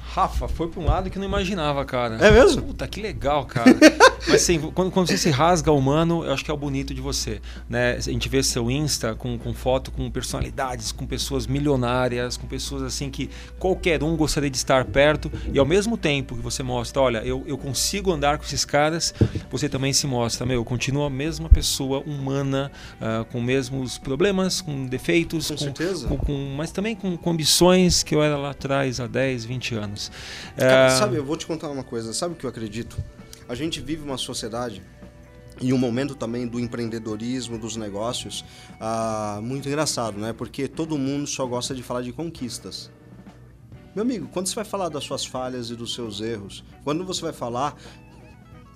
Rafa, 0.00 0.48
foi 0.48 0.66
para 0.66 0.80
um 0.80 0.84
lado 0.86 1.08
que 1.08 1.16
eu 1.18 1.20
não 1.20 1.28
imaginava, 1.28 1.84
cara. 1.84 2.16
É 2.16 2.32
mesmo? 2.32 2.62
Puta, 2.62 2.88
que 2.88 3.00
legal, 3.00 3.46
cara. 3.46 3.70
Mas 4.26 4.42
assim, 4.42 4.58
quando, 4.58 4.90
quando, 4.90 5.06
você 5.06 5.18
se 5.18 5.30
rasga 5.30 5.72
humano, 5.72 6.24
eu 6.24 6.32
acho 6.32 6.44
que 6.44 6.50
é 6.50 6.54
o 6.54 6.56
bonito 6.56 6.94
de 6.94 7.00
você. 7.00 7.40
Né? 7.68 7.96
A 7.96 8.00
gente 8.00 8.28
vê 8.28 8.42
seu 8.42 8.70
Insta 8.70 9.14
com, 9.14 9.38
com 9.38 9.54
foto 9.54 9.90
com 9.90 10.10
personalidades, 10.10 10.92
com 10.92 11.06
pessoas 11.06 11.46
milionárias, 11.46 12.36
com 12.36 12.46
pessoas 12.46 12.82
assim 12.82 13.10
que 13.10 13.30
qualquer 13.58 14.02
um 14.02 14.16
gostaria 14.16 14.50
de 14.50 14.56
estar 14.56 14.84
perto. 14.84 15.30
E 15.52 15.58
ao 15.58 15.66
mesmo 15.66 15.96
tempo 15.96 16.36
que 16.36 16.42
você 16.42 16.62
mostra, 16.62 17.00
olha, 17.00 17.18
eu, 17.18 17.44
eu 17.46 17.56
consigo 17.56 18.12
andar 18.12 18.38
com 18.38 18.44
esses 18.44 18.64
caras, 18.64 19.14
você 19.50 19.68
também 19.68 19.92
se 19.92 20.06
mostra, 20.06 20.46
meu, 20.46 20.64
continua 20.64 21.06
a 21.06 21.10
mesma 21.10 21.48
pessoa 21.48 22.00
humana, 22.00 22.70
uh, 23.00 23.24
com 23.26 23.40
mesmos 23.40 23.98
problemas, 23.98 24.60
com 24.60 24.86
defeitos, 24.86 25.48
com, 25.48 25.54
com 25.54 25.64
certeza. 25.64 26.08
Com, 26.08 26.18
com, 26.18 26.54
mas 26.56 26.70
também 26.70 26.94
com, 26.94 27.16
com 27.16 27.30
ambições 27.30 28.02
que 28.02 28.14
eu 28.14 28.22
era 28.22 28.36
lá 28.36 28.50
atrás, 28.50 29.00
há 29.00 29.06
10, 29.06 29.44
20 29.44 29.74
anos. 29.74 30.10
Cara, 30.56 30.94
uh... 30.94 30.98
Sabe, 30.98 31.16
eu 31.16 31.24
vou 31.24 31.36
te 31.36 31.46
contar 31.46 31.68
uma 31.68 31.84
coisa, 31.84 32.12
sabe 32.12 32.34
o 32.34 32.36
que 32.36 32.44
eu 32.44 32.50
acredito? 32.50 32.96
A 33.48 33.54
gente 33.54 33.80
vive 33.80 34.02
uma 34.02 34.18
sociedade 34.18 34.82
e 35.60 35.72
um 35.72 35.78
momento 35.78 36.14
também 36.14 36.46
do 36.46 36.60
empreendedorismo, 36.60 37.58
dos 37.58 37.76
negócios, 37.76 38.44
ah, 38.78 39.40
muito 39.42 39.66
engraçado, 39.68 40.18
né? 40.18 40.32
Porque 40.32 40.68
todo 40.68 40.96
mundo 40.98 41.26
só 41.26 41.46
gosta 41.46 41.74
de 41.74 41.82
falar 41.82 42.02
de 42.02 42.12
conquistas. 42.12 42.90
Meu 43.94 44.02
amigo, 44.02 44.28
quando 44.32 44.46
você 44.46 44.54
vai 44.54 44.64
falar 44.64 44.88
das 44.88 45.02
suas 45.02 45.24
falhas 45.24 45.70
e 45.70 45.74
dos 45.74 45.94
seus 45.94 46.20
erros, 46.20 46.62
quando 46.84 47.04
você 47.04 47.22
vai 47.22 47.32
falar 47.32 47.74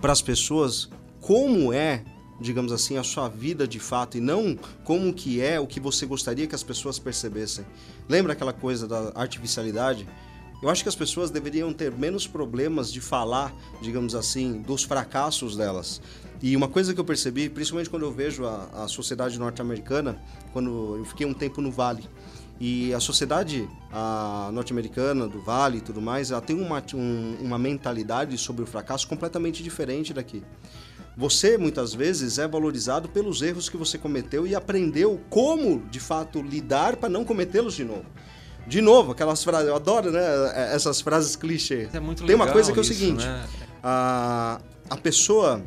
para 0.00 0.12
as 0.12 0.22
pessoas 0.22 0.88
como 1.20 1.72
é 1.72 2.02
digamos 2.42 2.72
assim, 2.72 2.96
a 2.96 3.04
sua 3.04 3.28
vida 3.28 3.66
de 3.66 3.78
fato 3.78 4.18
e 4.18 4.20
não 4.20 4.58
como 4.84 5.12
que 5.14 5.40
é 5.40 5.60
o 5.60 5.66
que 5.66 5.78
você 5.78 6.04
gostaria 6.04 6.46
que 6.46 6.54
as 6.54 6.62
pessoas 6.62 6.98
percebessem. 6.98 7.64
Lembra 8.08 8.32
aquela 8.32 8.52
coisa 8.52 8.86
da 8.86 9.12
artificialidade? 9.14 10.06
Eu 10.62 10.68
acho 10.68 10.84
que 10.84 10.88
as 10.88 10.94
pessoas 10.94 11.28
deveriam 11.28 11.72
ter 11.72 11.90
menos 11.90 12.24
problemas 12.24 12.92
de 12.92 13.00
falar, 13.00 13.52
digamos 13.80 14.14
assim, 14.14 14.62
dos 14.62 14.84
fracassos 14.84 15.56
delas. 15.56 16.00
E 16.40 16.56
uma 16.56 16.68
coisa 16.68 16.94
que 16.94 17.00
eu 17.00 17.04
percebi, 17.04 17.48
principalmente 17.48 17.90
quando 17.90 18.04
eu 18.04 18.12
vejo 18.12 18.46
a, 18.46 18.84
a 18.84 18.88
sociedade 18.88 19.40
norte-americana, 19.40 20.22
quando 20.52 20.98
eu 20.98 21.04
fiquei 21.04 21.26
um 21.26 21.34
tempo 21.34 21.60
no 21.60 21.72
Vale, 21.72 22.08
e 22.60 22.94
a 22.94 23.00
sociedade 23.00 23.68
norte-americana, 24.52 25.26
do 25.26 25.40
Vale 25.40 25.78
e 25.78 25.80
tudo 25.80 26.00
mais, 26.00 26.30
ela 26.30 26.40
tem 26.40 26.54
uma, 26.54 26.80
um, 26.94 27.36
uma 27.40 27.58
mentalidade 27.58 28.38
sobre 28.38 28.62
o 28.62 28.66
fracasso 28.66 29.08
completamente 29.08 29.64
diferente 29.64 30.14
daqui. 30.14 30.44
Você, 31.16 31.58
muitas 31.58 31.92
vezes, 31.92 32.38
é 32.38 32.46
valorizado 32.46 33.08
pelos 33.08 33.42
erros 33.42 33.68
que 33.68 33.76
você 33.76 33.98
cometeu 33.98 34.46
e 34.46 34.54
aprendeu 34.54 35.20
como, 35.28 35.82
de 35.90 35.98
fato, 35.98 36.40
lidar 36.40 36.96
para 36.96 37.08
não 37.08 37.24
cometê-los 37.24 37.74
de 37.74 37.84
novo. 37.84 38.06
De 38.66 38.80
novo, 38.80 39.12
aquelas 39.12 39.42
frases, 39.42 39.68
eu 39.68 39.76
adoro, 39.76 40.10
né? 40.10 40.20
É, 40.54 40.74
essas 40.74 41.00
frases 41.00 41.36
clichê. 41.36 41.88
É 41.92 42.00
muito 42.00 42.24
Tem 42.24 42.34
uma 42.34 42.50
coisa 42.50 42.72
que 42.72 42.78
é 42.78 42.80
o 42.80 42.84
isso, 42.84 42.94
seguinte: 42.94 43.24
né? 43.24 43.44
a, 43.82 44.60
a 44.88 44.96
pessoa, 44.96 45.62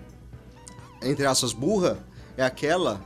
entre 1.02 1.26
aspas, 1.26 1.52
burra, 1.52 2.00
é 2.38 2.44
aquela 2.44 3.02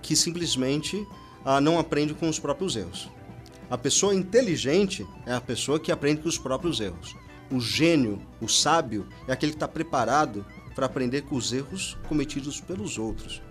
que 0.00 0.14
simplesmente 0.14 1.06
ah, 1.44 1.60
não 1.60 1.78
aprende 1.78 2.14
com 2.14 2.28
os 2.28 2.38
próprios 2.38 2.76
erros. 2.76 3.08
A 3.70 3.78
pessoa 3.78 4.14
inteligente 4.14 5.06
é 5.26 5.32
a 5.32 5.40
pessoa 5.40 5.80
que 5.80 5.90
aprende 5.90 6.20
com 6.20 6.28
os 6.28 6.38
próprios 6.38 6.80
erros. 6.80 7.16
O 7.50 7.60
gênio, 7.60 8.20
o 8.40 8.48
sábio, 8.48 9.08
é 9.26 9.32
aquele 9.32 9.52
que 9.52 9.56
está 9.56 9.68
preparado 9.68 10.44
para 10.74 10.86
aprender 10.86 11.22
com 11.22 11.36
os 11.36 11.52
erros 11.52 11.96
cometidos 12.08 12.60
pelos 12.60 12.98
outros. 12.98 13.42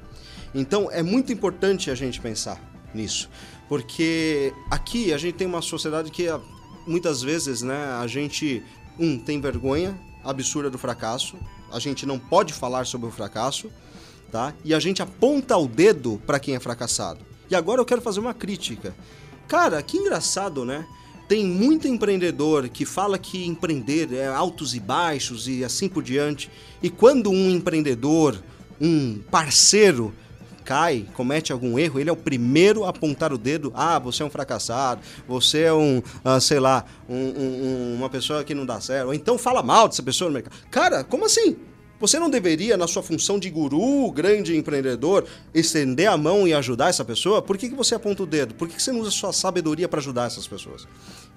Então 0.54 0.90
é 0.92 1.02
muito 1.02 1.34
importante 1.34 1.90
a 1.90 1.96
gente 1.96 2.22
pensar 2.22 2.62
nisso, 2.94 3.30
porque 3.74 4.54
aqui 4.70 5.12
a 5.12 5.18
gente 5.18 5.34
tem 5.34 5.48
uma 5.48 5.60
sociedade 5.60 6.12
que 6.12 6.28
ah, 6.28 6.40
muitas 6.86 7.24
vezes, 7.24 7.64
né, 7.64 7.98
a 8.00 8.06
gente 8.06 8.62
um 9.00 9.18
tem 9.18 9.42
vergonha 9.42 10.00
absurda 10.24 10.70
do 10.70 10.78
fracasso, 10.78 11.38
a 11.72 11.80
gente 11.80 12.06
não 12.06 12.20
pode 12.20 12.54
falar 12.54 12.86
sobre 12.86 13.08
o 13.08 13.12
fracasso, 13.12 13.72
tá? 14.32 14.54
E 14.64 14.76
a 14.76 14.80
gente 14.80 15.02
aponta 15.02 15.58
o 15.58 15.68
dedo 15.68 16.22
para 16.24 16.38
quem 16.38 16.54
é 16.54 16.60
fracassado. 16.60 17.22
E 17.50 17.56
agora 17.56 17.82
eu 17.82 17.86
quero 17.86 18.00
fazer 18.00 18.20
uma 18.20 18.32
crítica. 18.32 18.96
Cara, 19.48 19.82
que 19.82 19.98
engraçado, 19.98 20.64
né? 20.64 20.86
Tem 21.28 21.44
muito 21.44 21.88
empreendedor 21.88 22.70
que 22.70 22.86
fala 22.86 23.18
que 23.18 23.44
empreender 23.44 24.14
é 24.14 24.28
altos 24.28 24.76
e 24.76 24.80
baixos 24.80 25.48
e 25.48 25.66
assim 25.66 25.90
por 25.90 26.04
diante. 26.04 26.48
E 26.84 26.92
quando 26.92 27.32
um 27.32 27.50
empreendedor, 27.50 28.40
um 28.80 29.20
parceiro, 29.32 30.14
cai, 30.64 31.06
comete 31.14 31.52
algum 31.52 31.78
erro, 31.78 32.00
ele 32.00 32.10
é 32.10 32.14
o 32.14 32.16
primeiro 32.16 32.84
a 32.86 32.90
apontar 32.90 33.32
o 33.34 33.38
dedo. 33.38 33.72
Ah, 33.76 34.00
você 34.00 34.24
é 34.24 34.26
um 34.26 34.30
fracassado, 34.30 35.02
você 35.28 35.62
é 35.64 35.74
um, 35.74 36.02
ah, 36.24 36.40
sei 36.40 36.60
lá, 36.60 36.86
um- 37.08 37.16
um- 37.16 37.64
um- 37.94 37.96
uma 37.98 38.10
pessoa 38.10 38.44
que 38.44 38.56
não 38.56 38.66
dá 38.66 38.80
certo. 38.82 39.08
Ou 39.08 39.14
então 39.14 39.38
fala 39.38 39.62
mal 39.62 39.88
dessa 39.88 40.02
pessoa 40.02 40.30
no 40.30 40.34
mercado. 40.34 40.56
Cara, 40.72 41.04
como 41.04 41.26
assim? 41.26 41.56
Você 42.00 42.20
não 42.20 42.30
deveria, 42.30 42.76
na 42.76 42.86
sua 42.86 43.02
função 43.02 43.40
de 43.40 43.50
guru, 43.50 44.12
grande 44.12 44.58
empreendedor, 44.58 45.26
estender 45.54 46.10
a 46.10 46.18
mão 46.18 46.46
e 46.46 46.54
ajudar 46.54 46.90
essa 46.90 47.06
pessoa? 47.06 47.42
Por 47.42 47.58
que, 47.58 47.70
que 47.70 47.76
você 47.76 47.96
aponta 47.96 48.24
o 48.24 48.26
dedo? 48.26 48.54
Por 48.56 48.68
que, 48.68 48.76
que 48.76 48.84
você 48.84 48.92
não 48.92 49.00
usa 49.00 49.12
sua 49.12 49.32
sabedoria 49.32 49.88
para 49.88 50.00
ajudar 50.02 50.26
essas 50.26 50.46
pessoas? 50.46 50.86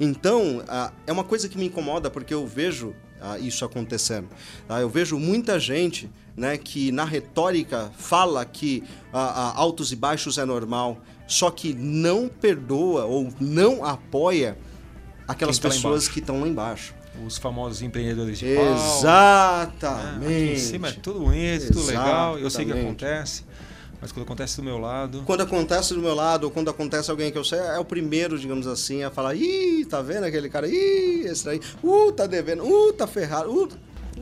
Então, 0.01 0.63
ah, 0.67 0.91
é 1.07 1.13
uma 1.13 1.23
coisa 1.23 1.49
que 1.49 1.57
me 1.57 1.67
incomoda 1.67 2.11
porque 2.11 2.35
eu 2.35 2.45
vejo 2.47 2.95
ah, 3.21 3.39
isso 3.39 3.65
acontecendo. 3.65 4.29
tá? 4.67 4.81
Eu 4.81 4.89
vejo 4.89 5.19
muita 5.19 5.59
gente 5.59 6.11
né, 6.37 6.57
que 6.57 6.93
na 6.93 7.05
retórica 7.05 7.91
fala 7.97 8.45
que 8.45 8.85
ah, 9.13 9.53
ah, 9.53 9.53
altos 9.57 9.93
e 9.93 9.97
baixos 9.97 10.39
é 10.39 10.45
normal, 10.45 11.01
só 11.27 11.51
que 11.51 11.73
não 11.73 12.29
perdoa 12.29 13.05
ou 13.05 13.33
não 13.41 13.85
apoia 13.85 14.57
aquelas 15.27 15.59
tá 15.59 15.69
pessoas 15.69 16.09
que 16.09 16.21
estão 16.21 16.41
lá 16.41 16.49
embaixo. 16.49 16.95
Os 17.25 17.39
famosos 17.39 17.81
empreendedores 17.81 18.39
de 18.39 18.55
pau. 18.55 18.75
Exatamente. 18.75 20.19
né? 20.19 20.27
Aqui 20.27 20.53
em 20.53 20.59
cima 20.59 20.89
é 20.89 20.93
tudo 20.93 21.21
bonito, 21.21 21.69
tudo 21.69 21.87
legal. 21.87 22.39
Eu 22.39 22.51
sei 22.51 22.67
que 22.67 22.73
Exatamente. 22.73 23.05
acontece, 23.05 23.45
mas 24.01 24.13
quando 24.13 24.25
acontece 24.25 24.57
do 24.57 24.63
meu 24.63 24.79
lado. 24.79 25.23
Quando 25.27 25.43
acontece 25.43 25.95
do 25.95 26.01
meu 26.01 26.15
lado, 26.15 26.45
ou 26.45 26.51
quando 26.51 26.69
acontece 26.71 27.11
alguém 27.11 27.31
que 27.33 27.39
eu 27.39 27.45
sei, 27.45 27.59
é 27.59 27.79
o 27.79 27.85
primeiro, 27.85 28.39
digamos 28.39 28.67
assim, 28.67 29.03
a 29.03 29.11
falar: 29.11 29.35
ih, 29.35 29.85
tá 29.85 30.01
vendo 30.03 30.25
aquele 30.25 30.49
cara? 30.49 30.69
Ih, 30.69 31.23
esse 31.27 31.45
daí, 31.45 31.61
uh, 31.83 32.13
tá 32.13 32.27
devendo, 32.27 32.65
uh, 32.65 32.93
tá 32.93 33.07
ferrado, 33.07 33.51
uh. 33.51 33.69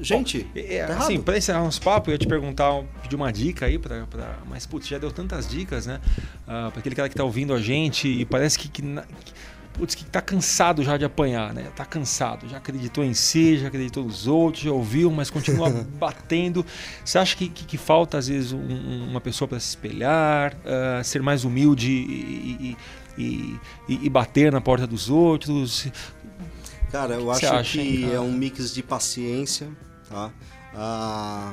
Gente, 0.01 0.45
É, 0.57 0.85
tá 0.87 0.99
assim, 0.99 1.21
pra 1.21 1.39
encerrar 1.39 1.63
uns 1.63 1.79
papos, 1.79 2.09
eu 2.09 2.15
ia 2.15 2.19
te 2.19 2.27
perguntar, 2.27 2.83
pedir 3.01 3.15
uma 3.15 3.33
dica 3.33 3.67
aí, 3.67 3.79
pra, 3.79 4.05
pra, 4.07 4.39
mas 4.51 4.67
putz, 4.67 4.89
já 4.89 4.99
deu 4.99 5.13
tantas 5.13 5.47
dicas, 5.49 5.87
né? 5.87 6.01
Ah, 6.49 6.69
pra 6.73 6.81
aquele 6.81 6.97
cara 6.97 7.09
que 7.09 7.15
tá 7.15 7.23
ouvindo 7.23 7.55
a 7.55 7.61
gente 7.61 8.09
e 8.09 8.25
parece 8.25 8.59
que, 8.59 8.69
que, 8.69 8.83
na- 8.83 9.03
que- 9.03 9.33
putz, 9.75 9.95
que 9.95 10.05
tá 10.05 10.21
cansado 10.23 10.83
já 10.83 10.97
de 10.97 11.05
apanhar, 11.05 11.53
né? 11.53 11.71
Tá 11.77 11.85
cansado, 11.85 12.49
já 12.49 12.57
acreditou 12.59 13.05
em 13.05 13.13
si, 13.13 13.59
já 13.59 13.69
acreditou 13.69 14.05
nos 14.05 14.27
outros, 14.27 14.63
já 14.65 14.71
ouviu, 14.73 15.11
mas 15.11 15.29
continua 15.31 15.69
batendo. 15.99 16.65
Você 17.05 17.19
acha 17.19 17.37
que, 17.37 17.49
que, 17.49 17.65
que 17.65 17.77
falta, 17.77 18.17
às 18.19 18.29
vezes, 18.29 18.53
um- 18.53 18.59
um- 18.59 19.09
uma 19.11 19.21
pessoa 19.21 19.47
para 19.49 19.59
se 19.61 19.69
espelhar, 19.71 20.57
ah, 20.65 21.03
ser 21.05 21.21
mais 21.23 21.45
humilde 21.45 21.91
e, 21.91 22.77
e- 23.19 23.59
e- 23.89 24.07
e- 24.07 24.09
bater 24.11 24.51
na 24.53 24.61
porta 24.61 24.87
dos 24.87 25.11
outros? 25.11 25.89
Cara, 26.91 27.15
eu 27.15 27.31
acho 27.31 27.47
acha, 27.47 27.81
hein, 27.81 27.91
que 27.97 28.03
cara? 28.03 28.15
é 28.15 28.21
um 28.21 28.33
mix 28.33 28.73
de 28.73 28.83
paciência, 28.83 29.69
tá? 30.09 30.31
Ah, 30.73 31.53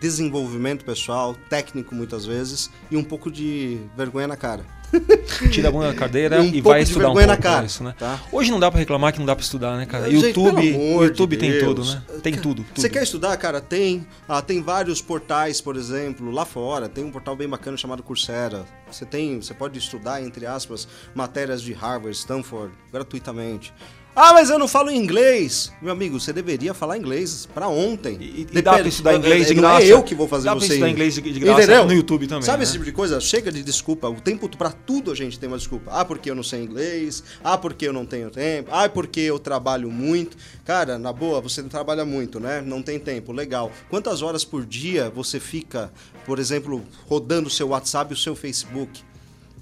desenvolvimento 0.00 0.84
pessoal, 0.84 1.34
técnico 1.48 1.94
muitas 1.94 2.26
vezes, 2.26 2.70
e 2.90 2.96
um 2.96 3.02
pouco 3.04 3.30
de 3.30 3.78
vergonha 3.96 4.26
na 4.28 4.36
cara. 4.36 4.64
Tira 5.50 5.68
a 5.68 5.72
bunda 5.72 5.88
da 5.88 5.94
cadeira 5.94 6.38
E 6.38 6.40
um 6.40 6.54
e, 6.54 6.60
vai 6.60 6.82
estudar 6.82 7.10
um 7.10 7.12
pouco 7.12 7.26
na 7.26 7.36
cara, 7.36 7.66
isso, 7.66 7.84
né? 7.84 7.94
tá? 7.98 8.20
Hoje 8.32 8.50
não 8.50 8.58
dá 8.58 8.70
pra 8.70 8.78
reclamar 8.78 9.12
que 9.12 9.18
não 9.18 9.26
dá 9.26 9.34
pra 9.36 9.42
estudar, 9.42 9.76
né, 9.76 9.86
cara? 9.86 10.08
YouTube, 10.08 10.66
YouTube 10.66 11.36
de 11.36 11.40
tem 11.40 11.58
tudo, 11.58 11.84
né? 11.84 12.02
Tem 12.22 12.32
tudo, 12.34 12.64
tudo. 12.64 12.80
Você 12.80 12.88
quer 12.88 13.02
estudar, 13.02 13.36
cara? 13.36 13.60
Tem. 13.60 14.06
Ah, 14.28 14.40
tem 14.40 14.62
vários 14.62 15.00
portais, 15.02 15.60
por 15.60 15.76
exemplo, 15.76 16.30
lá 16.30 16.44
fora. 16.44 16.88
Tem 16.88 17.04
um 17.04 17.10
portal 17.10 17.36
bem 17.36 17.48
bacana 17.48 17.76
chamado 17.76 18.02
Coursera. 18.02 18.64
Você 18.90 19.04
tem, 19.04 19.40
você 19.40 19.52
pode 19.52 19.78
estudar 19.78 20.22
entre 20.22 20.46
aspas 20.46 20.88
matérias 21.14 21.60
de 21.60 21.72
Harvard, 21.72 22.16
Stanford, 22.16 22.72
gratuitamente. 22.92 23.72
Ah, 24.20 24.32
mas 24.32 24.50
eu 24.50 24.58
não 24.58 24.66
falo 24.66 24.90
inglês. 24.90 25.70
Meu 25.80 25.92
amigo, 25.92 26.18
você 26.18 26.32
deveria 26.32 26.74
falar 26.74 26.98
inglês 26.98 27.46
pra 27.54 27.68
ontem. 27.68 28.18
E, 28.20 28.24
e 28.40 28.44
Depende- 28.46 28.62
dá 28.62 28.72
pra 28.78 28.88
estudar 28.88 29.14
inglês 29.14 29.46
de 29.46 29.54
não 29.54 29.62
graça. 29.62 29.84
é 29.84 29.92
eu 29.92 30.02
que 30.02 30.12
vou 30.12 30.26
fazer 30.26 30.46
dá 30.46 30.50
pra 30.56 30.60
você 30.60 30.66
estudar 30.72 30.88
ir. 30.88 30.90
inglês 30.92 31.14
de, 31.14 31.20
graça 31.20 31.62
Entendeu? 31.62 31.84
no 31.86 31.92
YouTube 31.92 32.26
também. 32.26 32.42
Sabe 32.42 32.58
né? 32.58 32.64
esse 32.64 32.72
tipo 32.72 32.84
de 32.84 32.90
coisa? 32.90 33.20
Chega 33.20 33.52
de 33.52 33.62
desculpa. 33.62 34.08
O 34.08 34.20
tempo 34.20 34.48
pra 34.56 34.72
tudo 34.72 35.12
a 35.12 35.14
gente 35.14 35.38
tem 35.38 35.48
uma 35.48 35.56
desculpa. 35.56 35.92
Ah, 35.94 36.04
porque 36.04 36.28
eu 36.28 36.34
não 36.34 36.42
sei 36.42 36.64
inglês. 36.64 37.22
Ah, 37.44 37.56
porque 37.56 37.86
eu 37.86 37.92
não 37.92 38.04
tenho 38.04 38.28
tempo. 38.28 38.70
Ah, 38.72 38.88
porque 38.88 39.20
eu 39.20 39.38
trabalho 39.38 39.88
muito. 39.88 40.36
Cara, 40.64 40.98
na 40.98 41.12
boa, 41.12 41.40
você 41.40 41.62
não 41.62 41.68
trabalha 41.68 42.04
muito, 42.04 42.40
né? 42.40 42.60
Não 42.60 42.82
tem 42.82 42.98
tempo. 42.98 43.30
Legal. 43.30 43.70
Quantas 43.88 44.20
horas 44.20 44.44
por 44.44 44.66
dia 44.66 45.10
você 45.14 45.38
fica, 45.38 45.92
por 46.26 46.40
exemplo, 46.40 46.82
rodando 47.06 47.46
o 47.46 47.50
seu 47.50 47.68
WhatsApp 47.68 48.12
e 48.12 48.14
o 48.14 48.18
seu 48.18 48.34
Facebook? 48.34 49.00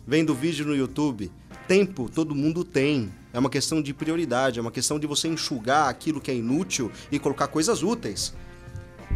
Vendo 0.07 0.35
vídeo 0.35 0.65
no 0.65 0.75
YouTube? 0.75 1.31
Tempo 1.67 2.09
todo 2.13 2.35
mundo 2.35 2.65
tem. 2.65 3.13
É 3.33 3.39
uma 3.39 3.51
questão 3.51 3.83
de 3.83 3.93
prioridade, 3.93 4.59
é 4.59 4.63
uma 4.63 4.71
questão 4.71 4.99
de 4.99 5.07
você 5.07 5.29
enxugar 5.29 5.89
aquilo 5.89 6.21
que 6.21 6.31
é 6.31 6.35
inútil 6.35 6.91
e 7.13 7.19
colocar 7.19 7.49
coisas 7.49 7.83
úteis. 7.83 8.33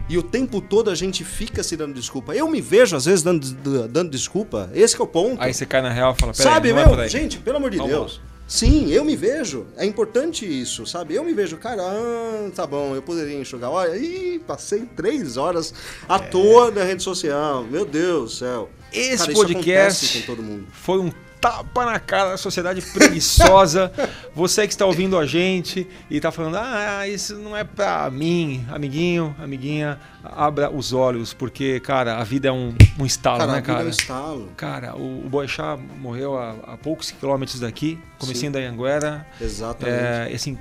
E 0.09 0.19
o 0.19 0.23
tempo 0.23 0.61
todo 0.61 0.91
a 0.91 0.95
gente 0.95 1.25
fica 1.25 1.63
se 1.63 1.77
dando 1.77 1.95
desculpa. 1.95 2.35
Eu 2.35 2.49
me 2.49 2.61
vejo, 2.61 2.97
às 2.97 3.05
vezes, 3.05 3.23
dando, 3.23 3.47
dando 3.89 4.11
desculpa. 4.11 4.69
Esse 4.75 4.97
é 4.97 5.03
o 5.03 5.07
ponto. 5.07 5.41
Aí 5.41 5.55
você 5.55 5.65
cai 5.65 5.81
na 5.81 5.91
real 5.91 6.15
e 6.17 6.21
fala, 6.21 6.33
peraí, 6.33 6.53
Sabe, 6.53 6.71
é 6.71 6.73
meu? 6.75 6.89
por 6.89 7.01
aí. 7.01 7.09
gente, 7.09 7.39
pelo 7.39 7.59
amor 7.59 7.71
de 7.71 7.79
Vamos 7.79 7.93
Deus. 7.93 8.21
Sim, 8.47 8.91
eu 8.91 9.05
me 9.05 9.15
vejo. 9.15 9.67
É 9.77 9.87
importante 9.87 10.45
isso, 10.45 10.85
sabe? 10.85 11.15
Eu 11.15 11.23
me 11.23 11.33
vejo, 11.33 11.57
cara, 11.57 11.81
ah, 11.81 12.51
tá 12.53 12.67
bom, 12.67 12.97
eu 12.97 13.01
poderia 13.01 13.41
enxugar. 13.41 13.71
Olha, 13.71 13.97
ih, 13.97 14.41
passei 14.45 14.81
três 14.81 15.37
horas 15.37 15.73
à 16.09 16.19
toa 16.19 16.73
na 16.73 16.83
rede 16.83 17.05
social. 17.05 17.63
Meu 17.63 17.87
Deus 17.87 18.33
do 18.33 18.37
céu. 18.37 18.71
Esse 18.93 19.19
Cara, 19.19 19.33
isso 19.33 19.41
podcast 19.41 20.05
acontece 20.05 20.19
com 20.19 20.27
todo 20.27 20.43
mundo. 20.43 20.67
foi 20.73 20.99
um 20.99 21.13
tapa 21.41 21.85
na 21.85 21.99
cara 21.99 22.31
da 22.31 22.37
sociedade 22.37 22.83
preguiçosa. 22.83 23.91
Você 24.35 24.67
que 24.67 24.73
está 24.73 24.85
ouvindo 24.85 25.19
a 25.19 25.27
gente 25.27 25.87
e 26.11 26.17
está 26.17 26.31
falando, 26.31 26.57
ah, 26.57 27.09
isso 27.09 27.37
não 27.37 27.57
é 27.57 27.65
pra 27.65 28.11
mim, 28.11 28.65
amiguinho, 28.71 29.35
amiguinha, 29.39 29.99
abra 30.23 30.71
os 30.71 30.93
olhos, 30.93 31.33
porque, 31.33 31.81
cara, 31.81 32.19
a 32.19 32.25
vida 32.25 32.49
é 32.49 32.53
um, 32.53 32.75
um 32.99 33.07
estalo, 33.07 33.39
Cara, 33.39 33.53
a 33.53 33.55
né, 33.55 33.61
vida 33.61 33.73
é 33.73 33.75
cara? 33.75 33.87
um 33.87 33.91
estalo. 33.91 34.49
Cara, 34.57 34.97
o, 34.97 35.27
o 35.27 35.29
Boechat 35.29 35.81
morreu 35.99 36.37
a, 36.39 36.51
a 36.75 36.77
poucos 36.77 37.11
quilômetros 37.11 37.61
daqui, 37.61 37.99
comecinho 38.19 38.53
da 38.53 38.59
Anhanguera, 38.59 39.27
Exatamente. 39.41 39.99
é, 39.99 40.29
e 40.31 40.35
assim, 40.35 40.59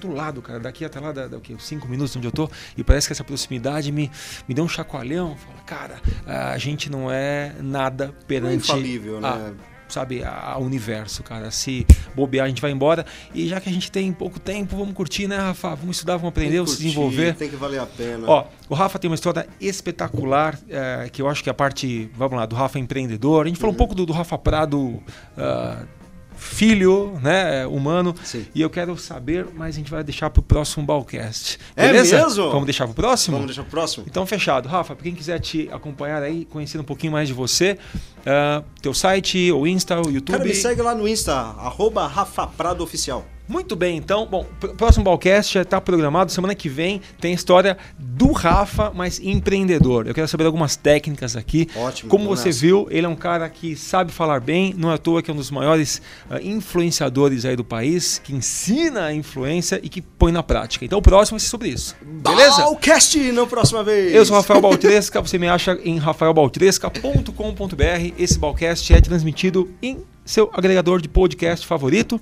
do 0.00 0.12
lado, 0.12 0.42
cara, 0.42 0.60
daqui 0.60 0.84
até 0.84 1.00
lá, 1.00 1.12
dá, 1.12 1.26
dá 1.26 1.36
o 1.36 1.40
quê? 1.40 1.54
Cinco 1.58 1.88
minutos 1.88 2.14
onde 2.16 2.26
eu 2.26 2.32
tô, 2.32 2.50
e 2.76 2.84
parece 2.84 3.06
que 3.06 3.12
essa 3.12 3.24
proximidade 3.24 3.90
me, 3.90 4.10
me 4.48 4.54
deu 4.54 4.64
um 4.64 4.68
chacoalhão. 4.68 5.36
Fala, 5.36 5.60
cara, 5.64 6.00
a 6.26 6.58
gente 6.58 6.90
não 6.90 7.10
é 7.10 7.54
nada 7.60 8.06
Não 8.06 8.12
é 8.12 8.24
perante 8.26 8.56
infalível, 8.56 9.18
a 9.18 9.20
né? 9.20 9.54
Sabe, 9.94 10.22
ao 10.24 10.62
universo, 10.62 11.22
cara. 11.22 11.50
Se 11.50 11.86
bobear, 12.14 12.46
a 12.46 12.48
gente 12.48 12.60
vai 12.60 12.70
embora. 12.70 13.06
E 13.34 13.48
já 13.48 13.60
que 13.60 13.68
a 13.68 13.72
gente 13.72 13.90
tem 13.90 14.12
pouco 14.12 14.38
tempo, 14.38 14.76
vamos 14.76 14.94
curtir, 14.94 15.26
né, 15.26 15.36
Rafa? 15.36 15.74
Vamos 15.74 15.96
estudar, 15.96 16.16
vamos 16.16 16.30
aprender, 16.30 16.56
vamos 16.56 16.72
se 16.72 16.82
desenvolver. 16.82 17.34
Tem 17.34 17.48
que 17.48 17.56
valer 17.56 17.80
a 17.80 17.86
pena. 17.86 18.28
Ó, 18.28 18.44
o 18.68 18.74
Rafa 18.74 18.98
tem 18.98 19.08
uma 19.08 19.14
história 19.14 19.46
espetacular, 19.60 20.58
é, 20.68 21.08
que 21.10 21.22
eu 21.22 21.28
acho 21.28 21.42
que 21.42 21.48
é 21.48 21.52
a 21.52 21.54
parte, 21.54 22.10
vamos 22.16 22.36
lá, 22.36 22.46
do 22.46 22.56
Rafa 22.56 22.78
empreendedor. 22.78 23.46
A 23.46 23.48
gente 23.48 23.58
falou 23.58 23.70
uhum. 23.70 23.76
um 23.76 23.78
pouco 23.78 23.94
do, 23.94 24.04
do 24.04 24.12
Rafa 24.12 24.36
Prado. 24.36 24.78
Uh, 24.78 26.03
filho, 26.36 27.18
né, 27.22 27.66
humano. 27.66 28.14
Sim. 28.24 28.46
E 28.54 28.60
eu 28.60 28.70
quero 28.70 28.96
saber, 28.96 29.46
mas 29.54 29.74
a 29.74 29.78
gente 29.78 29.90
vai 29.90 30.02
deixar 30.04 30.30
para 30.30 30.40
o 30.40 30.42
próximo 30.42 30.84
Balcast. 30.84 31.58
É 31.76 31.86
Beleza? 31.86 32.16
É 32.16 32.24
mesmo? 32.24 32.50
Vamos 32.50 32.64
deixar 32.64 32.84
para 32.84 32.92
o 32.92 32.94
próximo? 32.94 33.36
Vamos 33.36 33.46
deixar 33.48 33.62
para 33.62 33.68
o 33.68 33.70
próximo. 33.70 34.04
Então, 34.08 34.26
fechado. 34.26 34.68
Rafa, 34.68 34.94
para 34.94 35.04
quem 35.04 35.14
quiser 35.14 35.38
te 35.40 35.68
acompanhar 35.72 36.22
aí, 36.22 36.44
conhecer 36.44 36.78
um 36.78 36.84
pouquinho 36.84 37.12
mais 37.12 37.28
de 37.28 37.34
você, 37.34 37.78
uh, 38.20 38.64
teu 38.80 38.94
site, 38.94 39.52
o 39.52 39.66
Insta, 39.66 40.00
o 40.00 40.10
YouTube. 40.10 40.36
Cara, 40.36 40.44
me 40.44 40.54
segue 40.54 40.82
lá 40.82 40.94
no 40.94 41.06
Insta, 41.08 41.34
arroba 41.34 42.06
Rafa 42.06 42.46
Prado 42.46 42.82
Oficial. 42.82 43.26
Muito 43.46 43.76
bem, 43.76 43.98
então, 43.98 44.26
bom, 44.26 44.46
próximo 44.76 45.04
Balcast 45.04 45.52
já 45.52 45.62
está 45.62 45.78
programado. 45.78 46.32
Semana 46.32 46.54
que 46.54 46.68
vem 46.68 47.02
tem 47.20 47.32
a 47.32 47.34
história 47.34 47.76
do 47.98 48.32
Rafa, 48.32 48.90
mas 48.94 49.20
empreendedor. 49.20 50.06
Eu 50.06 50.14
quero 50.14 50.26
saber 50.26 50.46
algumas 50.46 50.76
técnicas 50.76 51.36
aqui. 51.36 51.68
Ótimo. 51.76 52.08
Como 52.08 52.26
você 52.26 52.48
nessa. 52.48 52.60
viu, 52.60 52.88
ele 52.90 53.04
é 53.04 53.08
um 53.08 53.14
cara 53.14 53.48
que 53.50 53.76
sabe 53.76 54.10
falar 54.10 54.40
bem, 54.40 54.74
não 54.76 54.90
é 54.90 54.94
à 54.94 54.98
toa 54.98 55.22
que 55.22 55.30
é 55.30 55.34
um 55.34 55.36
dos 55.36 55.50
maiores 55.50 56.00
uh, 56.30 56.38
influenciadores 56.42 57.44
aí 57.44 57.54
do 57.54 57.64
país, 57.64 58.18
que 58.24 58.34
ensina 58.34 59.04
a 59.06 59.14
influência 59.14 59.78
e 59.82 59.90
que 59.90 60.00
põe 60.00 60.32
na 60.32 60.42
prática. 60.42 60.82
Então 60.84 60.98
o 60.98 61.02
próximo 61.02 61.38
vai 61.38 61.44
ser 61.44 61.50
sobre 61.50 61.68
isso. 61.68 61.94
Beleza? 62.02 62.62
Balcast 62.62 63.18
na 63.32 63.46
próxima 63.46 63.84
vez. 63.84 64.14
Eu 64.14 64.24
sou 64.24 64.36
Rafael 64.36 64.62
Baltresca, 64.62 65.20
você 65.20 65.38
me 65.38 65.48
acha 65.48 65.78
em 65.84 65.98
rafaelbaltresca.com.br. 65.98 68.14
Esse 68.18 68.38
Balcast 68.38 68.90
é 68.92 69.00
transmitido 69.02 69.70
em 69.82 69.98
seu 70.24 70.50
agregador 70.54 71.02
de 71.02 71.08
podcast 71.08 71.66
favorito. 71.66 72.18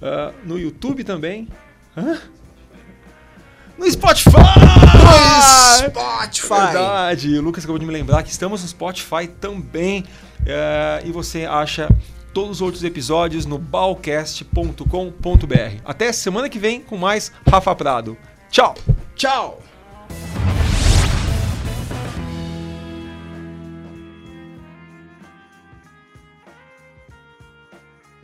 Uh, 0.00 0.34
no 0.44 0.58
YouTube 0.58 1.04
também. 1.04 1.48
Hã? 1.96 2.18
No 3.76 3.90
Spotify! 3.90 4.36
No 4.36 5.88
Spotify! 5.88 6.48
Verdade, 6.48 7.38
o 7.38 7.42
Lucas 7.42 7.64
acabou 7.64 7.78
de 7.78 7.86
me 7.86 7.92
lembrar 7.92 8.22
que 8.22 8.30
estamos 8.30 8.62
no 8.62 8.68
Spotify 8.68 9.26
também. 9.26 10.04
Uh, 10.40 11.06
e 11.06 11.12
você 11.12 11.44
acha 11.44 11.88
todos 12.32 12.52
os 12.52 12.62
outros 12.62 12.84
episódios 12.84 13.46
no 13.46 13.58
balcast.com.br. 13.58 14.84
Até 15.84 16.12
semana 16.12 16.48
que 16.48 16.58
vem 16.58 16.80
com 16.80 16.96
mais 16.96 17.32
Rafa 17.48 17.74
Prado. 17.74 18.16
Tchau! 18.50 18.74
Tchau! 19.14 19.62